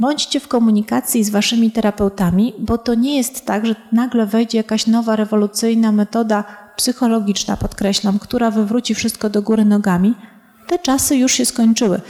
bądźcie 0.00 0.40
w 0.40 0.48
komunikacji 0.48 1.24
z 1.24 1.30
waszymi 1.30 1.70
terapeutami, 1.70 2.54
bo 2.58 2.78
to 2.78 2.94
nie 2.94 3.16
jest 3.16 3.46
tak, 3.46 3.66
że 3.66 3.74
nagle 3.92 4.26
wejdzie 4.26 4.58
jakaś 4.58 4.86
nowa, 4.86 5.16
rewolucyjna 5.16 5.92
metoda 5.92 6.44
psychologiczna, 6.76 7.56
podkreślam, 7.56 8.18
która 8.18 8.50
wywróci 8.50 8.94
wszystko 8.94 9.30
do 9.30 9.42
góry 9.42 9.64
nogami, 9.64 10.14
te 10.66 10.78
czasy 10.78 11.16
już 11.16 11.32
się 11.32 11.44
skończyły. 11.44 12.00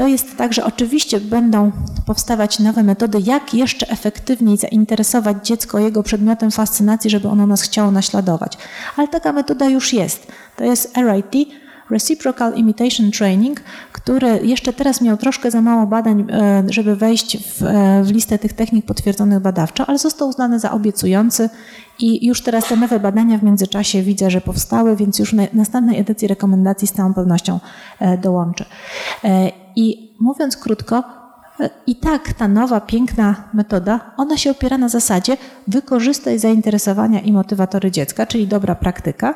To 0.00 0.08
jest 0.08 0.36
tak, 0.36 0.52
że 0.52 0.64
oczywiście 0.64 1.20
będą 1.20 1.72
powstawać 2.06 2.58
nowe 2.58 2.82
metody, 2.82 3.18
jak 3.24 3.54
jeszcze 3.54 3.88
efektywniej 3.88 4.56
zainteresować 4.56 5.46
dziecko 5.46 5.78
jego 5.78 6.02
przedmiotem 6.02 6.50
fascynacji, 6.50 7.10
żeby 7.10 7.28
ono 7.28 7.46
nas 7.46 7.62
chciało 7.62 7.90
naśladować. 7.90 8.58
Ale 8.96 9.08
taka 9.08 9.32
metoda 9.32 9.68
już 9.68 9.92
jest. 9.92 10.26
To 10.56 10.64
jest 10.64 10.96
RIT, 10.96 11.48
Reciprocal 11.90 12.54
Imitation 12.54 13.10
Training, 13.10 13.60
który 13.92 14.40
jeszcze 14.42 14.72
teraz 14.72 15.00
miał 15.00 15.16
troszkę 15.16 15.50
za 15.50 15.62
mało 15.62 15.86
badań, 15.86 16.26
e, 16.30 16.62
żeby 16.68 16.96
wejść 16.96 17.36
w, 17.38 17.62
e, 17.62 18.02
w 18.04 18.10
listę 18.10 18.38
tych 18.38 18.52
technik 18.52 18.86
potwierdzonych 18.86 19.40
badawczo, 19.40 19.86
ale 19.86 19.98
został 19.98 20.28
uznany 20.28 20.58
za 20.58 20.70
obiecujący 20.70 21.48
i 21.98 22.26
już 22.26 22.42
teraz 22.42 22.68
te 22.68 22.76
nowe 22.76 23.00
badania 23.00 23.38
w 23.38 23.42
międzyczasie 23.42 24.02
widzę, 24.02 24.30
że 24.30 24.40
powstały, 24.40 24.96
więc 24.96 25.18
już 25.18 25.32
na 25.32 25.42
następnej 25.52 25.98
edycji 25.98 26.28
rekomendacji 26.28 26.88
z 26.88 26.92
całą 26.92 27.14
pewnością 27.14 27.60
e, 28.00 28.18
dołączę. 28.18 28.64
I 29.76 30.14
mówiąc 30.20 30.56
krótko, 30.56 31.04
i 31.86 31.96
tak 31.96 32.32
ta 32.32 32.48
nowa, 32.48 32.80
piękna 32.80 33.34
metoda, 33.54 34.00
ona 34.16 34.36
się 34.36 34.50
opiera 34.50 34.78
na 34.78 34.88
zasadzie 34.88 35.36
wykorzystaj 35.68 36.38
zainteresowania 36.38 37.20
i 37.20 37.32
motywatory 37.32 37.90
dziecka, 37.90 38.26
czyli 38.26 38.46
dobra 38.46 38.74
praktyka, 38.74 39.34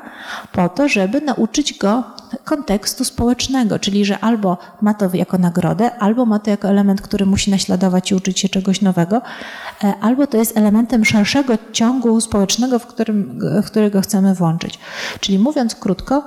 po 0.53 0.69
to, 0.69 0.89
żeby 0.89 1.21
nauczyć 1.21 1.79
go 1.79 2.05
kontekstu 2.45 3.05
społecznego, 3.05 3.79
czyli 3.79 4.05
że 4.05 4.19
albo 4.19 4.59
ma 4.83 4.95
to 4.95 5.11
jako 5.13 5.39
nagrodę, 5.39 5.99
albo 5.99 6.27
ma 6.27 6.39
to 6.39 6.51
jako 6.51 6.69
element, 6.69 7.03
który 7.03 7.27
musi 7.27 7.51
naśladować 7.51 8.11
i 8.11 8.15
uczyć 8.15 8.41
się 8.41 8.49
czegoś 8.49 8.83
nowego, 8.83 9.23
e, 9.85 9.95
albo 10.01 10.27
to 10.27 10.37
jest 10.37 10.57
elementem 10.57 11.05
szerszego 11.05 11.55
ciągu 11.73 12.21
społecznego, 12.21 12.79
w, 12.79 12.87
którym, 12.87 13.41
w 13.63 13.67
którego 13.67 14.01
chcemy 14.01 14.35
włączyć. 14.35 14.79
Czyli 15.21 15.39
mówiąc 15.39 15.75
krótko, 15.75 16.23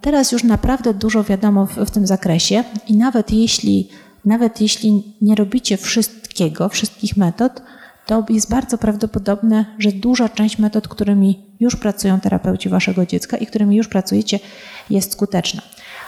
teraz 0.00 0.32
już 0.32 0.44
naprawdę 0.44 0.94
dużo 0.94 1.24
wiadomo 1.24 1.66
w, 1.66 1.76
w 1.76 1.90
tym 1.90 2.06
zakresie 2.06 2.64
i 2.88 2.96
nawet 2.96 3.32
jeśli 3.32 3.88
nawet 4.26 4.60
jeśli 4.60 5.16
nie 5.22 5.34
robicie 5.34 5.76
wszystkiego, 5.76 6.68
wszystkich 6.68 7.16
metod, 7.16 7.62
to 8.06 8.24
jest 8.28 8.50
bardzo 8.50 8.78
prawdopodobne, 8.78 9.64
że 9.78 9.92
duża 9.92 10.28
część 10.28 10.58
metod, 10.58 10.88
którymi 10.88 11.46
już 11.60 11.76
pracują 11.76 12.20
terapeuci 12.20 12.68
waszego 12.68 13.06
dziecka 13.06 13.36
i 13.36 13.46
którymi 13.46 13.76
już 13.76 13.88
pracujecie, 13.88 14.38
jest 14.90 15.12
skuteczna. 15.12 15.62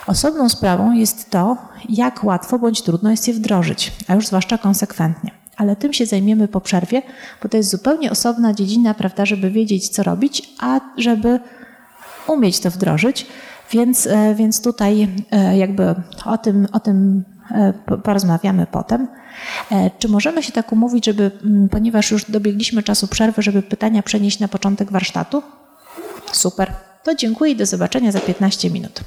Osobną 0.07 0.49
sprawą 0.49 0.93
jest 0.93 1.31
to, 1.31 1.57
jak 1.89 2.25
łatwo 2.25 2.59
bądź 2.59 2.83
trudno 2.83 3.11
jest 3.11 3.29
je 3.29 3.35
wdrożyć, 3.35 3.93
a 4.09 4.15
już 4.15 4.27
zwłaszcza 4.27 4.59
konsekwentnie. 4.59 5.31
Ale 5.57 5.77
tym 5.77 5.93
się 5.93 6.07
zajmiemy 6.07 6.49
po 6.49 6.61
przerwie, 6.61 7.03
bo 7.43 7.49
to 7.49 7.57
jest 7.57 7.71
zupełnie 7.71 8.11
osobna 8.11 8.55
dziedzina, 8.55 8.95
prawda, 8.95 9.27
żeby 9.27 9.51
wiedzieć, 9.51 9.89
co 9.89 10.03
robić, 10.03 10.55
a 10.61 10.81
żeby 10.97 11.41
umieć 12.29 12.61
to 12.61 12.71
wdrożyć. 12.71 13.27
Więc, 13.71 14.07
e, 14.07 14.35
więc 14.35 14.63
tutaj 14.63 15.09
e, 15.31 15.59
jakby 15.59 15.95
o 16.25 16.39
tym, 16.39 16.67
o 16.73 16.81
tym 16.81 17.25
E, 17.51 17.73
porozmawiamy 18.05 18.67
potem. 18.67 19.09
Czy 19.99 20.09
możemy 20.09 20.43
się 20.43 20.53
tak 20.53 20.73
umówić, 20.73 21.07
żeby, 21.07 21.31
ponieważ 21.71 22.11
już 22.11 22.31
dobiegliśmy 22.31 22.83
czasu 22.83 23.09
przerwy, 23.09 23.43
żeby 23.43 23.63
pytania 23.63 24.03
przenieść 24.03 24.41
na 24.41 24.49
początek 24.49 24.93
warsztatu? 24.93 25.43
Super. 26.33 26.73
To 27.05 27.15
dziękuję 27.15 27.53
i 27.53 27.57
do 27.57 27.67
zobaczenia 27.67 28.13
za 28.13 28.21
15 28.21 28.71
minut. 28.71 29.01